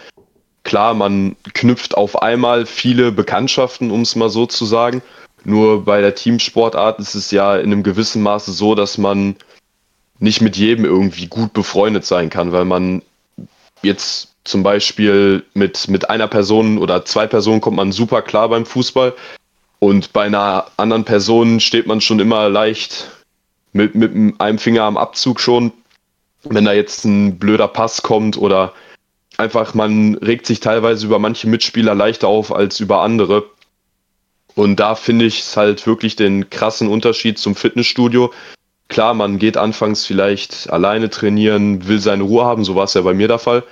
klar, 0.63 0.93
man 0.93 1.35
knüpft 1.53 1.95
auf 1.95 2.21
einmal 2.21 2.65
viele 2.65 3.11
Bekanntschaften, 3.11 3.91
um 3.91 4.01
es 4.01 4.15
mal 4.15 4.29
so 4.29 4.45
zu 4.45 4.65
sagen. 4.65 5.01
Nur 5.43 5.83
bei 5.83 6.01
der 6.01 6.15
Teamsportart 6.15 6.99
ist 6.99 7.15
es 7.15 7.31
ja 7.31 7.57
in 7.57 7.71
einem 7.71 7.83
gewissen 7.83 8.23
Maße 8.23 8.53
so, 8.53 8.75
dass 8.75 8.97
man 8.97 9.35
nicht 10.19 10.41
mit 10.41 10.55
jedem 10.55 10.85
irgendwie 10.85 11.27
gut 11.27 11.53
befreundet 11.53 12.05
sein 12.05 12.29
kann, 12.29 12.51
weil 12.51 12.65
man 12.65 13.01
jetzt 13.81 14.29
zum 14.45 14.63
Beispiel 14.63 15.43
mit, 15.53 15.87
mit 15.87 16.09
einer 16.09 16.27
Person 16.27 16.77
oder 16.77 17.05
zwei 17.05 17.27
Personen 17.27 17.61
kommt 17.61 17.77
man 17.77 17.91
super 17.91 18.21
klar 18.21 18.49
beim 18.49 18.65
Fußball 18.65 19.13
und 19.79 20.13
bei 20.13 20.23
einer 20.23 20.67
anderen 20.77 21.03
Person 21.03 21.59
steht 21.59 21.87
man 21.87 21.99
schon 21.99 22.19
immer 22.19 22.49
leicht 22.49 23.11
mit, 23.73 23.95
mit 23.95 24.39
einem 24.39 24.59
Finger 24.59 24.83
am 24.83 24.97
Abzug 24.97 25.39
schon, 25.39 25.71
wenn 26.43 26.65
da 26.65 26.73
jetzt 26.73 27.03
ein 27.05 27.37
blöder 27.37 27.67
Pass 27.67 28.01
kommt 28.01 28.37
oder 28.37 28.73
einfach 29.43 29.73
man 29.73 30.15
regt 30.15 30.45
sich 30.45 30.59
teilweise 30.59 31.05
über 31.05 31.19
manche 31.19 31.47
Mitspieler 31.47 31.93
leichter 31.93 32.27
auf 32.27 32.53
als 32.53 32.79
über 32.79 33.01
andere. 33.01 33.45
Und 34.55 34.79
da 34.79 34.95
finde 34.95 35.25
ich 35.25 35.41
es 35.41 35.57
halt 35.57 35.85
wirklich 35.85 36.15
den 36.15 36.49
krassen 36.49 36.87
Unterschied 36.87 37.37
zum 37.37 37.55
Fitnessstudio. 37.55 38.31
Klar, 38.87 39.13
man 39.13 39.39
geht 39.39 39.57
anfangs 39.57 40.05
vielleicht 40.05 40.69
alleine 40.69 41.09
trainieren, 41.09 41.87
will 41.87 41.99
seine 41.99 42.23
Ruhe 42.23 42.45
haben, 42.45 42.63
so 42.63 42.75
war 42.75 42.85
es 42.85 42.93
ja 42.93 43.01
bei 43.01 43.13
mir 43.13 43.27
der 43.27 43.39
Fall. 43.39 43.63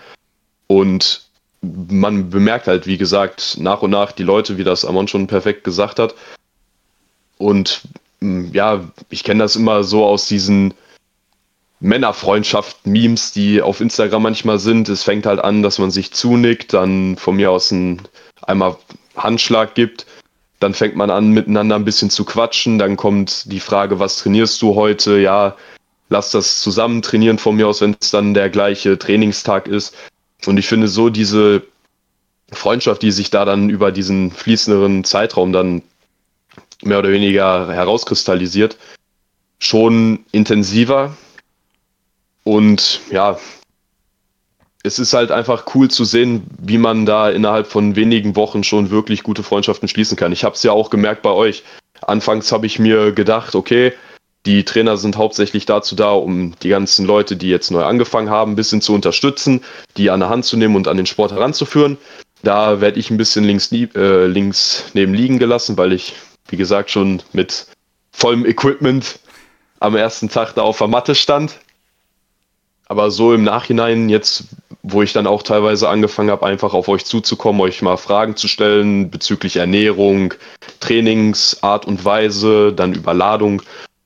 Und 0.67 1.27
man 1.61 2.29
bemerkt 2.29 2.67
halt, 2.67 2.87
wie 2.87 2.97
gesagt, 2.97 3.57
nach 3.59 3.81
und 3.83 3.91
nach 3.91 4.11
die 4.11 4.23
Leute, 4.23 4.57
wie 4.57 4.63
das 4.63 4.83
Amon 4.83 5.07
schon 5.07 5.27
perfekt 5.27 5.63
gesagt 5.63 5.99
hat. 5.99 6.15
Und 7.37 7.81
mm, 8.19 8.47
ja, 8.51 8.91
ich 9.09 9.23
kenne 9.23 9.43
das 9.43 9.55
immer 9.55 9.83
so 9.83 10.05
aus 10.05 10.25
diesen 10.25 10.73
Männerfreundschaft-Memes, 11.81 13.33
die 13.33 13.61
auf 13.61 13.81
Instagram 13.81 14.23
manchmal 14.23 14.59
sind. 14.59 14.89
Es 14.89 15.03
fängt 15.03 15.25
halt 15.25 15.39
an, 15.39 15.61
dass 15.61 15.77
man 15.77 15.91
sich 15.91 16.11
zunickt, 16.11 16.73
dann 16.73 17.17
von 17.17 17.35
mir 17.35 17.51
aus 17.51 17.71
ein, 17.71 18.01
einmal 18.41 18.77
Handschlag 19.15 19.75
gibt 19.75 20.05
dann 20.61 20.75
fängt 20.75 20.95
man 20.95 21.09
an, 21.09 21.31
miteinander 21.31 21.75
ein 21.75 21.85
bisschen 21.85 22.11
zu 22.11 22.23
quatschen. 22.23 22.77
Dann 22.77 22.95
kommt 22.95 23.51
die 23.51 23.59
Frage, 23.59 23.99
was 23.99 24.19
trainierst 24.19 24.61
du 24.61 24.75
heute? 24.75 25.17
Ja, 25.17 25.57
lass 26.09 26.29
das 26.29 26.61
zusammen 26.61 27.01
trainieren 27.01 27.39
von 27.39 27.55
mir 27.55 27.67
aus, 27.67 27.81
wenn 27.81 27.97
es 27.99 28.11
dann 28.11 28.35
der 28.35 28.49
gleiche 28.51 28.99
Trainingstag 28.99 29.67
ist. 29.67 29.95
Und 30.45 30.57
ich 30.57 30.67
finde 30.67 30.87
so 30.87 31.09
diese 31.09 31.63
Freundschaft, 32.51 33.01
die 33.01 33.11
sich 33.11 33.31
da 33.31 33.43
dann 33.43 33.69
über 33.69 33.91
diesen 33.91 34.29
fließenderen 34.29 35.03
Zeitraum 35.03 35.51
dann 35.51 35.81
mehr 36.83 36.99
oder 36.99 37.09
weniger 37.09 37.73
herauskristallisiert, 37.73 38.77
schon 39.57 40.25
intensiver. 40.31 41.17
Und 42.43 43.01
ja, 43.11 43.37
es 44.83 44.99
ist 44.99 45.13
halt 45.13 45.31
einfach 45.31 45.65
cool 45.75 45.89
zu 45.89 46.05
sehen, 46.05 46.43
wie 46.59 46.77
man 46.77 47.05
da 47.05 47.29
innerhalb 47.29 47.67
von 47.67 47.95
wenigen 47.95 48.35
Wochen 48.35 48.63
schon 48.63 48.89
wirklich 48.89 49.23
gute 49.23 49.43
Freundschaften 49.43 49.87
schließen 49.87 50.17
kann. 50.17 50.31
Ich 50.31 50.43
habe 50.43 50.55
es 50.55 50.63
ja 50.63 50.71
auch 50.71 50.89
gemerkt 50.89 51.21
bei 51.21 51.29
euch. 51.29 51.63
Anfangs 52.01 52.51
habe 52.51 52.65
ich 52.65 52.79
mir 52.79 53.11
gedacht, 53.11 53.53
okay, 53.53 53.93
die 54.47 54.63
Trainer 54.65 54.97
sind 54.97 55.17
hauptsächlich 55.17 55.67
dazu 55.67 55.95
da, 55.95 56.11
um 56.13 56.55
die 56.63 56.69
ganzen 56.69 57.05
Leute, 57.05 57.35
die 57.35 57.49
jetzt 57.49 57.69
neu 57.69 57.83
angefangen 57.83 58.31
haben, 58.31 58.53
ein 58.53 58.55
bisschen 58.55 58.81
zu 58.81 58.95
unterstützen, 58.95 59.63
die 59.97 60.09
an 60.09 60.19
der 60.19 60.29
Hand 60.29 60.45
zu 60.45 60.57
nehmen 60.57 60.75
und 60.75 60.87
an 60.87 60.97
den 60.97 61.05
Sport 61.05 61.31
heranzuführen. 61.31 61.97
Da 62.41 62.81
werde 62.81 62.99
ich 62.99 63.11
ein 63.11 63.17
bisschen 63.17 63.43
links, 63.43 63.71
äh, 63.71 64.25
links 64.25 64.85
neben 64.93 65.13
liegen 65.13 65.37
gelassen, 65.37 65.77
weil 65.77 65.93
ich, 65.93 66.15
wie 66.47 66.57
gesagt, 66.57 66.89
schon 66.89 67.21
mit 67.33 67.67
vollem 68.11 68.47
Equipment 68.47 69.19
am 69.79 69.95
ersten 69.95 70.27
Tag 70.27 70.55
da 70.55 70.63
auf 70.63 70.79
der 70.79 70.87
Matte 70.87 71.13
stand. 71.13 71.59
Aber 72.91 73.09
so 73.09 73.33
im 73.33 73.45
Nachhinein, 73.45 74.09
jetzt, 74.09 74.43
wo 74.83 75.01
ich 75.01 75.13
dann 75.13 75.25
auch 75.25 75.43
teilweise 75.43 75.87
angefangen 75.87 76.29
habe, 76.29 76.45
einfach 76.45 76.73
auf 76.73 76.89
euch 76.89 77.05
zuzukommen, 77.05 77.61
euch 77.61 77.81
mal 77.81 77.95
Fragen 77.95 78.35
zu 78.35 78.49
stellen 78.49 79.09
bezüglich 79.09 79.55
Ernährung, 79.55 80.33
Trainingsart 80.81 81.85
und 81.85 82.03
Weise, 82.03 82.73
dann 82.73 82.93
Überladung 82.93 83.61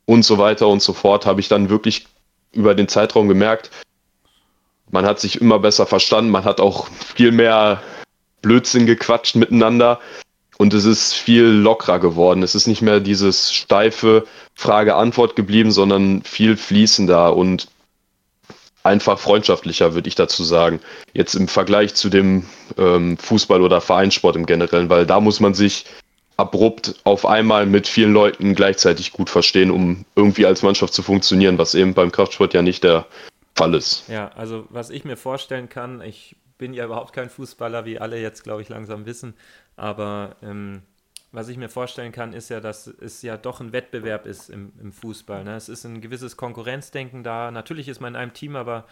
und 0.05 0.23
so 0.23 0.37
weiter 0.37 0.67
und 0.67 0.83
so 0.83 0.93
fort, 0.93 1.25
habe 1.25 1.41
ich 1.41 1.47
dann 1.47 1.71
wirklich 1.71 2.05
über 2.51 2.75
den 2.75 2.87
Zeitraum 2.87 3.27
gemerkt, 3.27 3.71
man 4.91 5.07
hat 5.07 5.19
sich 5.19 5.41
immer 5.41 5.57
besser 5.57 5.87
verstanden, 5.87 6.29
man 6.29 6.43
hat 6.43 6.61
auch 6.61 6.87
viel 7.15 7.31
mehr 7.31 7.81
Blödsinn 8.43 8.85
gequatscht 8.85 9.35
miteinander 9.35 9.99
und 10.59 10.75
es 10.75 10.85
ist 10.85 11.15
viel 11.15 11.45
lockerer 11.45 11.97
geworden. 11.97 12.43
Es 12.43 12.53
ist 12.53 12.67
nicht 12.67 12.83
mehr 12.83 12.99
dieses 12.99 13.51
steife 13.51 14.27
Frage-Antwort 14.53 15.35
geblieben, 15.35 15.71
sondern 15.71 16.21
viel 16.21 16.55
fließender 16.55 17.35
und 17.35 17.67
einfach 18.85 19.19
freundschaftlicher, 19.19 19.93
würde 19.93 20.07
ich 20.07 20.15
dazu 20.15 20.43
sagen. 20.43 20.79
Jetzt 21.13 21.33
im 21.33 21.47
Vergleich 21.47 21.95
zu 21.95 22.09
dem 22.09 22.45
ähm, 22.77 23.17
Fußball 23.17 23.61
oder 23.61 23.81
Vereinssport 23.81 24.35
im 24.35 24.45
Generellen, 24.45 24.89
weil 24.89 25.05
da 25.05 25.19
muss 25.19 25.39
man 25.39 25.53
sich 25.53 25.85
abrupt 26.37 26.95
auf 27.03 27.25
einmal 27.25 27.65
mit 27.65 27.87
vielen 27.87 28.13
Leuten 28.13 28.55
gleichzeitig 28.55 29.11
gut 29.11 29.29
verstehen, 29.29 29.71
um 29.71 30.05
irgendwie 30.15 30.45
als 30.45 30.61
Mannschaft 30.61 30.93
zu 30.93 31.01
funktionieren, 31.01 31.57
was 31.57 31.73
eben 31.75 31.93
beim 31.93 32.11
Kraftsport 32.11 32.53
ja 32.53 32.61
nicht 32.61 32.83
der 32.83 33.05
Fall 33.55 33.73
ist. 33.73 34.07
Ja, 34.09 34.31
also 34.35 34.65
was 34.69 34.89
ich 34.89 35.05
mir 35.05 35.15
vorstellen 35.17 35.69
kann, 35.69 36.01
ich 36.01 36.35
bin 36.57 36.73
ja 36.73 36.85
überhaupt 36.85 37.13
kein 37.13 37.29
Fußballer, 37.29 37.85
wie 37.85 37.99
alle 37.99 38.19
jetzt, 38.19 38.43
glaube 38.43 38.61
ich, 38.61 38.69
langsam 38.69 39.05
wissen, 39.05 39.33
aber 39.77 40.35
ähm, 40.43 40.81
was 41.35 41.49
ich 41.49 41.57
mir 41.57 41.69
vorstellen 41.69 42.11
kann, 42.11 42.33
ist 42.33 42.49
ja, 42.49 42.59
dass 42.59 42.87
es 42.87 43.21
ja 43.21 43.37
doch 43.37 43.59
ein 43.59 43.73
Wettbewerb 43.73 44.25
ist 44.25 44.49
im, 44.49 44.71
im 44.81 44.91
Fußball. 44.91 45.43
Ne? 45.43 45.55
Es 45.55 45.69
ist 45.69 45.85
ein 45.85 46.01
gewisses 46.01 46.37
Konkurrenzdenken 46.37 47.23
da. 47.23 47.51
Natürlich 47.51 47.87
ist 47.89 47.99
man 47.99 48.13
in 48.13 48.21
einem 48.21 48.33
Team, 48.33 48.55
aber 48.55 48.85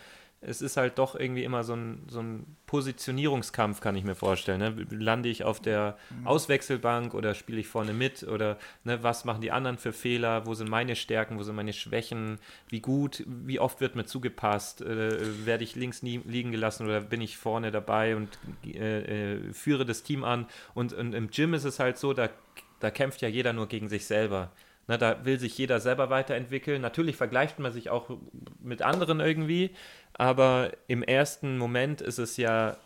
es 0.45 0.61
ist 0.61 0.77
halt 0.77 0.97
doch 0.97 1.15
irgendwie 1.15 1.43
immer 1.43 1.63
so 1.63 1.73
ein, 1.73 2.03
so 2.07 2.19
ein 2.19 2.45
Positionierungskampf, 2.65 3.81
kann 3.81 3.95
ich 3.95 4.03
mir 4.03 4.15
vorstellen. 4.15 4.59
Ne? 4.59 4.85
Lande 4.89 5.29
ich 5.29 5.43
auf 5.43 5.59
der 5.59 5.97
mhm. 6.09 6.27
Auswechselbank 6.27 7.13
oder 7.13 7.33
spiele 7.33 7.59
ich 7.59 7.67
vorne 7.67 7.93
mit 7.93 8.23
oder 8.23 8.57
ne, 8.83 9.03
was 9.03 9.25
machen 9.25 9.41
die 9.41 9.51
anderen 9.51 9.77
für 9.77 9.93
Fehler? 9.93 10.45
Wo 10.45 10.53
sind 10.53 10.69
meine 10.69 10.95
Stärken? 10.95 11.37
Wo 11.37 11.43
sind 11.43 11.55
meine 11.55 11.73
Schwächen? 11.73 12.39
Wie 12.69 12.81
gut, 12.81 13.23
wie 13.27 13.59
oft 13.59 13.81
wird 13.81 13.95
mir 13.95 14.05
zugepasst? 14.05 14.81
Äh, 14.81 15.45
werde 15.45 15.63
ich 15.63 15.75
links 15.75 16.03
nie, 16.03 16.21
liegen 16.25 16.51
gelassen 16.51 16.85
oder 16.85 17.01
bin 17.01 17.21
ich 17.21 17.37
vorne 17.37 17.71
dabei 17.71 18.15
und 18.15 18.29
äh, 18.65 19.33
äh, 19.33 19.53
führe 19.53 19.85
das 19.85 20.03
Team 20.03 20.23
an? 20.23 20.47
Und, 20.73 20.93
und 20.93 21.13
im 21.13 21.29
Gym 21.29 21.53
ist 21.53 21.65
es 21.65 21.79
halt 21.79 21.97
so, 21.97 22.13
da, 22.13 22.29
da 22.79 22.91
kämpft 22.91 23.21
ja 23.21 23.27
jeder 23.27 23.53
nur 23.53 23.67
gegen 23.67 23.87
sich 23.87 24.05
selber. 24.05 24.51
Na, 24.87 24.97
da 24.97 25.23
will 25.23 25.39
sich 25.39 25.57
jeder 25.57 25.79
selber 25.79 26.09
weiterentwickeln. 26.09 26.81
Natürlich 26.81 27.15
vergleicht 27.15 27.57
man 27.57 27.71
sich 27.71 27.89
auch 27.89 28.09
mit 28.61 28.81
anderen 28.81 29.21
irgendwie, 29.21 29.71
aber 30.13 30.71
im 30.87 31.03
ersten 31.03 31.57
Moment 31.57 32.01
ist 32.01 32.19
es 32.19 32.37
ja 32.37 32.77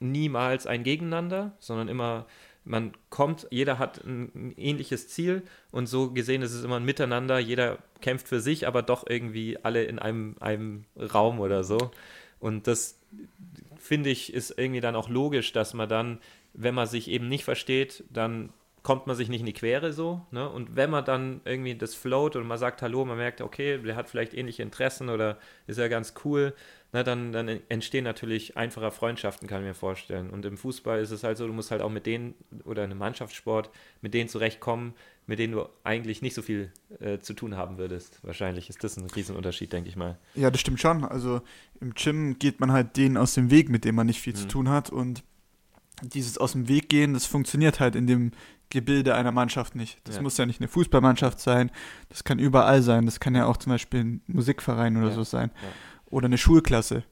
niemals 0.00 0.66
ein 0.66 0.82
Gegeneinander, 0.82 1.52
sondern 1.58 1.88
immer, 1.88 2.26
man 2.64 2.92
kommt, 3.10 3.46
jeder 3.50 3.78
hat 3.78 4.04
ein, 4.04 4.54
ähnliches 4.56 5.08
Ziel 5.08 5.42
und 5.70 5.86
so 5.86 6.10
gesehen 6.10 6.42
ist 6.42 6.52
es 6.52 6.64
immer 6.64 6.76
ein 6.76 6.84
Miteinander, 6.84 7.38
jeder 7.38 7.78
kämpft 8.00 8.28
für 8.28 8.40
sich, 8.40 8.66
aber 8.66 8.82
doch 8.82 9.04
irgendwie 9.08 9.58
alle 9.62 9.84
in 9.84 9.98
einem, 9.98 10.36
einem 10.40 10.84
Raum 10.96 11.40
oder 11.40 11.64
so. 11.64 11.90
Und 12.40 12.66
das 12.66 12.98
finde 13.78 14.10
ich 14.10 14.32
ist 14.32 14.58
irgendwie 14.58 14.80
dann 14.80 14.96
auch 14.96 15.08
logisch, 15.08 15.52
dass 15.52 15.74
man 15.74 15.88
dann, 15.88 16.18
wenn 16.54 16.74
man 16.74 16.86
sich 16.86 17.08
eben 17.08 17.28
nicht 17.28 17.44
versteht, 17.44 18.04
dann 18.10 18.50
kommt 18.82 19.06
man 19.06 19.14
sich 19.14 19.28
nicht 19.28 19.40
in 19.40 19.46
die 19.46 19.52
Quere 19.52 19.92
so. 19.92 20.26
Ne? 20.30 20.48
Und 20.48 20.74
wenn 20.74 20.90
man 20.90 21.04
dann 21.04 21.40
irgendwie 21.44 21.74
das 21.74 21.94
float 21.94 22.36
und 22.36 22.46
man 22.46 22.58
sagt 22.58 22.82
Hallo, 22.82 23.04
man 23.04 23.16
merkt, 23.16 23.40
okay, 23.40 23.78
der 23.78 23.96
hat 23.96 24.08
vielleicht 24.08 24.34
ähnliche 24.34 24.62
Interessen 24.62 25.08
oder 25.08 25.38
ist 25.66 25.78
ja 25.78 25.88
ganz 25.88 26.14
cool, 26.24 26.52
ne? 26.92 27.04
dann, 27.04 27.32
dann 27.32 27.48
entstehen 27.68 28.04
natürlich 28.04 28.56
einfacher 28.56 28.90
Freundschaften, 28.90 29.48
kann 29.48 29.60
ich 29.62 29.68
mir 29.68 29.74
vorstellen. 29.74 30.30
Und 30.30 30.44
im 30.44 30.56
Fußball 30.56 31.00
ist 31.00 31.12
es 31.12 31.22
halt 31.22 31.38
so, 31.38 31.46
du 31.46 31.52
musst 31.52 31.70
halt 31.70 31.80
auch 31.80 31.90
mit 31.90 32.06
denen 32.06 32.34
oder 32.64 32.84
in 32.84 32.90
einem 32.90 32.98
Mannschaftssport 32.98 33.70
mit 34.00 34.14
denen 34.14 34.28
zurechtkommen, 34.28 34.94
mit 35.26 35.38
denen 35.38 35.52
du 35.52 35.68
eigentlich 35.84 36.20
nicht 36.20 36.34
so 36.34 36.42
viel 36.42 36.72
äh, 36.98 37.20
zu 37.20 37.34
tun 37.34 37.56
haben 37.56 37.78
würdest. 37.78 38.18
Wahrscheinlich 38.22 38.68
ist 38.68 38.82
das 38.82 38.96
ein 38.96 39.08
Riesenunterschied, 39.08 39.72
denke 39.72 39.88
ich 39.88 39.96
mal. 39.96 40.18
Ja, 40.34 40.50
das 40.50 40.60
stimmt 40.60 40.80
schon. 40.80 41.04
Also 41.04 41.40
im 41.80 41.94
Gym 41.94 42.36
geht 42.40 42.58
man 42.58 42.72
halt 42.72 42.96
denen 42.96 43.16
aus 43.16 43.34
dem 43.34 43.52
Weg, 43.52 43.68
mit 43.68 43.84
denen 43.84 43.94
man 43.94 44.08
nicht 44.08 44.20
viel 44.20 44.32
mhm. 44.32 44.38
zu 44.38 44.48
tun 44.48 44.68
hat 44.68 44.90
und 44.90 45.22
dieses 46.02 46.38
aus 46.38 46.52
dem 46.52 46.68
Weg 46.68 46.88
gehen, 46.88 47.14
das 47.14 47.26
funktioniert 47.26 47.80
halt 47.80 47.94
in 47.94 48.06
dem 48.06 48.32
Gebilde 48.72 49.14
einer 49.14 49.32
Mannschaft 49.32 49.74
nicht. 49.76 50.00
Das 50.04 50.16
ja. 50.16 50.22
muss 50.22 50.38
ja 50.38 50.46
nicht 50.46 50.60
eine 50.60 50.68
Fußballmannschaft 50.68 51.38
sein, 51.38 51.70
das 52.08 52.24
kann 52.24 52.38
überall 52.38 52.82
sein. 52.82 53.04
Das 53.04 53.20
kann 53.20 53.34
ja 53.34 53.46
auch 53.46 53.58
zum 53.58 53.70
Beispiel 53.70 54.00
ein 54.00 54.22
Musikverein 54.26 54.96
oder 54.96 55.08
ja. 55.08 55.14
so 55.14 55.24
sein. 55.24 55.50
Ja. 55.62 55.68
Oder 56.06 56.26
eine 56.26 56.38
Schulklasse. 56.38 57.04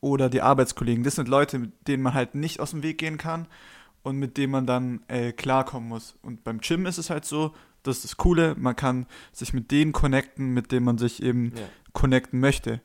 Oder 0.00 0.30
die 0.30 0.42
Arbeitskollegen. 0.42 1.02
Das 1.02 1.16
sind 1.16 1.28
Leute, 1.28 1.58
mit 1.58 1.88
denen 1.88 2.02
man 2.02 2.14
halt 2.14 2.34
nicht 2.34 2.60
aus 2.60 2.70
dem 2.70 2.82
Weg 2.82 2.98
gehen 2.98 3.18
kann 3.18 3.46
und 4.02 4.16
mit 4.16 4.36
denen 4.36 4.52
man 4.52 4.66
dann 4.66 5.02
äh, 5.08 5.32
klarkommen 5.32 5.88
muss. 5.88 6.18
Und 6.22 6.44
beim 6.44 6.60
Gym 6.60 6.86
ist 6.86 6.98
es 6.98 7.10
halt 7.10 7.24
so, 7.24 7.54
das 7.82 7.96
ist 7.96 8.04
das 8.04 8.16
Coole, 8.16 8.54
man 8.58 8.76
kann 8.76 9.06
sich 9.32 9.52
mit 9.52 9.70
denen 9.70 9.92
connecten, 9.92 10.52
mit 10.52 10.70
denen 10.72 10.84
man 10.84 10.98
sich 10.98 11.22
eben 11.22 11.52
connecten 11.92 12.40
möchte. 12.40 12.80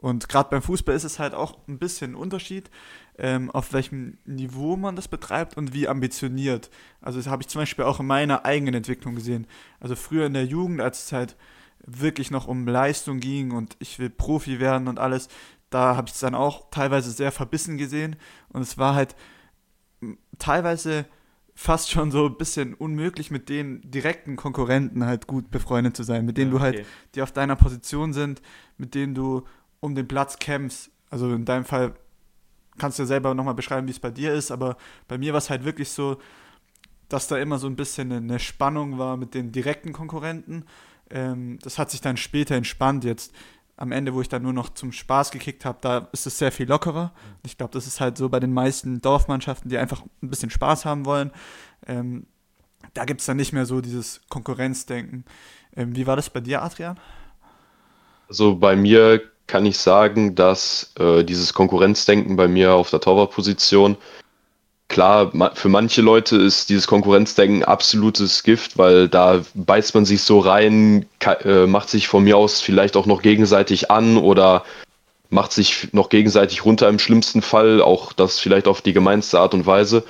Und 0.00 0.30
gerade 0.30 0.48
beim 0.48 0.62
Fußball 0.62 0.94
ist 0.94 1.04
es 1.04 1.18
halt 1.18 1.34
auch 1.34 1.58
ein 1.68 1.78
bisschen 1.78 2.12
ein 2.12 2.14
Unterschied, 2.14 2.70
ähm, 3.18 3.50
auf 3.50 3.74
welchem 3.74 4.16
Niveau 4.24 4.76
man 4.76 4.96
das 4.96 5.08
betreibt 5.08 5.58
und 5.58 5.74
wie 5.74 5.88
ambitioniert. 5.88 6.70
Also 7.02 7.18
das 7.18 7.28
habe 7.28 7.42
ich 7.42 7.48
zum 7.48 7.60
Beispiel 7.60 7.84
auch 7.84 8.00
in 8.00 8.06
meiner 8.06 8.46
eigenen 8.46 8.74
Entwicklung 8.74 9.14
gesehen. 9.14 9.46
Also 9.78 9.96
früher 9.96 10.24
in 10.24 10.32
der 10.32 10.46
Jugend, 10.46 10.80
als 10.80 11.04
es 11.04 11.12
halt 11.12 11.36
wirklich 11.84 12.30
noch 12.30 12.48
um 12.48 12.66
Leistung 12.66 13.20
ging 13.20 13.50
und 13.50 13.76
ich 13.78 13.98
will 13.98 14.08
Profi 14.08 14.58
werden 14.58 14.88
und 14.88 14.98
alles, 14.98 15.28
da 15.68 15.96
habe 15.96 16.08
ich 16.08 16.14
es 16.14 16.20
dann 16.20 16.34
auch 16.34 16.70
teilweise 16.70 17.10
sehr 17.10 17.30
verbissen 17.30 17.76
gesehen 17.76 18.16
und 18.48 18.62
es 18.62 18.78
war 18.78 18.94
halt 18.94 19.14
teilweise 20.38 21.04
fast 21.54 21.90
schon 21.90 22.10
so 22.10 22.26
ein 22.26 22.38
bisschen 22.38 22.72
unmöglich, 22.72 23.30
mit 23.30 23.50
den 23.50 23.82
direkten 23.90 24.36
Konkurrenten 24.36 25.04
halt 25.04 25.26
gut 25.26 25.50
befreundet 25.50 25.94
zu 25.94 26.04
sein, 26.04 26.24
mit 26.24 26.38
denen 26.38 26.52
ja, 26.52 26.56
okay. 26.56 26.72
du 26.72 26.78
halt, 26.78 26.86
die 27.14 27.22
auf 27.22 27.32
deiner 27.32 27.54
Position 27.54 28.14
sind, 28.14 28.40
mit 28.78 28.94
denen 28.94 29.14
du 29.14 29.44
um 29.80 29.94
den 29.94 30.08
Platz 30.08 30.38
kämpfst. 30.38 30.90
Also 31.10 31.32
in 31.32 31.44
deinem 31.44 31.64
Fall 31.64 31.94
kannst 32.78 32.98
du 32.98 33.02
ja 33.02 33.06
selber 33.06 33.34
nochmal 33.34 33.54
beschreiben, 33.54 33.86
wie 33.86 33.92
es 33.92 34.00
bei 34.00 34.10
dir 34.10 34.32
ist, 34.32 34.50
aber 34.50 34.76
bei 35.08 35.18
mir 35.18 35.32
war 35.32 35.38
es 35.38 35.50
halt 35.50 35.64
wirklich 35.64 35.90
so, 35.90 36.18
dass 37.08 37.26
da 37.26 37.36
immer 37.38 37.58
so 37.58 37.66
ein 37.66 37.76
bisschen 37.76 38.12
eine 38.12 38.38
Spannung 38.38 38.98
war 38.98 39.16
mit 39.16 39.34
den 39.34 39.52
direkten 39.52 39.92
Konkurrenten. 39.92 40.64
Ähm, 41.10 41.58
das 41.62 41.78
hat 41.78 41.90
sich 41.90 42.00
dann 42.00 42.16
später 42.16 42.54
entspannt. 42.54 43.04
Jetzt 43.04 43.34
am 43.76 43.92
Ende, 43.92 44.14
wo 44.14 44.20
ich 44.20 44.28
dann 44.28 44.42
nur 44.42 44.52
noch 44.52 44.68
zum 44.68 44.92
Spaß 44.92 45.30
gekickt 45.30 45.64
habe, 45.64 45.78
da 45.80 46.08
ist 46.12 46.26
es 46.26 46.38
sehr 46.38 46.52
viel 46.52 46.68
lockerer. 46.68 47.12
Ich 47.44 47.58
glaube, 47.58 47.72
das 47.72 47.86
ist 47.86 48.00
halt 48.00 48.16
so 48.16 48.28
bei 48.28 48.38
den 48.38 48.52
meisten 48.52 49.00
Dorfmannschaften, 49.00 49.70
die 49.70 49.78
einfach 49.78 50.02
ein 50.22 50.30
bisschen 50.30 50.50
Spaß 50.50 50.84
haben 50.84 51.04
wollen. 51.04 51.32
Ähm, 51.86 52.26
da 52.94 53.04
gibt 53.04 53.20
es 53.20 53.26
dann 53.26 53.36
nicht 53.36 53.52
mehr 53.52 53.66
so 53.66 53.80
dieses 53.80 54.20
Konkurrenzdenken. 54.28 55.24
Ähm, 55.74 55.96
wie 55.96 56.06
war 56.06 56.16
das 56.16 56.30
bei 56.30 56.40
dir, 56.40 56.62
Adrian? 56.62 56.98
Also 58.28 58.54
bei 58.54 58.76
mir 58.76 59.20
kann 59.50 59.66
ich 59.66 59.78
sagen, 59.78 60.36
dass 60.36 60.92
äh, 60.98 61.24
dieses 61.24 61.52
Konkurrenzdenken 61.52 62.36
bei 62.36 62.46
mir 62.46 62.72
auf 62.72 62.90
der 62.90 63.00
Torwartposition 63.00 63.96
klar, 64.88 65.32
für 65.54 65.68
manche 65.68 66.02
Leute 66.02 66.36
ist 66.36 66.68
dieses 66.68 66.86
Konkurrenzdenken 66.86 67.64
absolutes 67.64 68.42
Gift, 68.42 68.78
weil 68.78 69.08
da 69.08 69.42
beißt 69.54 69.94
man 69.94 70.04
sich 70.04 70.22
so 70.22 70.38
rein, 70.38 71.06
äh, 71.44 71.66
macht 71.66 71.90
sich 71.90 72.08
von 72.08 72.24
mir 72.24 72.36
aus 72.36 72.60
vielleicht 72.60 72.96
auch 72.96 73.06
noch 73.06 73.22
gegenseitig 73.22 73.90
an 73.90 74.16
oder 74.16 74.64
macht 75.30 75.52
sich 75.52 75.92
noch 75.92 76.10
gegenseitig 76.10 76.64
runter 76.64 76.88
im 76.88 76.98
schlimmsten 76.98 77.42
Fall, 77.42 77.82
auch 77.82 78.12
das 78.12 78.38
vielleicht 78.38 78.68
auf 78.68 78.82
die 78.82 78.92
gemeinste 78.92 79.40
Art 79.40 79.54
und 79.54 79.66
Weise. 79.66 80.04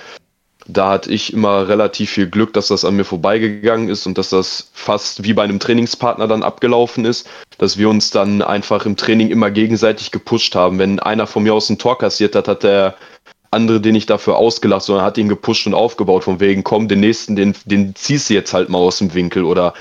Da 0.66 0.90
hatte 0.90 1.10
ich 1.10 1.32
immer 1.32 1.68
relativ 1.68 2.10
viel 2.10 2.28
Glück, 2.28 2.52
dass 2.52 2.68
das 2.68 2.84
an 2.84 2.96
mir 2.96 3.04
vorbeigegangen 3.04 3.88
ist 3.88 4.06
und 4.06 4.18
dass 4.18 4.30
das 4.30 4.70
fast 4.72 5.24
wie 5.24 5.32
bei 5.32 5.42
einem 5.42 5.58
Trainingspartner 5.58 6.28
dann 6.28 6.42
abgelaufen 6.42 7.04
ist, 7.04 7.28
dass 7.58 7.78
wir 7.78 7.88
uns 7.88 8.10
dann 8.10 8.42
einfach 8.42 8.86
im 8.86 8.96
Training 8.96 9.30
immer 9.30 9.50
gegenseitig 9.50 10.10
gepusht 10.10 10.54
haben. 10.54 10.78
Wenn 10.78 11.00
einer 11.00 11.26
von 11.26 11.42
mir 11.42 11.54
aus 11.54 11.70
ein 11.70 11.78
Tor 11.78 11.98
kassiert 11.98 12.34
hat, 12.36 12.48
hat 12.48 12.62
der 12.62 12.96
andere 13.50 13.80
den 13.80 13.94
nicht 13.94 14.10
dafür 14.10 14.36
ausgelacht, 14.36 14.82
sondern 14.82 15.04
hat 15.04 15.18
ihn 15.18 15.28
gepusht 15.28 15.66
und 15.66 15.74
aufgebaut, 15.74 16.24
von 16.24 16.40
wegen, 16.40 16.62
komm, 16.62 16.88
den 16.88 17.00
nächsten, 17.00 17.36
den, 17.36 17.54
den 17.64 17.94
ziehst 17.94 18.30
du 18.30 18.34
jetzt 18.34 18.52
halt 18.54 18.68
mal 18.68 18.78
aus 18.78 18.98
dem 18.98 19.12
Winkel 19.14 19.44
oder 19.44 19.74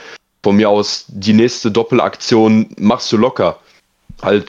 von 0.44 0.56
mir 0.56 0.70
aus 0.70 1.06
die 1.08 1.34
nächste 1.34 1.70
Doppelaktion 1.70 2.70
machst 2.80 3.12
du 3.12 3.18
locker. 3.18 3.60
Halt, 4.22 4.48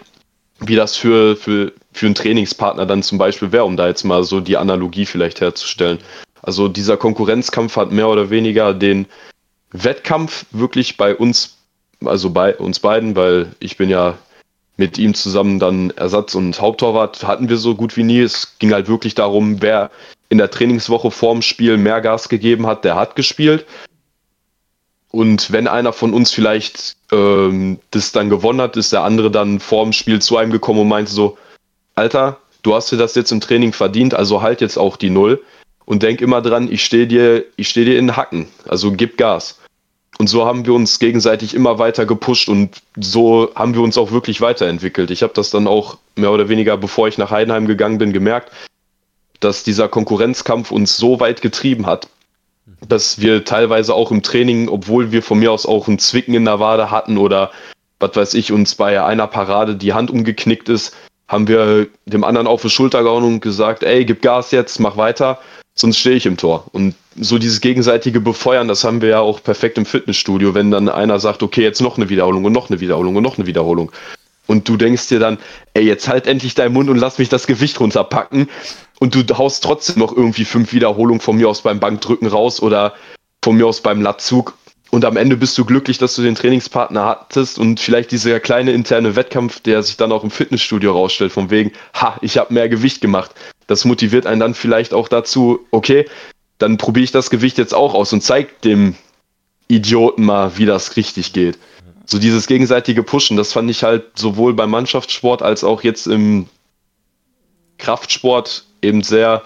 wie 0.60 0.76
das 0.76 0.96
für, 0.96 1.36
für, 1.36 1.72
für 1.92 2.06
einen 2.06 2.14
Trainingspartner 2.14 2.86
dann 2.86 3.02
zum 3.02 3.18
Beispiel 3.18 3.52
wäre, 3.52 3.64
um 3.64 3.76
da 3.76 3.88
jetzt 3.88 4.04
mal 4.04 4.24
so 4.24 4.40
die 4.40 4.56
Analogie 4.56 5.06
vielleicht 5.06 5.40
herzustellen. 5.40 5.98
Also 6.42 6.68
dieser 6.68 6.96
Konkurrenzkampf 6.96 7.76
hat 7.76 7.92
mehr 7.92 8.08
oder 8.08 8.30
weniger 8.30 8.72
den 8.72 9.06
Wettkampf 9.72 10.46
wirklich 10.52 10.96
bei 10.96 11.14
uns, 11.14 11.58
also 12.04 12.30
bei 12.30 12.56
uns 12.56 12.80
beiden, 12.80 13.16
weil 13.16 13.54
ich 13.60 13.76
bin 13.76 13.90
ja 13.90 14.16
mit 14.76 14.98
ihm 14.98 15.14
zusammen 15.14 15.58
dann 15.58 15.90
Ersatz- 15.90 16.34
und 16.34 16.60
Haupttorwart 16.60 17.24
hatten 17.24 17.48
wir 17.48 17.58
so 17.58 17.74
gut 17.74 17.96
wie 17.96 18.02
nie. 18.02 18.20
Es 18.20 18.58
ging 18.58 18.72
halt 18.72 18.88
wirklich 18.88 19.14
darum, 19.14 19.60
wer 19.60 19.90
in 20.30 20.38
der 20.38 20.50
Trainingswoche 20.50 21.10
vorm 21.10 21.42
Spiel 21.42 21.76
mehr 21.76 22.00
Gas 22.00 22.28
gegeben 22.28 22.66
hat, 22.66 22.84
der 22.84 22.96
hat 22.96 23.14
gespielt. 23.14 23.66
Und 25.10 25.52
wenn 25.52 25.68
einer 25.68 25.92
von 25.92 26.14
uns 26.14 26.30
vielleicht 26.30 26.96
ähm, 27.12 27.80
das 27.90 28.12
dann 28.12 28.30
gewonnen 28.30 28.60
hat, 28.60 28.76
ist 28.76 28.92
der 28.92 29.02
andere 29.02 29.30
dann 29.30 29.60
vorm 29.60 29.92
Spiel 29.92 30.22
zu 30.22 30.36
einem 30.36 30.52
gekommen 30.52 30.80
und 30.80 30.88
meinte 30.88 31.12
so, 31.12 31.36
Alter, 32.00 32.38
du 32.62 32.74
hast 32.74 32.90
dir 32.90 32.96
das 32.96 33.14
jetzt 33.14 33.30
im 33.30 33.42
Training 33.42 33.74
verdient, 33.74 34.14
also 34.14 34.40
halt 34.40 34.62
jetzt 34.62 34.78
auch 34.78 34.96
die 34.96 35.10
Null 35.10 35.42
und 35.84 36.02
denk 36.02 36.22
immer 36.22 36.40
dran, 36.40 36.72
ich 36.72 36.82
stehe 36.82 37.06
dir, 37.06 37.44
ich 37.56 37.68
stehe 37.68 37.84
dir 37.84 37.98
in 37.98 38.06
den 38.06 38.16
Hacken, 38.16 38.48
also 38.66 38.90
gib 38.90 39.18
Gas. 39.18 39.60
Und 40.18 40.28
so 40.28 40.46
haben 40.46 40.64
wir 40.64 40.72
uns 40.72 40.98
gegenseitig 40.98 41.54
immer 41.54 41.78
weiter 41.78 42.06
gepusht 42.06 42.48
und 42.48 42.80
so 42.96 43.50
haben 43.54 43.74
wir 43.74 43.82
uns 43.82 43.98
auch 43.98 44.12
wirklich 44.12 44.40
weiterentwickelt. 44.40 45.10
Ich 45.10 45.22
habe 45.22 45.34
das 45.34 45.50
dann 45.50 45.66
auch 45.66 45.98
mehr 46.16 46.32
oder 46.32 46.48
weniger, 46.48 46.78
bevor 46.78 47.06
ich 47.06 47.18
nach 47.18 47.30
Heidenheim 47.30 47.66
gegangen 47.66 47.98
bin, 47.98 48.14
gemerkt, 48.14 48.50
dass 49.40 49.62
dieser 49.62 49.88
Konkurrenzkampf 49.88 50.70
uns 50.70 50.96
so 50.96 51.20
weit 51.20 51.42
getrieben 51.42 51.84
hat, 51.84 52.08
dass 52.88 53.20
wir 53.20 53.44
teilweise 53.44 53.94
auch 53.94 54.10
im 54.10 54.22
Training, 54.22 54.70
obwohl 54.70 55.12
wir 55.12 55.22
von 55.22 55.38
mir 55.38 55.52
aus 55.52 55.66
auch 55.66 55.86
ein 55.86 55.98
Zwicken 55.98 56.32
in 56.32 56.46
der 56.46 56.60
Wade 56.60 56.90
hatten 56.90 57.18
oder 57.18 57.50
was 57.98 58.16
weiß 58.16 58.34
ich, 58.34 58.52
uns 58.52 58.74
bei 58.74 59.02
einer 59.02 59.26
Parade 59.26 59.76
die 59.76 59.92
Hand 59.92 60.10
umgeknickt 60.10 60.70
ist, 60.70 60.94
haben 61.30 61.48
wir 61.48 61.86
dem 62.04 62.24
anderen 62.24 62.46
auf 62.46 62.60
die 62.60 62.68
Schulter 62.68 63.02
gehauen 63.02 63.24
und 63.24 63.40
gesagt, 63.40 63.82
ey, 63.82 64.04
gib 64.04 64.20
Gas 64.20 64.50
jetzt, 64.50 64.80
mach 64.80 64.98
weiter 64.98 65.38
sonst 65.80 65.98
stehe 65.98 66.16
ich 66.16 66.26
im 66.26 66.36
Tor. 66.36 66.66
Und 66.72 66.94
so 67.16 67.38
dieses 67.38 67.60
gegenseitige 67.60 68.20
Befeuern, 68.20 68.68
das 68.68 68.84
haben 68.84 69.00
wir 69.00 69.08
ja 69.08 69.20
auch 69.20 69.42
perfekt 69.42 69.78
im 69.78 69.86
Fitnessstudio, 69.86 70.54
wenn 70.54 70.70
dann 70.70 70.88
einer 70.88 71.18
sagt, 71.18 71.42
okay, 71.42 71.62
jetzt 71.62 71.80
noch 71.80 71.96
eine 71.96 72.08
Wiederholung 72.08 72.44
und 72.44 72.52
noch 72.52 72.70
eine 72.70 72.80
Wiederholung 72.80 73.16
und 73.16 73.22
noch 73.22 73.38
eine 73.38 73.46
Wiederholung. 73.46 73.90
Und 74.46 74.68
du 74.68 74.76
denkst 74.76 75.08
dir 75.08 75.20
dann, 75.20 75.38
ey, 75.74 75.84
jetzt 75.84 76.08
halt 76.08 76.26
endlich 76.26 76.54
deinen 76.54 76.72
Mund 76.72 76.90
und 76.90 76.98
lass 76.98 77.18
mich 77.18 77.28
das 77.28 77.46
Gewicht 77.46 77.78
runterpacken. 77.80 78.48
Und 78.98 79.14
du 79.14 79.38
haust 79.38 79.64
trotzdem 79.64 79.98
noch 79.98 80.14
irgendwie 80.14 80.44
fünf 80.44 80.72
Wiederholungen 80.72 81.20
von 81.20 81.36
mir 81.36 81.48
aus 81.48 81.62
beim 81.62 81.80
Bankdrücken 81.80 82.26
raus 82.26 82.60
oder 82.60 82.94
von 83.42 83.56
mir 83.56 83.66
aus 83.66 83.80
beim 83.80 84.02
Latzug. 84.02 84.54
Und 84.90 85.04
am 85.04 85.16
Ende 85.16 85.36
bist 85.36 85.56
du 85.56 85.64
glücklich, 85.64 85.98
dass 85.98 86.16
du 86.16 86.22
den 86.22 86.34
Trainingspartner 86.34 87.04
hattest 87.04 87.58
und 87.58 87.78
vielleicht 87.78 88.10
dieser 88.10 88.40
kleine 88.40 88.72
interne 88.72 89.14
Wettkampf, 89.14 89.60
der 89.60 89.84
sich 89.84 89.96
dann 89.96 90.10
auch 90.10 90.24
im 90.24 90.32
Fitnessstudio 90.32 90.92
rausstellt, 90.92 91.32
von 91.32 91.50
wegen, 91.50 91.70
ha, 91.94 92.18
ich 92.22 92.38
habe 92.38 92.52
mehr 92.52 92.68
Gewicht 92.68 93.00
gemacht. 93.00 93.30
Das 93.68 93.84
motiviert 93.84 94.26
einen 94.26 94.40
dann 94.40 94.54
vielleicht 94.54 94.92
auch 94.92 95.08
dazu, 95.08 95.60
okay, 95.70 96.06
dann 96.58 96.76
probiere 96.76 97.04
ich 97.04 97.12
das 97.12 97.30
Gewicht 97.30 97.56
jetzt 97.56 97.72
auch 97.72 97.94
aus 97.94 98.12
und 98.12 98.22
zeig 98.22 98.60
dem 98.62 98.96
Idioten 99.68 100.24
mal, 100.24 100.58
wie 100.58 100.66
das 100.66 100.96
richtig 100.96 101.32
geht. 101.32 101.56
So 102.04 102.18
dieses 102.18 102.48
gegenseitige 102.48 103.04
Pushen, 103.04 103.36
das 103.36 103.52
fand 103.52 103.70
ich 103.70 103.84
halt 103.84 104.18
sowohl 104.18 104.54
beim 104.54 104.70
Mannschaftssport 104.70 105.42
als 105.42 105.62
auch 105.62 105.84
jetzt 105.84 106.08
im 106.08 106.48
Kraftsport 107.78 108.66
eben 108.82 109.04
sehr 109.04 109.42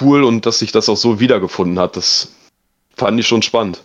cool 0.00 0.24
und 0.24 0.44
dass 0.44 0.58
sich 0.58 0.72
das 0.72 0.88
auch 0.88 0.96
so 0.96 1.20
wiedergefunden 1.20 1.78
hat. 1.78 1.96
Das 1.96 2.32
fand 2.96 3.20
ich 3.20 3.28
schon 3.28 3.42
spannend. 3.42 3.84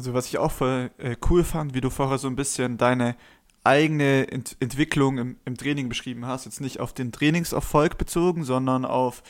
Also 0.00 0.14
was 0.14 0.28
ich 0.28 0.38
auch 0.38 0.50
voll 0.50 0.90
äh, 0.96 1.14
cool 1.28 1.44
fand, 1.44 1.74
wie 1.74 1.82
du 1.82 1.90
vorher 1.90 2.16
so 2.16 2.26
ein 2.26 2.34
bisschen 2.34 2.78
deine 2.78 3.16
eigene 3.64 4.32
Ent 4.32 4.56
Entwicklung 4.58 5.18
im, 5.18 5.36
im, 5.44 5.58
Training 5.58 5.90
beschrieben 5.90 6.24
hast, 6.24 6.46
jetzt 6.46 6.62
nicht 6.62 6.80
auf 6.80 6.94
den 6.94 7.12
Trainingserfolg 7.12 7.98
bezogen, 7.98 8.42
sondern 8.42 8.86
auf 8.86 9.22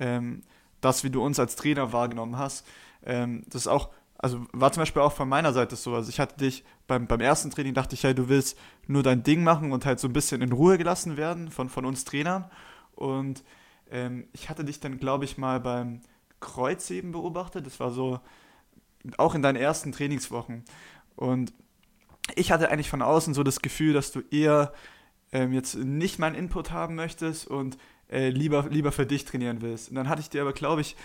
ähm, 0.00 0.42
das, 0.80 1.04
wie 1.04 1.10
du 1.10 1.22
uns 1.22 1.38
als 1.38 1.54
Trainer 1.54 1.92
wahrgenommen 1.92 2.38
hast. 2.38 2.66
Ähm, 3.04 3.44
das 3.46 3.62
ist 3.62 3.66
auch, 3.68 3.90
also 4.18 4.44
war 4.52 4.72
zum 4.72 4.80
Beispiel 4.80 5.00
auch 5.00 5.12
von 5.12 5.28
meiner 5.28 5.52
Seite 5.52 5.76
so. 5.76 5.94
Also 5.94 6.10
ich 6.10 6.18
hatte 6.18 6.36
dich 6.38 6.64
beim, 6.88 7.06
beim 7.06 7.20
ersten 7.20 7.52
Training, 7.52 7.74
dachte 7.74 7.94
ich, 7.94 8.02
hey, 8.02 8.12
du 8.12 8.28
willst 8.28 8.58
nur 8.88 9.04
dein 9.04 9.22
Ding 9.22 9.44
machen 9.44 9.70
und 9.70 9.86
halt 9.86 10.00
so 10.00 10.08
ein 10.08 10.12
bisschen 10.12 10.42
in 10.42 10.50
Ruhe 10.50 10.76
gelassen 10.76 11.16
werden 11.16 11.52
von, 11.52 11.68
von 11.68 11.84
uns 11.84 12.04
Trainern. 12.04 12.50
Und 12.96 13.44
ähm, 13.92 14.26
ich 14.32 14.48
hatte 14.48 14.64
dich 14.64 14.80
dann, 14.80 14.98
glaube 14.98 15.24
ich, 15.24 15.38
mal 15.38 15.60
beim 15.60 16.00
Kreuzheben 16.40 17.12
beobachtet. 17.12 17.64
Das 17.64 17.78
war 17.78 17.92
so 17.92 18.18
auch 19.18 19.34
in 19.34 19.42
deinen 19.42 19.56
ersten 19.56 19.92
Trainingswochen. 19.92 20.64
Und 21.14 21.52
ich 22.34 22.52
hatte 22.52 22.70
eigentlich 22.70 22.90
von 22.90 23.02
außen 23.02 23.34
so 23.34 23.42
das 23.42 23.62
Gefühl, 23.62 23.92
dass 23.92 24.12
du 24.12 24.22
eher 24.30 24.72
ähm, 25.32 25.52
jetzt 25.52 25.76
nicht 25.76 26.18
meinen 26.18 26.34
Input 26.34 26.70
haben 26.70 26.94
möchtest 26.94 27.46
und 27.46 27.78
äh, 28.10 28.30
lieber, 28.30 28.66
lieber 28.70 28.92
für 28.92 29.06
dich 29.06 29.24
trainieren 29.24 29.62
willst. 29.62 29.90
Und 29.90 29.96
dann 29.96 30.08
hatte 30.08 30.20
ich 30.20 30.30
dir 30.30 30.42
aber, 30.42 30.52
glaube 30.52 30.80
ich, 30.80 30.96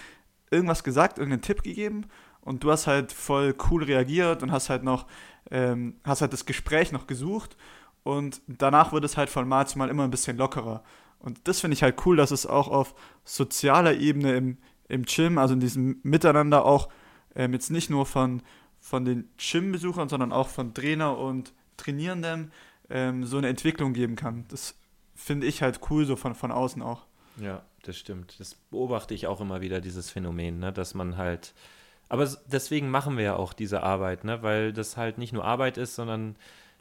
irgendwas 0.50 0.84
gesagt, 0.84 1.18
irgendeinen 1.18 1.42
Tipp 1.42 1.64
gegeben 1.64 2.06
und 2.42 2.64
du 2.64 2.72
hast 2.72 2.88
halt 2.88 3.12
voll 3.12 3.56
cool 3.70 3.84
reagiert 3.84 4.44
und 4.44 4.52
hast 4.52 4.70
halt 4.70 4.84
noch, 4.84 5.08
ähm, 5.50 5.96
hast 6.04 6.22
halt 6.22 6.34
das 6.34 6.46
Gespräch 6.46 6.92
noch 6.92 7.08
gesucht 7.08 7.56
und 8.04 8.42
danach 8.48 8.92
wird 8.92 9.06
es 9.06 9.18
halt 9.18 9.30
von 9.30 9.48
Mal 9.48 9.68
zu 9.68 9.78
Mal 9.78 9.90
immer 9.90 10.04
ein 10.04 10.12
bisschen 10.12 10.38
lockerer. 10.38 10.84
Und 11.20 11.40
das 11.48 11.60
finde 11.60 11.76
ich 11.76 11.84
halt 11.84 12.04
cool, 12.06 12.16
dass 12.16 12.32
es 12.32 12.46
auch 12.46 12.68
auf 12.68 12.96
sozialer 13.24 13.94
Ebene 13.94 14.36
im, 14.36 14.58
im 14.88 15.04
Gym, 15.04 15.38
also 15.38 15.54
in 15.54 15.60
diesem 15.60 16.00
Miteinander 16.04 16.66
auch 16.66 16.90
ähm, 17.36 17.54
jetzt 17.54 17.72
nicht 17.72 17.90
nur 17.90 18.06
von, 18.06 18.42
von 18.80 19.06
den 19.06 19.30
Gym-Besuchern, 19.38 20.10
sondern 20.10 20.32
auch 20.32 20.50
von 20.50 20.74
Trainer 20.74 21.18
und 21.18 21.54
Trainierenden 21.78 22.52
ähm, 22.90 23.26
so 23.26 23.38
eine 23.38 23.50
Entwicklung 23.50 23.94
geben 23.94 24.16
kann. 24.16 24.46
Das 24.50 24.76
finde 25.16 25.48
ich 25.48 25.62
halt 25.62 25.80
cool, 25.90 26.06
so 26.06 26.16
von, 26.16 26.36
von 26.36 26.52
außen 26.52 26.82
auch. 26.82 27.06
Ja, 27.38 27.64
das 27.84 27.98
stimmt. 27.98 28.40
Das 28.40 28.56
beobachte 28.56 29.14
ich 29.14 29.28
auch 29.28 29.42
immer 29.42 29.62
wieder, 29.62 29.82
dieses 29.82 30.10
Phänomen, 30.10 30.60
ne? 30.60 30.74
dass 30.74 30.94
man 30.94 31.18
halt. 31.18 31.54
Aber 32.10 32.30
deswegen 32.46 32.90
machen 32.90 33.18
wir 33.18 33.24
ja 33.24 33.36
auch 33.36 33.54
diese 33.54 33.84
Arbeit, 33.84 34.26
ne? 34.26 34.44
weil 34.44 34.74
das 34.74 34.98
halt 34.98 35.18
nicht 35.18 35.32
nur 35.32 35.46
Arbeit 35.46 35.78
ist, 35.78 35.96
sondern 35.96 36.36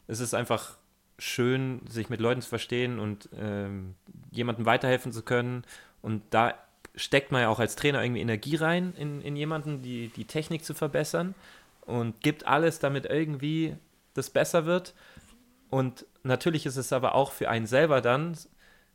es 0.07 0.19
ist 0.19 0.33
einfach 0.33 0.77
schön, 1.17 1.81
sich 1.87 2.09
mit 2.09 2.19
Leuten 2.19 2.41
zu 2.41 2.49
verstehen 2.49 2.99
und 2.99 3.29
ähm, 3.37 3.95
jemandem 4.31 4.65
weiterhelfen 4.65 5.11
zu 5.11 5.21
können. 5.21 5.63
Und 6.01 6.23
da 6.31 6.55
steckt 6.95 7.31
man 7.31 7.41
ja 7.41 7.49
auch 7.49 7.59
als 7.59 7.75
Trainer 7.75 8.03
irgendwie 8.03 8.21
Energie 8.21 8.55
rein 8.55 8.93
in, 8.97 9.21
in 9.21 9.35
jemanden, 9.35 9.81
die, 9.81 10.09
die 10.09 10.25
Technik 10.25 10.63
zu 10.65 10.73
verbessern 10.73 11.35
und 11.81 12.21
gibt 12.21 12.45
alles, 12.47 12.79
damit 12.79 13.05
irgendwie 13.05 13.75
das 14.13 14.29
besser 14.29 14.65
wird. 14.65 14.93
Und 15.69 16.05
natürlich 16.23 16.65
ist 16.65 16.77
es 16.77 16.91
aber 16.91 17.15
auch 17.15 17.31
für 17.31 17.49
einen 17.49 17.65
selber 17.65 18.01
dann 18.01 18.37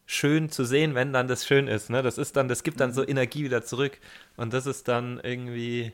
schön 0.05 0.51
zu 0.51 0.65
sehen, 0.65 0.95
wenn 0.95 1.13
dann 1.13 1.27
das 1.27 1.47
schön 1.47 1.69
ist. 1.69 1.91
Ne? 1.91 2.03
Das 2.03 2.19
ist 2.19 2.37
dann, 2.37 2.49
das 2.49 2.63
gibt 2.63 2.81
dann 2.81 2.93
so 2.93 3.07
Energie 3.07 3.45
wieder 3.45 3.63
zurück. 3.65 3.99
Und 4.37 4.53
das 4.53 4.67
ist 4.67 4.89
dann 4.89 5.19
irgendwie, 5.23 5.93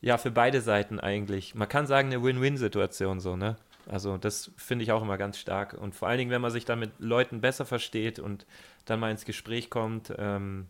ja, 0.00 0.18
für 0.18 0.30
beide 0.30 0.60
Seiten 0.60 1.00
eigentlich. 1.00 1.54
Man 1.54 1.68
kann 1.68 1.86
sagen, 1.86 2.08
eine 2.08 2.22
Win-Win-Situation 2.22 3.20
so, 3.20 3.36
ne? 3.36 3.56
Also 3.86 4.16
das 4.16 4.50
finde 4.56 4.82
ich 4.82 4.92
auch 4.92 5.02
immer 5.02 5.18
ganz 5.18 5.38
stark. 5.38 5.74
Und 5.74 5.94
vor 5.94 6.08
allen 6.08 6.18
Dingen, 6.18 6.30
wenn 6.30 6.40
man 6.40 6.50
sich 6.50 6.64
dann 6.64 6.78
mit 6.78 6.92
Leuten 6.98 7.40
besser 7.40 7.66
versteht 7.66 8.18
und 8.18 8.46
dann 8.86 9.00
mal 9.00 9.10
ins 9.10 9.24
Gespräch 9.24 9.68
kommt. 9.68 10.12
Ähm, 10.16 10.68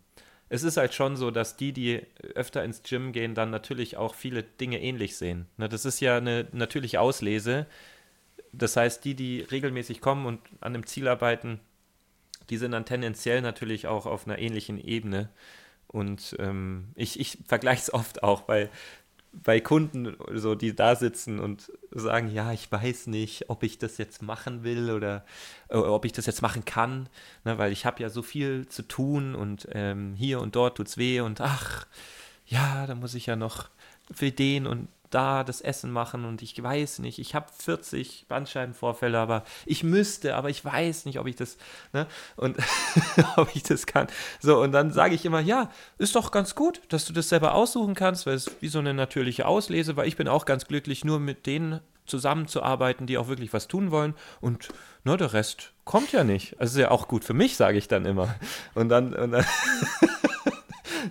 es 0.49 0.63
ist 0.63 0.77
halt 0.77 0.93
schon 0.93 1.15
so, 1.15 1.31
dass 1.31 1.57
die, 1.57 1.73
die 1.73 2.01
öfter 2.35 2.63
ins 2.63 2.83
Gym 2.83 3.11
gehen, 3.11 3.35
dann 3.35 3.49
natürlich 3.49 3.97
auch 3.97 4.15
viele 4.15 4.43
Dinge 4.43 4.81
ähnlich 4.81 5.17
sehen. 5.17 5.47
Ne, 5.57 5.67
das 5.69 5.85
ist 5.85 5.99
ja 5.99 6.17
eine 6.17 6.47
natürliche 6.51 7.01
Auslese. 7.01 7.65
Das 8.51 8.77
heißt, 8.77 9.03
die, 9.03 9.15
die 9.15 9.41
regelmäßig 9.41 10.01
kommen 10.01 10.25
und 10.25 10.39
an 10.61 10.73
dem 10.73 10.85
Ziel 10.85 11.07
arbeiten, 11.07 11.59
die 12.49 12.57
sind 12.57 12.71
dann 12.71 12.85
tendenziell 12.85 13.41
natürlich 13.41 13.87
auch 13.87 14.05
auf 14.05 14.27
einer 14.27 14.39
ähnlichen 14.39 14.79
Ebene. 14.79 15.29
Und 15.87 16.35
ähm, 16.39 16.89
ich, 16.95 17.19
ich 17.19 17.39
vergleiche 17.45 17.81
es 17.81 17.93
oft 17.93 18.23
auch, 18.23 18.47
weil 18.47 18.69
bei 19.43 19.59
Kunden, 19.59 20.15
so, 20.33 20.55
die 20.55 20.75
da 20.75 20.95
sitzen 20.95 21.39
und 21.39 21.71
sagen, 21.91 22.31
ja, 22.31 22.51
ich 22.51 22.71
weiß 22.71 23.07
nicht, 23.07 23.49
ob 23.49 23.63
ich 23.63 23.77
das 23.77 23.97
jetzt 23.97 24.21
machen 24.21 24.63
will 24.63 24.91
oder 24.91 25.25
äh, 25.69 25.77
ob 25.77 26.05
ich 26.05 26.11
das 26.11 26.25
jetzt 26.25 26.41
machen 26.41 26.65
kann, 26.65 27.09
ne, 27.43 27.57
weil 27.57 27.71
ich 27.71 27.85
habe 27.85 28.01
ja 28.01 28.09
so 28.09 28.21
viel 28.21 28.67
zu 28.67 28.83
tun 28.83 29.35
und 29.35 29.67
ähm, 29.71 30.13
hier 30.15 30.41
und 30.41 30.55
dort 30.55 30.77
tut 30.77 30.87
es 30.87 30.97
weh 30.97 31.21
und 31.21 31.41
ach, 31.41 31.85
ja, 32.47 32.87
da 32.87 32.95
muss 32.95 33.15
ich 33.15 33.25
ja 33.25 33.35
noch 33.35 33.69
für 34.13 34.31
den 34.31 34.67
und 34.67 34.87
da 35.15 35.45
das 35.45 35.61
Essen 35.61 35.91
machen 35.91 36.25
und 36.25 36.41
ich 36.41 36.61
weiß 36.61 36.99
nicht, 36.99 37.19
ich 37.19 37.35
habe 37.35 37.47
40 37.57 38.25
Bandscheibenvorfälle, 38.27 39.17
aber 39.17 39.45
ich 39.65 39.81
müsste, 39.81 40.35
aber 40.35 40.49
ich 40.49 40.63
weiß 40.65 41.05
nicht, 41.05 41.19
ob 41.19 41.27
ich 41.27 41.37
das, 41.37 41.57
ne, 41.93 42.05
und 42.35 42.57
ob 43.37 43.55
ich 43.55 43.63
das 43.63 43.85
kann. 43.85 44.07
So, 44.41 44.61
und 44.61 44.73
dann 44.73 44.91
sage 44.91 45.15
ich 45.15 45.23
immer, 45.23 45.39
ja, 45.39 45.71
ist 45.97 46.17
doch 46.17 46.31
ganz 46.31 46.53
gut, 46.53 46.81
dass 46.89 47.05
du 47.05 47.13
das 47.13 47.29
selber 47.29 47.55
aussuchen 47.55 47.95
kannst, 47.95 48.25
weil 48.25 48.35
es 48.35 48.51
wie 48.59 48.67
so 48.67 48.79
eine 48.79 48.93
natürliche 48.93 49.47
Auslese, 49.47 49.95
weil 49.95 50.09
ich 50.09 50.17
bin 50.17 50.27
auch 50.27 50.43
ganz 50.43 50.65
glücklich, 50.67 51.05
nur 51.05 51.21
mit 51.21 51.45
denen 51.45 51.79
zusammenzuarbeiten, 52.05 53.07
die 53.07 53.17
auch 53.17 53.29
wirklich 53.29 53.53
was 53.53 53.69
tun 53.69 53.91
wollen 53.91 54.15
und 54.41 54.67
ne, 55.05 55.15
der 55.15 55.31
Rest 55.31 55.71
kommt 55.85 56.11
ja 56.11 56.25
nicht. 56.25 56.59
Also 56.59 56.77
ist 56.77 56.81
ja 56.81 56.91
auch 56.91 57.07
gut 57.07 57.23
für 57.23 57.33
mich, 57.33 57.55
sage 57.55 57.77
ich 57.77 57.87
dann 57.87 58.05
immer. 58.05 58.35
Und 58.73 58.89
dann, 58.89 59.13
und 59.13 59.31
dann 59.31 59.45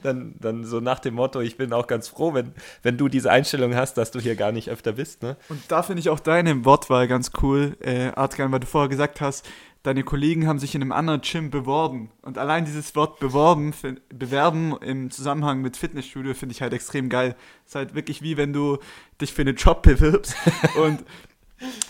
dann, 0.02 0.34
dann 0.40 0.64
so 0.64 0.80
nach 0.80 0.98
dem 0.98 1.14
Motto, 1.14 1.40
ich 1.40 1.56
bin 1.56 1.72
auch 1.72 1.86
ganz 1.86 2.08
froh, 2.08 2.34
wenn, 2.34 2.52
wenn 2.82 2.96
du 2.96 3.08
diese 3.08 3.30
Einstellung 3.30 3.74
hast, 3.74 3.94
dass 3.94 4.10
du 4.10 4.20
hier 4.20 4.36
gar 4.36 4.52
nicht 4.52 4.70
öfter 4.70 4.92
bist. 4.92 5.22
Ne? 5.22 5.36
Und 5.48 5.60
da 5.68 5.82
finde 5.82 6.00
ich 6.00 6.10
auch 6.10 6.20
deine 6.20 6.64
Wortwahl 6.64 7.08
ganz 7.08 7.30
cool, 7.42 7.76
äh, 7.80 8.12
Adrian, 8.14 8.52
weil 8.52 8.60
du 8.60 8.66
vorher 8.66 8.88
gesagt 8.88 9.20
hast, 9.20 9.46
deine 9.84 10.02
Kollegen 10.02 10.46
haben 10.46 10.58
sich 10.58 10.74
in 10.74 10.82
einem 10.82 10.92
anderen 10.92 11.20
Gym 11.20 11.50
beworben. 11.50 12.10
Und 12.22 12.38
allein 12.38 12.64
dieses 12.64 12.96
Wort 12.96 13.20
beworben, 13.20 13.74
bewerben 14.08 14.76
im 14.80 15.10
Zusammenhang 15.10 15.60
mit 15.60 15.76
Fitnessstudio 15.76 16.34
finde 16.34 16.54
ich 16.54 16.62
halt 16.62 16.72
extrem 16.72 17.08
geil. 17.08 17.36
Es 17.64 17.72
ist 17.72 17.74
halt 17.76 17.94
wirklich 17.94 18.22
wie 18.22 18.36
wenn 18.36 18.52
du 18.52 18.78
dich 19.20 19.32
für 19.32 19.42
einen 19.42 19.56
Job 19.56 19.82
bewirbst 19.82 20.34
und 20.82 21.04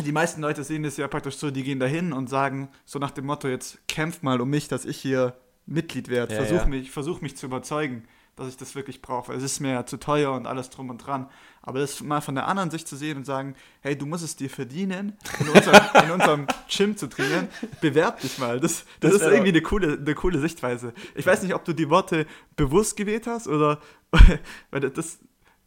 die 0.05 0.13
meisten 0.13 0.41
Leute 0.41 0.63
sehen 0.63 0.83
das 0.83 0.97
ja 0.97 1.09
praktisch 1.09 1.37
so, 1.37 1.51
die 1.51 1.63
gehen 1.63 1.81
dahin 1.81 2.13
und 2.13 2.29
sagen 2.29 2.69
so 2.85 2.99
nach 2.99 3.11
dem 3.11 3.27
Motto, 3.27 3.49
jetzt 3.49 3.87
kämpf 3.89 4.23
mal 4.23 4.41
um 4.41 4.51
mich, 4.51 4.69
dass 4.69 4.85
ich 4.85 4.99
hier 4.99 5.35
Mitglied 5.67 6.09
werde. 6.09 6.35
Ja, 6.35 6.43
versuch, 6.43 6.63
ja. 6.63 6.67
mich, 6.67 6.91
versuch 6.91 7.21
mich 7.21 7.37
zu 7.37 7.47
überzeugen, 7.47 8.05
dass 8.37 8.49
ich 8.49 8.57
das 8.57 8.75
wirklich 8.75 9.01
brauche. 9.01 9.33
Es 9.33 9.43
ist 9.43 9.61
mir 9.61 9.73
ja 9.73 9.87
zu 9.87 9.97
teuer 9.97 10.33
und 10.33 10.47
alles 10.47 10.71
drum 10.71 10.91
und 10.91 10.99
dran. 10.99 11.29
Aber 11.63 11.79
das 11.79 12.03
mal 12.03 12.21
von 12.21 12.35
der 12.35 12.49
anderen 12.49 12.71
Sicht 12.71 12.89
zu 12.89 12.97
sehen 12.97 13.17
und 13.17 13.25
sagen, 13.25 13.55
hey, 13.81 13.97
du 13.97 14.07
musst 14.07 14.25
es 14.25 14.37
dir 14.37 14.51
verdienen, 14.51 15.17
in 15.41 15.49
unserem, 15.49 15.81
in 16.05 16.11
unserem 16.11 16.47
Gym 16.69 16.97
zu 16.97 17.09
trainieren, 17.09 17.49
bewerb 17.81 18.21
dich 18.21 18.39
mal. 18.39 18.61
Das, 18.61 18.85
das, 19.01 19.13
das 19.13 19.23
ist 19.23 19.29
irgendwie 19.29 19.51
eine 19.51 19.63
coole, 19.63 19.99
eine 19.99 20.15
coole 20.15 20.41
Sichtweise. 20.41 20.93
Ich 21.15 21.25
weiß 21.25 21.43
nicht, 21.43 21.55
ob 21.55 21.65
du 21.65 21.73
die 21.73 21.89
Worte 21.89 22.27
bewusst 22.57 22.97
gewählt 22.97 23.27
hast 23.27 23.49
oder 23.49 23.81
weil 24.71 24.81
das 24.81 25.19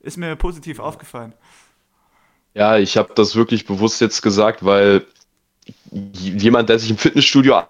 ist 0.02 0.18
mir 0.18 0.36
positiv 0.36 0.80
aufgefallen. 0.80 1.34
Ja, 2.54 2.78
ich 2.78 2.98
habe 2.98 3.14
das 3.14 3.36
wirklich 3.36 3.66
bewusst 3.66 4.02
jetzt 4.02 4.22
gesagt, 4.22 4.66
weil 4.66 5.06
jemand, 5.92 6.70
der 6.70 6.80
sich 6.80 6.90
im 6.90 6.98
Fitnessstudio 6.98 7.64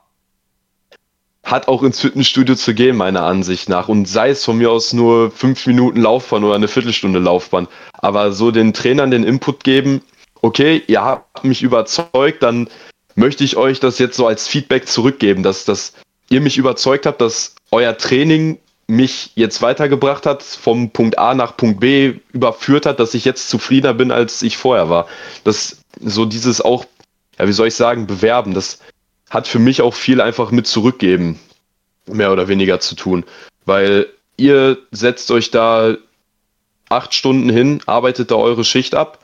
hat 1.48 1.70
auch 1.70 1.82
ins 1.82 2.02
Fitnessstudio 2.02 2.56
zu 2.56 2.74
gehen, 2.74 2.98
meiner 2.98 3.24
Ansicht 3.24 3.70
nach. 3.70 3.88
Und 3.88 4.06
sei 4.06 4.32
es 4.32 4.43
von 4.43 4.58
mir 4.58 4.70
aus 4.70 4.91
nur 4.91 5.32
fünf 5.32 5.66
Minuten 5.66 6.02
Laufbahn 6.02 6.43
oder 6.43 6.56
eine 6.56 6.68
Viertelstunde 6.68 7.20
Laufbahn. 7.20 7.70
Aber 7.93 8.34
so 8.34 8.52
den 8.52 8.74
Trainern 8.74 9.12
den 9.12 9.24
Input 9.24 9.64
geben, 9.64 10.02
okay, 10.41 10.84
ihr 10.88 11.02
habt 11.02 11.45
mich 11.45 11.64
überzeugt, 11.64 12.43
dann 12.43 12.70
möchte 13.16 13.45
ich 13.45 13.56
euch 13.56 13.80
das 13.80 13.98
jetzt 13.98 14.18
so 14.18 14.28
als 14.28 14.45
Feedback 14.45 14.89
zurückgeben, 14.89 15.41
dass, 15.41 15.64
dass 15.64 15.93
ihr 16.30 16.41
mich 16.41 16.58
überzeugt 16.58 17.06
habt, 17.06 17.22
dass 17.22 17.56
euer 17.72 17.98
Training 17.98 18.60
mich 18.88 19.32
jetzt 19.36 19.62
weitergebracht 19.62 20.26
hat, 20.26 20.43
vom 20.43 20.89
Punkt 20.89 21.18
A 21.18 21.34
nach 21.34 21.56
Punkt 21.56 21.80
B 21.80 22.16
überführt 22.34 22.86
hat, 22.86 23.00
dass 23.00 23.14
ich 23.14 23.24
jetzt 23.24 23.50
zufriedener 23.50 23.93
bin, 23.93 24.12
als 24.12 24.41
ich 24.41 24.58
vorher 24.58 24.89
war. 24.89 25.08
Das 25.45 25.78
so 26.02 26.26
dieses 26.26 26.60
auch, 26.60 26.86
ja, 27.39 27.48
wie 27.48 27.54
soll 27.54 27.70
ich 27.70 27.76
sagen, 27.76 28.06
bewerben, 28.06 28.54
das 28.54 28.80
hat 29.30 29.47
für 29.47 29.59
mich 29.59 29.82
auch 29.82 29.93
viel 29.93 30.21
einfach 30.21 30.51
mit 30.51 30.67
zurückgeben, 30.67 31.39
mehr 32.05 32.32
oder 32.32 32.47
weniger 32.47 32.80
zu 32.80 32.95
tun. 32.95 33.25
Weil 33.65 34.07
ihr 34.38 34.78
setzt 34.91 35.32
euch 35.32 35.51
da 35.51 35.97
acht 36.89 37.13
Stunden 37.13 37.49
hin, 37.49 37.82
arbeitet 37.86 38.32
da 38.32 38.36
eure 38.36 38.63
Schicht 38.63 38.95
ab 38.95 39.19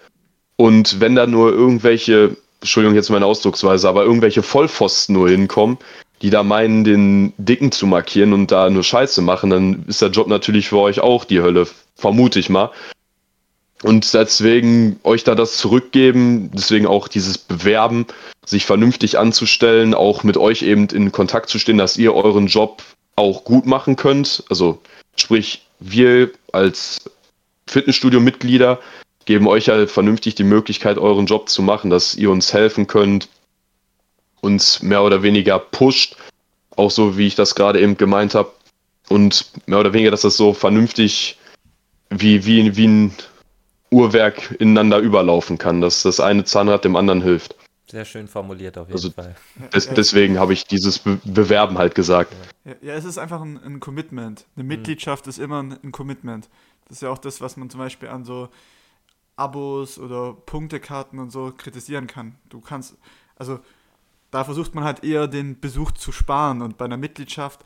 und 0.57 0.99
wenn 0.99 1.15
da 1.15 1.27
nur 1.27 1.51
irgendwelche, 1.51 2.35
Entschuldigung 2.59 2.95
jetzt 2.95 3.09
meine 3.09 3.25
Ausdrucksweise, 3.25 3.87
aber 3.87 4.03
irgendwelche 4.03 4.43
Vollpfosten 4.43 5.13
nur 5.13 5.29
hinkommen, 5.29 5.77
die 6.21 6.29
da 6.29 6.43
meinen, 6.43 6.83
den 6.83 7.33
Dicken 7.37 7.71
zu 7.71 7.87
markieren 7.87 8.33
und 8.33 8.51
da 8.51 8.69
nur 8.69 8.83
Scheiße 8.83 9.21
machen, 9.21 9.49
dann 9.49 9.85
ist 9.87 10.01
der 10.01 10.09
Job 10.09 10.27
natürlich 10.27 10.69
für 10.69 10.79
euch 10.79 10.99
auch 10.99 11.25
die 11.25 11.41
Hölle, 11.41 11.67
vermute 11.95 12.39
ich 12.39 12.49
mal. 12.49 12.71
Und 13.83 14.13
deswegen 14.13 14.99
euch 15.03 15.25
da 15.25 15.35
das 15.35 15.57
zurückgeben, 15.57 16.49
deswegen 16.53 16.87
auch 16.87 17.09
dieses 17.09 17.37
Bewerben, 17.37 18.07
sich 18.45 18.65
vernünftig 18.65 19.19
anzustellen, 19.19 19.93
auch 19.93 20.23
mit 20.23 20.37
euch 20.37 20.61
eben 20.63 20.87
in 20.87 21.11
Kontakt 21.11 21.49
zu 21.49 21.59
stehen, 21.59 21.77
dass 21.77 21.97
ihr 21.97 22.15
euren 22.15 22.47
Job 22.47 22.81
auch 23.15 23.43
gut 23.43 23.65
machen 23.65 23.95
könnt. 23.95 24.43
Also 24.49 24.81
sprich, 25.17 25.65
wir 25.79 26.31
als 26.53 27.09
Fitnessstudio-Mitglieder 27.67 28.79
geben 29.25 29.47
euch 29.47 29.67
ja 29.67 29.85
vernünftig 29.87 30.35
die 30.35 30.43
Möglichkeit, 30.43 30.97
euren 30.97 31.25
Job 31.25 31.49
zu 31.49 31.61
machen, 31.61 31.89
dass 31.89 32.15
ihr 32.15 32.31
uns 32.31 32.53
helfen 32.53 32.87
könnt, 32.87 33.27
uns 34.41 34.81
mehr 34.81 35.03
oder 35.03 35.23
weniger 35.23 35.59
pusht, 35.59 36.15
auch 36.75 36.91
so 36.91 37.17
wie 37.17 37.27
ich 37.27 37.35
das 37.35 37.55
gerade 37.55 37.81
eben 37.81 37.97
gemeint 37.97 38.35
habe. 38.35 38.51
Und 39.09 39.51
mehr 39.65 39.79
oder 39.79 39.93
weniger, 39.93 40.11
dass 40.11 40.21
das 40.21 40.37
so 40.37 40.53
vernünftig 40.53 41.37
wie, 42.09 42.45
wie, 42.45 42.75
wie 42.77 42.87
ein 42.87 43.13
Uhrwerk 43.93 44.55
ineinander 44.59 44.99
überlaufen 44.99 45.57
kann, 45.57 45.81
dass 45.81 46.03
das 46.03 46.19
eine 46.19 46.43
Zahnrad 46.43 46.83
dem 46.83 46.95
anderen 46.95 47.21
hilft. 47.21 47.55
Sehr 47.93 48.05
schön 48.05 48.27
formuliert 48.27 48.77
auf 48.77 48.87
jeden 48.87 48.95
also 48.95 49.11
Fall. 49.11 49.35
Des, 49.73 49.87
deswegen 49.87 50.39
habe 50.39 50.53
ich 50.53 50.65
dieses 50.65 50.99
Be 50.99 51.19
Bewerben 51.25 51.77
halt 51.77 51.93
gesagt. 51.93 52.33
Ja, 52.65 52.73
ja, 52.81 52.93
es 52.95 53.05
ist 53.05 53.17
einfach 53.17 53.41
ein, 53.41 53.61
ein 53.63 53.79
Commitment. 53.79 54.45
Eine 54.55 54.63
mhm. 54.63 54.69
Mitgliedschaft 54.69 55.25
mhm. 55.25 55.29
ist 55.29 55.37
immer 55.37 55.61
ein, 55.61 55.77
ein, 55.83 55.91
Commitment. 55.91 56.49
Das 56.87 56.97
ist 56.97 57.01
ja 57.01 57.09
auch 57.09 57.19
das, 57.19 57.39
was 57.39 57.55
man 57.55 57.69
zum 57.69 57.79
Beispiel 57.79 58.09
an 58.09 58.25
so 58.25 58.49
Abos 59.35 59.99
oder 59.99 60.33
Punktekarten 60.33 61.19
und 61.19 61.31
so 61.31 61.53
kritisieren 61.55 62.07
kann. 62.07 62.35
Du 62.49 62.61
kannst, 62.61 62.97
also 63.35 63.59
da 64.31 64.43
versucht 64.43 64.73
man 64.73 64.83
halt 64.83 65.03
eher 65.03 65.27
den 65.27 65.59
Besuch 65.59 65.91
zu 65.91 66.11
sparen 66.11 66.63
und 66.63 66.77
bei 66.77 66.85
einer 66.85 66.97
Mitgliedschaft 66.97 67.63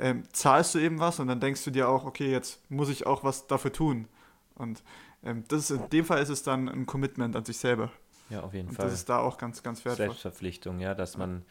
ähm, 0.00 0.24
zahlst 0.32 0.74
du 0.74 0.80
eben 0.80 0.98
was 0.98 1.20
und 1.20 1.28
dann 1.28 1.38
denkst 1.40 1.64
du 1.64 1.70
dir 1.70 1.88
auch, 1.88 2.04
okay, 2.04 2.30
jetzt 2.30 2.68
muss 2.68 2.88
ich 2.88 3.06
auch 3.06 3.22
was 3.22 3.46
dafür 3.46 3.72
tun. 3.72 4.08
Und 4.56 4.82
das 5.22 5.70
ist, 5.70 5.70
in 5.70 5.90
dem 5.90 6.04
Fall 6.04 6.22
ist 6.22 6.28
es 6.28 6.42
dann 6.42 6.68
ein 6.68 6.86
Commitment 6.86 7.34
an 7.36 7.44
sich 7.44 7.58
selber. 7.58 7.90
Ja, 8.30 8.42
auf 8.42 8.54
jeden 8.54 8.68
und 8.68 8.74
Fall. 8.74 8.86
Das 8.86 8.94
ist 8.94 9.08
da 9.08 9.18
auch 9.18 9.38
ganz, 9.38 9.62
ganz 9.62 9.84
wertvoll. 9.84 10.06
Selbstverpflichtung, 10.06 10.80
ja, 10.80 10.94
dass 10.94 11.16
man 11.16 11.44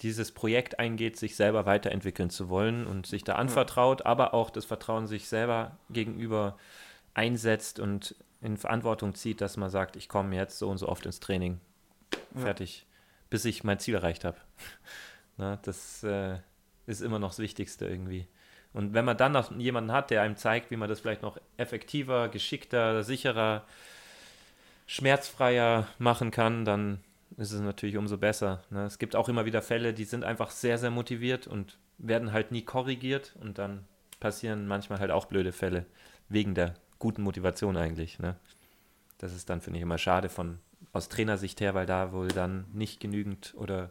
dieses 0.00 0.32
Projekt 0.32 0.78
eingeht, 0.78 1.16
sich 1.16 1.36
selber 1.36 1.66
weiterentwickeln 1.66 2.30
zu 2.30 2.48
wollen 2.48 2.86
und 2.86 3.06
sich 3.06 3.24
da 3.24 3.34
anvertraut, 3.34 4.00
ja. 4.00 4.06
aber 4.06 4.34
auch 4.34 4.50
das 4.50 4.64
Vertrauen 4.64 5.06
sich 5.06 5.28
selber 5.28 5.78
gegenüber 5.90 6.56
einsetzt 7.14 7.80
und 7.80 8.14
in 8.40 8.56
Verantwortung 8.56 9.14
zieht, 9.14 9.40
dass 9.40 9.56
man 9.56 9.68
sagt, 9.70 9.96
ich 9.96 10.08
komme 10.08 10.34
jetzt 10.34 10.58
so 10.58 10.70
und 10.70 10.78
so 10.78 10.88
oft 10.88 11.04
ins 11.04 11.20
Training. 11.20 11.60
Ja. 12.34 12.42
Fertig. 12.42 12.86
Bis 13.28 13.44
ich 13.44 13.64
mein 13.64 13.78
Ziel 13.78 13.94
erreicht 13.94 14.24
habe. 14.24 14.38
das 15.62 16.02
äh, 16.02 16.38
ist 16.86 17.02
immer 17.02 17.18
noch 17.18 17.30
das 17.30 17.38
Wichtigste 17.38 17.86
irgendwie. 17.86 18.26
Und 18.72 18.94
wenn 18.94 19.04
man 19.04 19.16
dann 19.16 19.32
noch 19.32 19.50
jemanden 19.56 19.92
hat, 19.92 20.10
der 20.10 20.22
einem 20.22 20.36
zeigt, 20.36 20.70
wie 20.70 20.76
man 20.76 20.88
das 20.88 21.00
vielleicht 21.00 21.22
noch 21.22 21.38
effektiver, 21.56 22.28
geschickter, 22.28 23.02
sicherer, 23.02 23.64
schmerzfreier 24.86 25.88
machen 25.98 26.30
kann, 26.30 26.64
dann 26.64 27.00
ist 27.36 27.52
es 27.52 27.60
natürlich 27.60 27.96
umso 27.96 28.16
besser. 28.16 28.62
Ne? 28.70 28.84
Es 28.84 28.98
gibt 28.98 29.16
auch 29.16 29.28
immer 29.28 29.44
wieder 29.44 29.62
Fälle, 29.62 29.92
die 29.92 30.04
sind 30.04 30.24
einfach 30.24 30.50
sehr, 30.50 30.78
sehr 30.78 30.90
motiviert 30.90 31.46
und 31.46 31.78
werden 31.98 32.32
halt 32.32 32.52
nie 32.52 32.62
korrigiert 32.62 33.34
und 33.40 33.58
dann 33.58 33.84
passieren 34.20 34.66
manchmal 34.66 35.00
halt 35.00 35.10
auch 35.10 35.26
blöde 35.26 35.52
Fälle 35.52 35.86
wegen 36.28 36.54
der 36.54 36.74
guten 36.98 37.22
Motivation 37.22 37.76
eigentlich. 37.76 38.18
Ne? 38.18 38.36
Das 39.18 39.34
ist 39.34 39.50
dann, 39.50 39.60
finde 39.60 39.78
ich, 39.78 39.82
immer 39.82 39.98
schade 39.98 40.28
von 40.28 40.58
aus 40.92 41.08
Trainersicht 41.08 41.60
her, 41.60 41.74
weil 41.74 41.86
da 41.86 42.12
wohl 42.12 42.28
dann 42.28 42.66
nicht 42.72 43.00
genügend 43.00 43.54
oder 43.56 43.90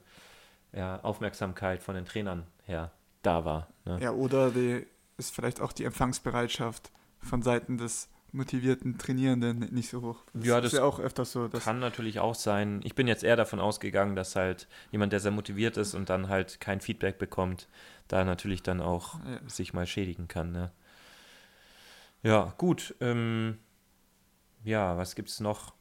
ja, 0.74 1.00
Aufmerksamkeit 1.02 1.82
von 1.82 1.96
den 1.96 2.06
Trainern 2.06 2.44
her 2.66 2.92
da 3.22 3.46
war. 3.46 3.68
Ne? 3.86 4.00
Ja, 4.02 4.12
oder 4.12 4.52
die, 4.52 4.86
ist 5.18 5.34
vielleicht 5.34 5.62
auch 5.62 5.72
die 5.72 5.84
Empfangsbereitschaft 5.84 6.92
von 7.20 7.42
Seiten 7.42 7.78
des 7.78 8.10
motivierten 8.32 8.98
Trainierenden 8.98 9.60
nicht 9.72 9.90
so 9.90 10.02
hoch. 10.02 10.18
Das 10.34 10.46
ja, 10.46 10.62
das 10.62 10.74
ist 10.74 10.80
ja 10.80 10.86
auch 10.86 11.00
öfters 11.00 11.32
so. 11.32 11.50
kann 11.50 11.80
natürlich 11.80 12.20
auch 12.20 12.36
sein. 12.36 12.82
Ich 12.84 12.96
bin 12.96 13.08
jetzt 13.08 13.24
eher 13.24 13.36
davon 13.36 13.60
ausgegangen, 13.60 14.16
dass 14.16 14.36
halt 14.36 14.68
jemand, 14.92 15.14
der 15.14 15.20
sehr 15.20 15.32
motiviert 15.32 15.78
ist 15.78 15.96
und 15.96 16.10
dann 16.10 16.30
halt 16.30 16.60
kein 16.60 16.82
Feedback 16.82 17.18
bekommt, 17.18 17.68
da 18.08 18.24
natürlich 18.24 18.64
dann 18.64 18.82
auch 18.82 19.16
ja. 19.16 19.40
sich 19.48 19.74
mal 19.74 19.88
schädigen 19.88 20.28
kann. 20.28 20.52
Ne? 20.52 20.72
Ja, 22.24 22.54
gut. 22.58 22.96
Ähm, 23.02 23.58
ja, 24.64 24.98
was 24.98 25.16
gibt's 25.16 25.40
noch? 25.40 25.74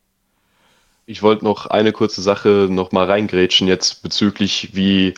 Ich 1.07 1.23
wollte 1.23 1.45
noch 1.45 1.67
eine 1.67 1.93
kurze 1.93 2.23
Sache 2.23 2.69
noch 2.71 2.93
mal 2.93 3.07
reingrätschen 3.07 3.67
jetzt 3.67 4.03
bezüglich 4.03 4.75
wie 4.75 5.15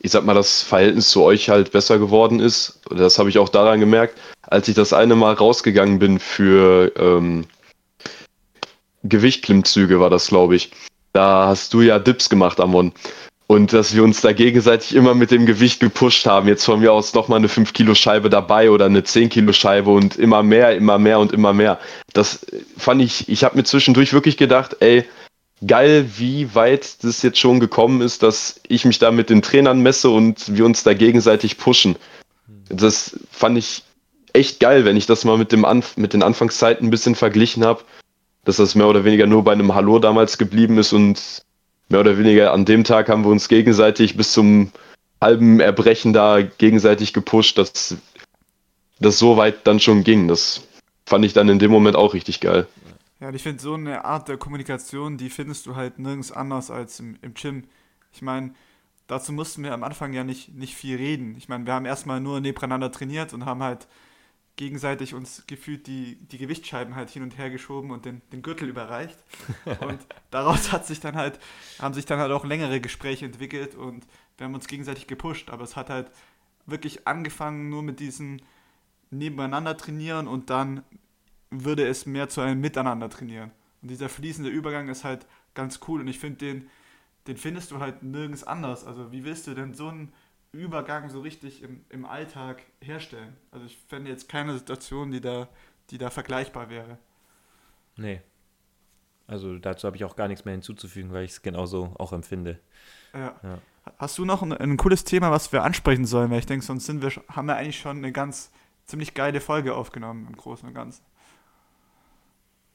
ich 0.00 0.10
sag 0.10 0.24
mal, 0.24 0.34
das 0.34 0.62
Verhältnis 0.62 1.10
zu 1.10 1.22
euch 1.22 1.48
halt 1.48 1.72
besser 1.72 1.98
geworden 1.98 2.40
ist. 2.40 2.80
Das 2.90 3.18
habe 3.18 3.28
ich 3.28 3.38
auch 3.38 3.48
daran 3.48 3.80
gemerkt, 3.80 4.18
als 4.42 4.68
ich 4.68 4.74
das 4.74 4.92
eine 4.92 5.16
Mal 5.16 5.34
rausgegangen 5.34 5.98
bin 5.98 6.18
für 6.18 6.92
ähm, 6.96 7.46
Gewichtklimmzüge, 9.04 10.00
war 10.00 10.10
das, 10.10 10.28
glaube 10.28 10.56
ich. 10.56 10.70
Da 11.12 11.46
hast 11.46 11.72
du 11.72 11.80
ja 11.80 11.98
Dips 11.98 12.28
gemacht, 12.28 12.60
Amon. 12.60 12.92
Und 13.48 13.72
dass 13.72 13.94
wir 13.94 14.02
uns 14.02 14.20
da 14.20 14.32
gegenseitig 14.32 14.94
immer 14.94 15.14
mit 15.14 15.30
dem 15.30 15.46
Gewicht 15.46 15.78
gepusht 15.78 16.26
haben. 16.26 16.48
Jetzt 16.48 16.64
von 16.64 16.80
mir 16.80 16.92
aus 16.92 17.14
nochmal 17.14 17.38
eine 17.38 17.46
5-Kilo-Scheibe 17.46 18.28
dabei 18.28 18.70
oder 18.70 18.86
eine 18.86 19.02
10-Kilo-Scheibe 19.02 19.88
und 19.88 20.16
immer 20.16 20.42
mehr, 20.42 20.76
immer 20.76 20.98
mehr 20.98 21.20
und 21.20 21.32
immer 21.32 21.52
mehr. 21.52 21.78
Das 22.12 22.44
fand 22.76 23.02
ich, 23.02 23.28
ich 23.28 23.44
habe 23.44 23.56
mir 23.56 23.62
zwischendurch 23.62 24.12
wirklich 24.12 24.36
gedacht, 24.36 24.76
ey, 24.80 25.04
geil, 25.64 26.10
wie 26.16 26.54
weit 26.54 27.02
das 27.04 27.22
jetzt 27.22 27.38
schon 27.38 27.60
gekommen 27.60 28.00
ist, 28.00 28.22
dass 28.22 28.60
ich 28.68 28.84
mich 28.84 28.98
da 28.98 29.10
mit 29.10 29.30
den 29.30 29.42
Trainern 29.42 29.80
messe 29.80 30.10
und 30.10 30.56
wir 30.56 30.64
uns 30.66 30.82
da 30.82 30.94
gegenseitig 30.94 31.58
pushen. 31.58 31.96
Das 32.68 33.18
fand 33.30 33.58
ich 33.58 33.82
echt 34.32 34.60
geil, 34.60 34.84
wenn 34.84 34.96
ich 34.96 35.06
das 35.06 35.24
mal 35.24 35.38
mit, 35.38 35.52
dem 35.52 35.64
Anf 35.64 35.96
mit 35.96 36.12
den 36.12 36.22
Anfangszeiten 36.22 36.86
ein 36.86 36.90
bisschen 36.90 37.14
verglichen 37.14 37.64
habe, 37.64 37.84
dass 38.44 38.56
das 38.56 38.74
mehr 38.74 38.88
oder 38.88 39.04
weniger 39.04 39.26
nur 39.26 39.44
bei 39.44 39.52
einem 39.52 39.74
Hallo 39.74 39.98
damals 39.98 40.36
geblieben 40.38 40.78
ist 40.78 40.92
und 40.92 41.42
mehr 41.88 42.00
oder 42.00 42.18
weniger 42.18 42.52
an 42.52 42.64
dem 42.64 42.84
Tag 42.84 43.08
haben 43.08 43.24
wir 43.24 43.30
uns 43.30 43.48
gegenseitig 43.48 44.16
bis 44.16 44.32
zum 44.32 44.72
halben 45.20 45.60
Erbrechen 45.60 46.12
da 46.12 46.42
gegenseitig 46.42 47.12
gepusht, 47.12 47.56
dass 47.56 47.96
das 49.00 49.18
so 49.18 49.36
weit 49.36 49.66
dann 49.66 49.80
schon 49.80 50.04
ging. 50.04 50.28
Das 50.28 50.62
fand 51.06 51.24
ich 51.24 51.32
dann 51.32 51.48
in 51.48 51.58
dem 51.58 51.70
Moment 51.70 51.96
auch 51.96 52.14
richtig 52.14 52.40
geil. 52.40 52.66
Ja, 53.20 53.30
ich 53.30 53.42
finde, 53.42 53.62
so 53.62 53.74
eine 53.74 54.04
Art 54.04 54.28
der 54.28 54.36
Kommunikation, 54.36 55.16
die 55.16 55.30
findest 55.30 55.66
du 55.66 55.74
halt 55.74 55.98
nirgends 55.98 56.32
anders 56.32 56.70
als 56.70 57.00
im, 57.00 57.16
im 57.22 57.34
Gym. 57.34 57.64
Ich 58.12 58.20
meine, 58.20 58.52
dazu 59.06 59.32
mussten 59.32 59.62
wir 59.62 59.72
am 59.72 59.84
Anfang 59.84 60.12
ja 60.12 60.22
nicht, 60.22 60.54
nicht 60.54 60.74
viel 60.74 60.96
reden. 60.96 61.34
Ich 61.36 61.48
meine, 61.48 61.64
wir 61.64 61.72
haben 61.72 61.86
erstmal 61.86 62.20
nur 62.20 62.40
nebeneinander 62.40 62.92
trainiert 62.92 63.32
und 63.32 63.46
haben 63.46 63.62
halt 63.62 63.88
gegenseitig 64.56 65.14
uns 65.14 65.44
gefühlt 65.46 65.86
die, 65.86 66.16
die 66.16 66.38
Gewichtsscheiben 66.38 66.94
halt 66.94 67.10
hin 67.10 67.22
und 67.22 67.36
her 67.38 67.50
geschoben 67.50 67.90
und 67.90 68.06
den, 68.06 68.22
den 68.32 68.42
Gürtel 68.42 68.68
überreicht. 68.68 69.18
Und 69.80 69.98
daraus 70.30 70.72
hat 70.72 70.86
sich 70.86 70.98
dann 70.98 71.14
halt, 71.14 71.38
haben 71.78 71.92
sich 71.92 72.06
dann 72.06 72.18
halt 72.18 72.32
auch 72.32 72.44
längere 72.44 72.80
Gespräche 72.80 73.26
entwickelt 73.26 73.74
und 73.74 74.06
wir 74.38 74.46
haben 74.46 74.54
uns 74.54 74.66
gegenseitig 74.66 75.06
gepusht. 75.06 75.50
Aber 75.50 75.62
es 75.62 75.76
hat 75.76 75.90
halt 75.90 76.10
wirklich 76.64 77.06
angefangen 77.06 77.68
nur 77.68 77.82
mit 77.82 78.00
diesem 78.00 78.40
nebeneinander 79.10 79.76
trainieren 79.76 80.26
und 80.26 80.48
dann 80.48 80.82
würde 81.50 81.86
es 81.86 82.06
mehr 82.06 82.28
zu 82.28 82.40
einem 82.40 82.60
Miteinander 82.60 83.08
trainieren. 83.08 83.50
Und 83.82 83.90
dieser 83.90 84.08
fließende 84.08 84.50
Übergang 84.50 84.88
ist 84.88 85.04
halt 85.04 85.26
ganz 85.54 85.80
cool 85.88 86.00
und 86.00 86.08
ich 86.08 86.18
finde 86.18 86.38
den, 86.38 86.70
den 87.26 87.36
findest 87.36 87.70
du 87.70 87.80
halt 87.80 88.02
nirgends 88.02 88.44
anders. 88.44 88.84
Also 88.84 89.12
wie 89.12 89.24
willst 89.24 89.46
du 89.46 89.54
denn 89.54 89.74
so 89.74 89.88
einen 89.88 90.12
Übergang 90.52 91.08
so 91.08 91.20
richtig 91.20 91.62
im, 91.62 91.84
im 91.88 92.04
Alltag 92.04 92.62
herstellen? 92.80 93.36
Also 93.50 93.66
ich 93.66 93.78
fände 93.88 94.10
jetzt 94.10 94.28
keine 94.28 94.56
Situation, 94.56 95.10
die 95.10 95.20
da, 95.20 95.48
die 95.90 95.98
da 95.98 96.10
vergleichbar 96.10 96.70
wäre. 96.70 96.98
Nee. 97.96 98.20
Also 99.26 99.58
dazu 99.58 99.86
habe 99.86 99.96
ich 99.96 100.04
auch 100.04 100.16
gar 100.16 100.28
nichts 100.28 100.44
mehr 100.44 100.52
hinzuzufügen, 100.52 101.12
weil 101.12 101.24
ich 101.24 101.32
es 101.32 101.42
genauso 101.42 101.94
auch 101.98 102.12
empfinde. 102.12 102.60
Ja. 103.12 103.34
ja. 103.42 103.58
Hast 103.98 104.18
du 104.18 104.24
noch 104.24 104.42
ein, 104.42 104.52
ein, 104.52 104.76
cooles 104.76 105.04
Thema, 105.04 105.30
was 105.30 105.52
wir 105.52 105.62
ansprechen 105.62 106.04
sollen? 106.04 106.30
Weil 106.30 106.40
ich 106.40 106.46
denke, 106.46 106.64
sonst 106.64 106.86
sind 106.86 107.02
wir, 107.02 107.10
haben 107.28 107.46
wir 107.46 107.56
eigentlich 107.56 107.78
schon 107.78 107.98
eine 107.98 108.12
ganz 108.12 108.50
ziemlich 108.84 109.14
geile 109.14 109.40
Folge 109.40 109.74
aufgenommen 109.74 110.26
im 110.28 110.36
Großen 110.36 110.68
und 110.68 110.74
Ganzen. 110.74 111.04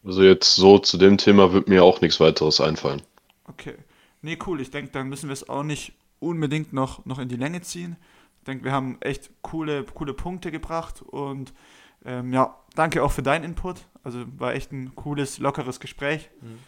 Also 0.03 0.23
jetzt 0.23 0.55
so 0.55 0.79
zu 0.79 0.97
dem 0.97 1.17
Thema 1.17 1.53
wird 1.53 1.67
mir 1.67 1.83
auch 1.83 2.01
nichts 2.01 2.19
weiteres 2.19 2.59
einfallen. 2.59 3.01
Okay. 3.45 3.75
Nee, 4.21 4.37
cool. 4.45 4.61
Ich 4.61 4.71
denke, 4.71 4.91
dann 4.91 5.09
müssen 5.09 5.29
wir 5.29 5.33
es 5.33 5.47
auch 5.49 5.63
nicht 5.63 5.93
unbedingt 6.19 6.73
noch, 6.73 7.05
noch 7.05 7.19
in 7.19 7.29
die 7.29 7.35
Länge 7.35 7.61
ziehen. 7.61 7.97
Ich 8.39 8.45
denke, 8.45 8.63
wir 8.63 8.71
haben 8.71 8.97
echt 9.01 9.29
coole, 9.41 9.83
coole 9.83 10.13
Punkte 10.13 10.51
gebracht 10.51 11.01
und 11.01 11.53
ähm, 12.05 12.33
ja, 12.33 12.57
danke 12.75 13.03
auch 13.03 13.11
für 13.11 13.23
deinen 13.23 13.43
Input. 13.43 13.85
Also 14.03 14.25
war 14.37 14.53
echt 14.53 14.71
ein 14.71 14.95
cooles, 14.95 15.37
lockeres 15.37 15.79
Gespräch. 15.79 16.29
Mhm. 16.41 16.59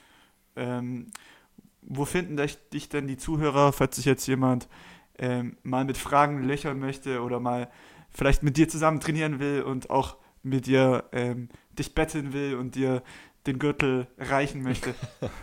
Ähm, 0.55 1.07
wo 1.81 2.05
finden 2.05 2.37
dich 2.37 2.89
denn 2.89 3.07
die 3.07 3.17
Zuhörer, 3.17 3.73
falls 3.73 3.95
sich 3.95 4.05
jetzt 4.05 4.27
jemand 4.27 4.67
ähm, 5.17 5.57
mal 5.63 5.85
mit 5.85 5.97
Fragen 5.97 6.43
löchern 6.43 6.79
möchte 6.79 7.21
oder 7.21 7.39
mal 7.39 7.69
vielleicht 8.09 8.43
mit 8.43 8.57
dir 8.57 8.69
zusammen 8.69 8.99
trainieren 8.99 9.39
will 9.39 9.63
und 9.63 9.89
auch 9.89 10.17
mit 10.43 10.67
dir 10.67 11.05
ähm, 11.11 11.49
dich 11.77 11.95
betteln 11.95 12.33
will 12.33 12.55
und 12.55 12.75
dir 12.75 13.01
den 13.45 13.59
Gürtel 13.59 14.07
reichen 14.17 14.63
möchte. 14.63 14.93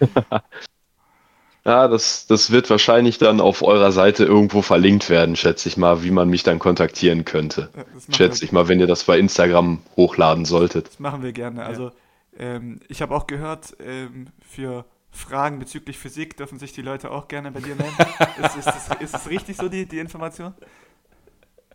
ja, 1.64 1.88
das, 1.88 2.26
das 2.26 2.50
wird 2.50 2.68
wahrscheinlich 2.70 3.18
dann 3.18 3.40
auf 3.40 3.62
eurer 3.62 3.92
Seite 3.92 4.24
irgendwo 4.24 4.62
verlinkt 4.62 5.10
werden, 5.10 5.36
schätze 5.36 5.68
ich 5.68 5.76
mal, 5.76 6.02
wie 6.02 6.10
man 6.10 6.28
mich 6.28 6.42
dann 6.42 6.58
kontaktieren 6.58 7.24
könnte. 7.24 7.70
Ja, 7.74 7.84
schätze 8.14 8.44
ich 8.44 8.52
mal, 8.52 8.68
wenn 8.68 8.80
ihr 8.80 8.86
das 8.86 9.04
bei 9.04 9.18
Instagram 9.18 9.80
hochladen 9.96 10.44
solltet. 10.44 10.88
Das 10.88 10.98
machen 10.98 11.22
wir 11.22 11.32
gerne. 11.32 11.60
Ja. 11.60 11.66
Also 11.66 11.92
ähm, 12.38 12.80
ich 12.88 13.02
habe 13.02 13.14
auch 13.14 13.26
gehört, 13.26 13.76
ähm, 13.80 14.26
für 14.40 14.84
Fragen 15.10 15.60
bezüglich 15.60 15.96
Physik 15.96 16.36
dürfen 16.36 16.58
sich 16.58 16.72
die 16.72 16.82
Leute 16.82 17.10
auch 17.10 17.28
gerne 17.28 17.52
bei 17.52 17.60
dir 17.60 17.76
melden. 17.76 17.94
ist, 18.42 18.56
ist, 18.56 18.66
ist, 18.66 19.00
ist 19.00 19.14
das 19.14 19.30
richtig 19.30 19.56
so, 19.56 19.68
die, 19.68 19.86
die 19.86 20.00
Information? 20.00 20.54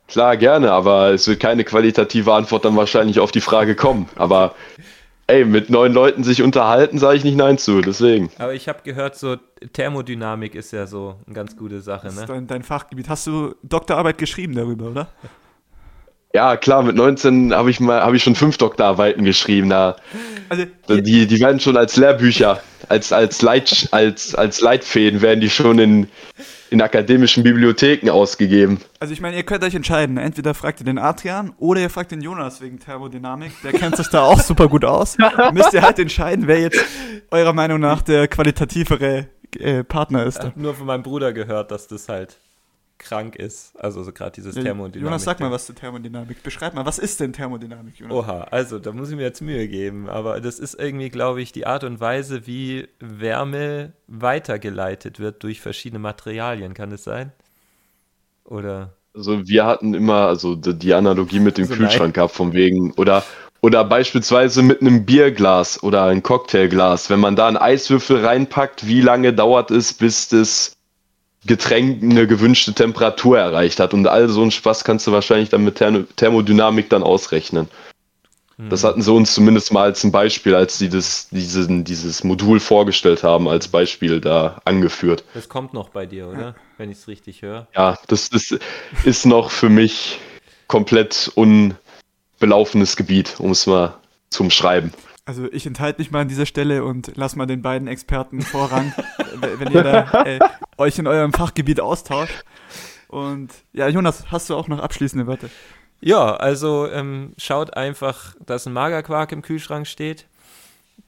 Klar, 0.09 0.37
gerne, 0.37 0.71
aber 0.71 1.11
es 1.11 1.27
wird 1.27 1.39
keine 1.39 1.63
qualitative 1.63 2.33
Antwort 2.33 2.65
dann 2.65 2.75
wahrscheinlich 2.75 3.19
auf 3.19 3.31
die 3.31 3.41
Frage 3.41 3.75
kommen. 3.75 4.09
Aber 4.15 4.55
ey, 5.27 5.45
mit 5.45 5.69
neuen 5.69 5.93
Leuten 5.93 6.23
sich 6.23 6.41
unterhalten, 6.41 6.97
sage 6.97 7.17
ich 7.17 7.23
nicht 7.23 7.37
Nein 7.37 7.57
zu, 7.57 7.81
deswegen. 7.81 8.31
Aber 8.39 8.53
ich 8.53 8.67
habe 8.67 8.79
gehört, 8.83 9.15
so 9.15 9.37
Thermodynamik 9.73 10.55
ist 10.55 10.71
ja 10.71 10.87
so 10.87 11.15
eine 11.27 11.35
ganz 11.35 11.55
gute 11.55 11.81
Sache, 11.81 12.07
das 12.07 12.15
ne? 12.15 12.21
ist 12.21 12.29
dein, 12.29 12.47
dein 12.47 12.63
Fachgebiet. 12.63 13.07
Hast 13.07 13.27
du 13.27 13.55
Doktorarbeit 13.61 14.17
geschrieben 14.17 14.55
darüber, 14.55 14.87
oder? 14.87 15.07
Ja, 16.33 16.57
klar, 16.57 16.83
mit 16.83 16.95
19 16.95 17.53
habe 17.53 17.71
ich 17.71 17.79
mal 17.79 18.15
ich 18.15 18.23
schon 18.23 18.35
fünf 18.35 18.57
Doktorarbeiten 18.57 19.25
geschrieben. 19.25 19.69
Da, 19.69 19.95
also, 20.49 20.65
die, 20.87 21.25
die 21.25 21.39
werden 21.39 21.59
schon 21.59 21.75
als 21.75 21.95
Lehrbücher, 21.95 22.61
als, 22.87 23.11
als, 23.11 23.41
Leit, 23.41 23.87
als, 23.91 24.35
als 24.35 24.61
Leitfäden 24.61 25.21
werden 25.21 25.41
die 25.41 25.49
schon 25.49 25.79
in, 25.79 26.07
in 26.69 26.83
akademischen 26.83 27.43
Bibliotheken 27.43 28.11
ausgegeben. 28.11 28.79
Also 28.99 29.11
ich 29.11 29.21
meine, 29.21 29.37
ihr 29.37 29.43
könnt 29.43 29.63
euch 29.63 29.73
entscheiden. 29.73 30.17
Entweder 30.17 30.53
fragt 30.53 30.81
ihr 30.81 30.85
den 30.85 30.99
Adrian 30.99 31.53
oder 31.57 31.81
ihr 31.81 31.89
fragt 31.89 32.11
den 32.11 32.21
Jonas 32.21 32.61
wegen 32.61 32.79
Thermodynamik. 32.79 33.51
Der 33.63 33.73
kennt 33.73 33.97
sich 33.97 34.07
da 34.09 34.21
auch 34.21 34.39
super 34.39 34.67
gut 34.67 34.85
aus. 34.85 35.17
Müsst 35.53 35.73
ihr 35.73 35.81
halt 35.81 35.97
entscheiden, 35.97 36.45
wer 36.45 36.59
jetzt 36.59 36.79
eurer 37.31 37.53
Meinung 37.53 37.79
nach 37.79 38.03
der 38.03 38.27
qualitativere 38.27 39.29
äh, 39.57 39.83
Partner 39.83 40.25
ist. 40.25 40.37
Ich 40.37 40.45
habe 40.45 40.61
nur 40.61 40.75
von 40.75 40.85
meinem 40.85 41.01
Bruder 41.01 41.33
gehört, 41.33 41.71
dass 41.71 41.87
das 41.87 42.07
halt 42.07 42.37
krank 42.99 43.35
ist. 43.35 43.75
Also 43.79 44.03
so 44.03 44.11
gerade 44.11 44.31
dieses 44.31 44.53
Thermodynamik. 44.53 45.01
Jonas, 45.01 45.23
sag 45.23 45.39
mal 45.39 45.49
was 45.49 45.65
zur 45.65 45.75
Thermodynamik. 45.75 46.43
Beschreib 46.43 46.75
mal, 46.75 46.85
was 46.85 46.99
ist 46.99 47.19
denn 47.19 47.33
Thermodynamik, 47.33 47.99
Jonas? 47.99 48.15
Oha, 48.15 48.41
also 48.51 48.77
da 48.77 48.91
muss 48.91 49.09
ich 49.09 49.15
mir 49.15 49.23
jetzt 49.23 49.41
Mühe 49.41 49.67
geben. 49.67 50.09
Aber 50.09 50.39
das 50.41 50.59
ist 50.59 50.75
irgendwie, 50.75 51.09
glaube 51.09 51.41
ich, 51.41 51.51
die 51.51 51.65
Art 51.65 51.83
und 51.83 51.99
Weise, 51.99 52.45
wie 52.45 52.87
Wärme 52.99 53.93
weitergeleitet 54.07 55.19
wird 55.19 55.41
durch 55.43 55.61
verschiedene 55.61 55.99
Materialien. 55.99 56.73
Kann 56.73 56.91
das 56.91 57.03
sein? 57.03 57.31
Oder? 58.43 58.93
Also 59.15 59.47
wir 59.47 59.65
hatten 59.65 59.93
immer, 59.93 60.27
also 60.27 60.55
die 60.55 60.93
Analogie 60.93 61.39
mit 61.39 61.57
dem 61.57 61.63
also 61.63 61.75
Kühlschrank 61.75 62.13
gehabt, 62.13 62.33
von 62.33 62.53
wegen, 62.53 62.91
oder 62.93 63.23
oder 63.61 63.83
beispielsweise 63.83 64.61
mit 64.61 64.81
einem 64.81 65.05
Bierglas 65.05 65.83
oder 65.83 66.05
ein 66.05 66.23
Cocktailglas. 66.23 67.09
Wenn 67.09 67.19
man 67.19 67.35
da 67.35 67.47
einen 67.47 67.57
Eiswürfel 67.57 68.25
reinpackt, 68.25 68.87
wie 68.87 69.01
lange 69.01 69.33
dauert 69.33 69.69
es, 69.71 69.93
bis 69.93 70.29
das 70.29 70.77
Getränk 71.45 72.03
eine 72.03 72.27
gewünschte 72.27 72.73
Temperatur 72.73 73.39
erreicht 73.39 73.79
hat. 73.79 73.93
Und 73.93 74.07
all 74.07 74.27
so 74.29 74.41
einen 74.41 74.51
Spaß 74.51 74.83
kannst 74.83 75.07
du 75.07 75.11
wahrscheinlich 75.11 75.49
dann 75.49 75.63
mit 75.63 75.75
Therm 75.75 76.07
Thermodynamik 76.15 76.89
dann 76.89 77.03
ausrechnen. 77.03 77.69
Hm. 78.57 78.69
Das 78.69 78.83
hatten 78.83 79.01
sie 79.01 79.11
uns 79.11 79.33
zumindest 79.33 79.71
mal 79.71 79.83
als 79.83 80.03
ein 80.03 80.11
Beispiel, 80.11 80.53
als 80.53 80.77
sie 80.77 80.89
das, 80.89 81.29
diesen, 81.29 81.85
dieses 81.85 82.25
Modul 82.25 82.59
vorgestellt 82.59 83.23
haben, 83.23 83.47
als 83.47 83.69
Beispiel 83.69 84.19
da 84.19 84.61
angeführt. 84.65 85.23
Das 85.33 85.47
kommt 85.47 85.73
noch 85.73 85.89
bei 85.89 86.05
dir, 86.05 86.27
oder? 86.27 86.55
Wenn 86.77 86.91
ich 86.91 86.97
es 86.97 87.07
richtig 87.07 87.41
höre. 87.41 87.67
Ja, 87.73 87.97
das 88.07 88.27
ist, 88.27 88.59
ist 89.05 89.25
noch 89.25 89.49
für 89.49 89.69
mich 89.69 90.19
komplett 90.67 91.31
unbelaufenes 91.35 92.97
Gebiet, 92.97 93.35
um 93.39 93.51
es 93.51 93.65
mal 93.65 93.95
zum 94.29 94.51
Schreiben. 94.51 94.91
Also 95.29 95.47
ich 95.51 95.67
enthalte 95.67 96.01
mich 96.01 96.09
mal 96.09 96.21
an 96.21 96.27
dieser 96.27 96.47
Stelle 96.47 96.83
und 96.83 97.11
lass 97.13 97.35
mal 97.35 97.45
den 97.45 97.61
beiden 97.61 97.87
Experten 97.87 98.41
Vorrang, 98.41 98.91
wenn 99.59 99.71
ihr 99.71 99.83
da 99.83 100.23
äh, 100.23 100.39
euch 100.75 100.97
in 100.97 101.05
eurem 101.05 101.33
Fachgebiet 101.33 101.79
austauscht. 101.79 102.43
Und 103.09 103.53
ja, 103.71 103.87
Jonas, 103.87 104.31
hast 104.31 104.49
du 104.49 104.55
auch 104.55 104.67
noch 104.67 104.79
abschließende 104.79 105.27
Wörter? 105.27 105.49
Ja, 106.01 106.33
also 106.33 106.89
ähm, 106.89 107.33
schaut 107.37 107.77
einfach, 107.77 108.33
dass 108.43 108.65
ein 108.65 108.73
Magerquark 108.73 109.31
im 109.31 109.43
Kühlschrank 109.43 109.85
steht. 109.85 110.25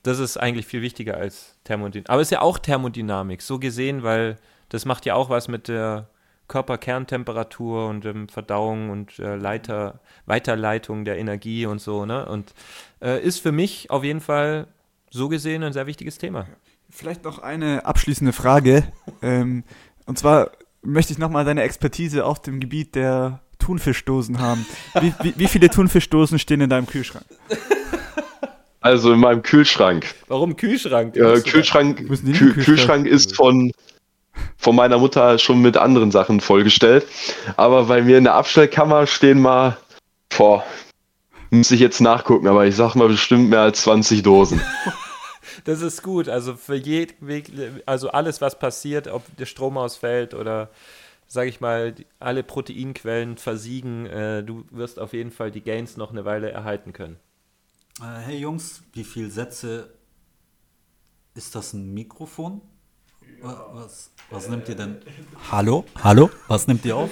Das 0.04 0.20
ist 0.20 0.38
eigentlich 0.38 0.68
viel 0.68 0.84
wichtiger 0.84 1.18
als 1.18 1.56
Thermodynamik. 1.64 2.12
Aber 2.12 2.22
es 2.22 2.28
ist 2.28 2.32
ja 2.32 2.42
auch 2.42 2.60
Thermodynamik, 2.60 3.42
so 3.42 3.58
gesehen, 3.58 4.04
weil 4.04 4.38
das 4.70 4.86
macht 4.86 5.08
ja 5.08 5.16
auch 5.16 5.32
was 5.32 5.48
mit 5.48 5.68
der 5.68 6.10
Körperkerntemperatur 6.48 7.88
und 7.88 8.06
ähm, 8.06 8.28
Verdauung 8.28 8.90
und 8.90 9.20
äh, 9.20 9.36
Leiter, 9.36 10.02
Weiterleitung 10.26 11.06
der 11.06 11.18
Energie 11.18 11.66
und 11.66 11.80
so, 11.80 12.06
ne? 12.06 12.26
Und 12.28 12.54
äh, 13.02 13.24
ist 13.24 13.40
für 13.40 13.52
mich 13.52 13.90
auf 13.90 14.04
jeden 14.04 14.22
Fall 14.22 14.68
so 15.10 15.30
gesehen 15.30 15.64
ein 15.64 15.74
sehr 15.74 15.88
wichtiges 15.88 16.18
Thema. 16.18 16.48
Vielleicht 16.90 17.24
noch 17.24 17.40
eine 17.40 17.86
abschließende 17.86 18.34
Frage. 18.34 18.84
ähm, 19.22 19.64
und 20.06 20.20
zwar 20.20 20.52
möchte 20.82 21.14
ich 21.14 21.20
nochmal 21.20 21.46
deine 21.46 21.64
Expertise 21.64 22.26
auf 22.26 22.42
dem 22.42 22.60
Gebiet 22.60 22.96
der 22.96 23.42
Thunfischdosen 23.60 24.40
haben. 24.40 24.66
Wie, 25.00 25.14
wie, 25.22 25.34
wie 25.38 25.48
viele 25.48 25.70
Thunfischdosen 25.70 26.40
stehen 26.40 26.62
in 26.62 26.70
deinem 26.70 26.88
Kühlschrank? 26.88 27.26
Also 28.82 29.14
in 29.14 29.20
meinem 29.20 29.44
Kühlschrank. 29.44 30.08
Warum 30.28 30.56
Kühlschrank? 30.56 31.16
Äh, 31.16 31.42
Kühlschrank, 31.42 31.98
Kü 31.98 32.08
Kühlschrank, 32.08 32.56
Kühlschrank 32.56 33.06
ist 33.06 33.36
von, 33.36 33.72
von 34.58 34.76
meiner 34.76 34.98
Mutter 34.98 35.38
schon 35.40 35.62
mit 35.62 35.78
anderen 35.78 36.12
Sachen 36.12 36.40
vollgestellt. 36.40 37.08
Aber 37.58 37.86
bei 37.86 38.02
mir 38.02 38.18
in 38.18 38.24
der 38.24 38.36
Abstellkammer 38.36 39.08
stehen 39.08 39.42
mal, 39.42 39.78
boah, 40.36 40.64
muss 41.50 41.72
ich 41.72 41.80
jetzt 41.80 42.00
nachgucken, 42.00 42.48
aber 42.48 42.66
ich 42.66 42.76
sag 42.76 42.96
mal 42.96 43.08
bestimmt 43.08 43.50
mehr 43.50 43.62
als 43.62 43.82
20 43.82 44.24
Dosen. 44.24 44.62
das 45.66 45.82
ist 45.82 46.04
gut. 46.04 46.30
Also 46.30 46.56
für 46.56 46.76
jed, 46.76 47.16
also 47.86 48.10
alles, 48.10 48.42
was 48.42 48.58
passiert, 48.58 49.08
ob 49.08 49.24
der 49.38 49.46
Strom 49.46 49.78
ausfällt 49.78 50.34
oder 50.34 50.70
sage 51.28 51.50
ich 51.50 51.62
mal, 51.62 51.96
alle 52.20 52.44
Proteinquellen 52.44 53.38
versiegen, 53.38 54.06
äh, 54.06 54.44
du 54.44 54.66
wirst 54.70 55.00
auf 55.00 55.14
jeden 55.14 55.32
Fall 55.32 55.50
die 55.50 55.62
Gains 55.62 55.96
noch 55.96 56.12
eine 56.12 56.26
Weile 56.26 56.52
erhalten 56.52 56.92
können. 56.92 57.18
Äh, 58.02 58.20
hey 58.20 58.38
Jungs, 58.38 58.84
wie 58.92 59.06
viele 59.06 59.30
Sätze 59.30 59.94
ist 61.34 61.56
das 61.56 61.72
ein 61.72 61.94
Mikrofon? 61.94 62.62
Was, 63.42 64.12
was 64.30 64.50
nimmt 64.50 64.70
ihr 64.70 64.76
denn? 64.76 64.98
Hallo? 65.52 65.84
Hallo? 66.04 66.30
Was 66.48 66.68
nimmt 66.68 66.86
ihr 66.86 66.96
auf? 66.96 67.10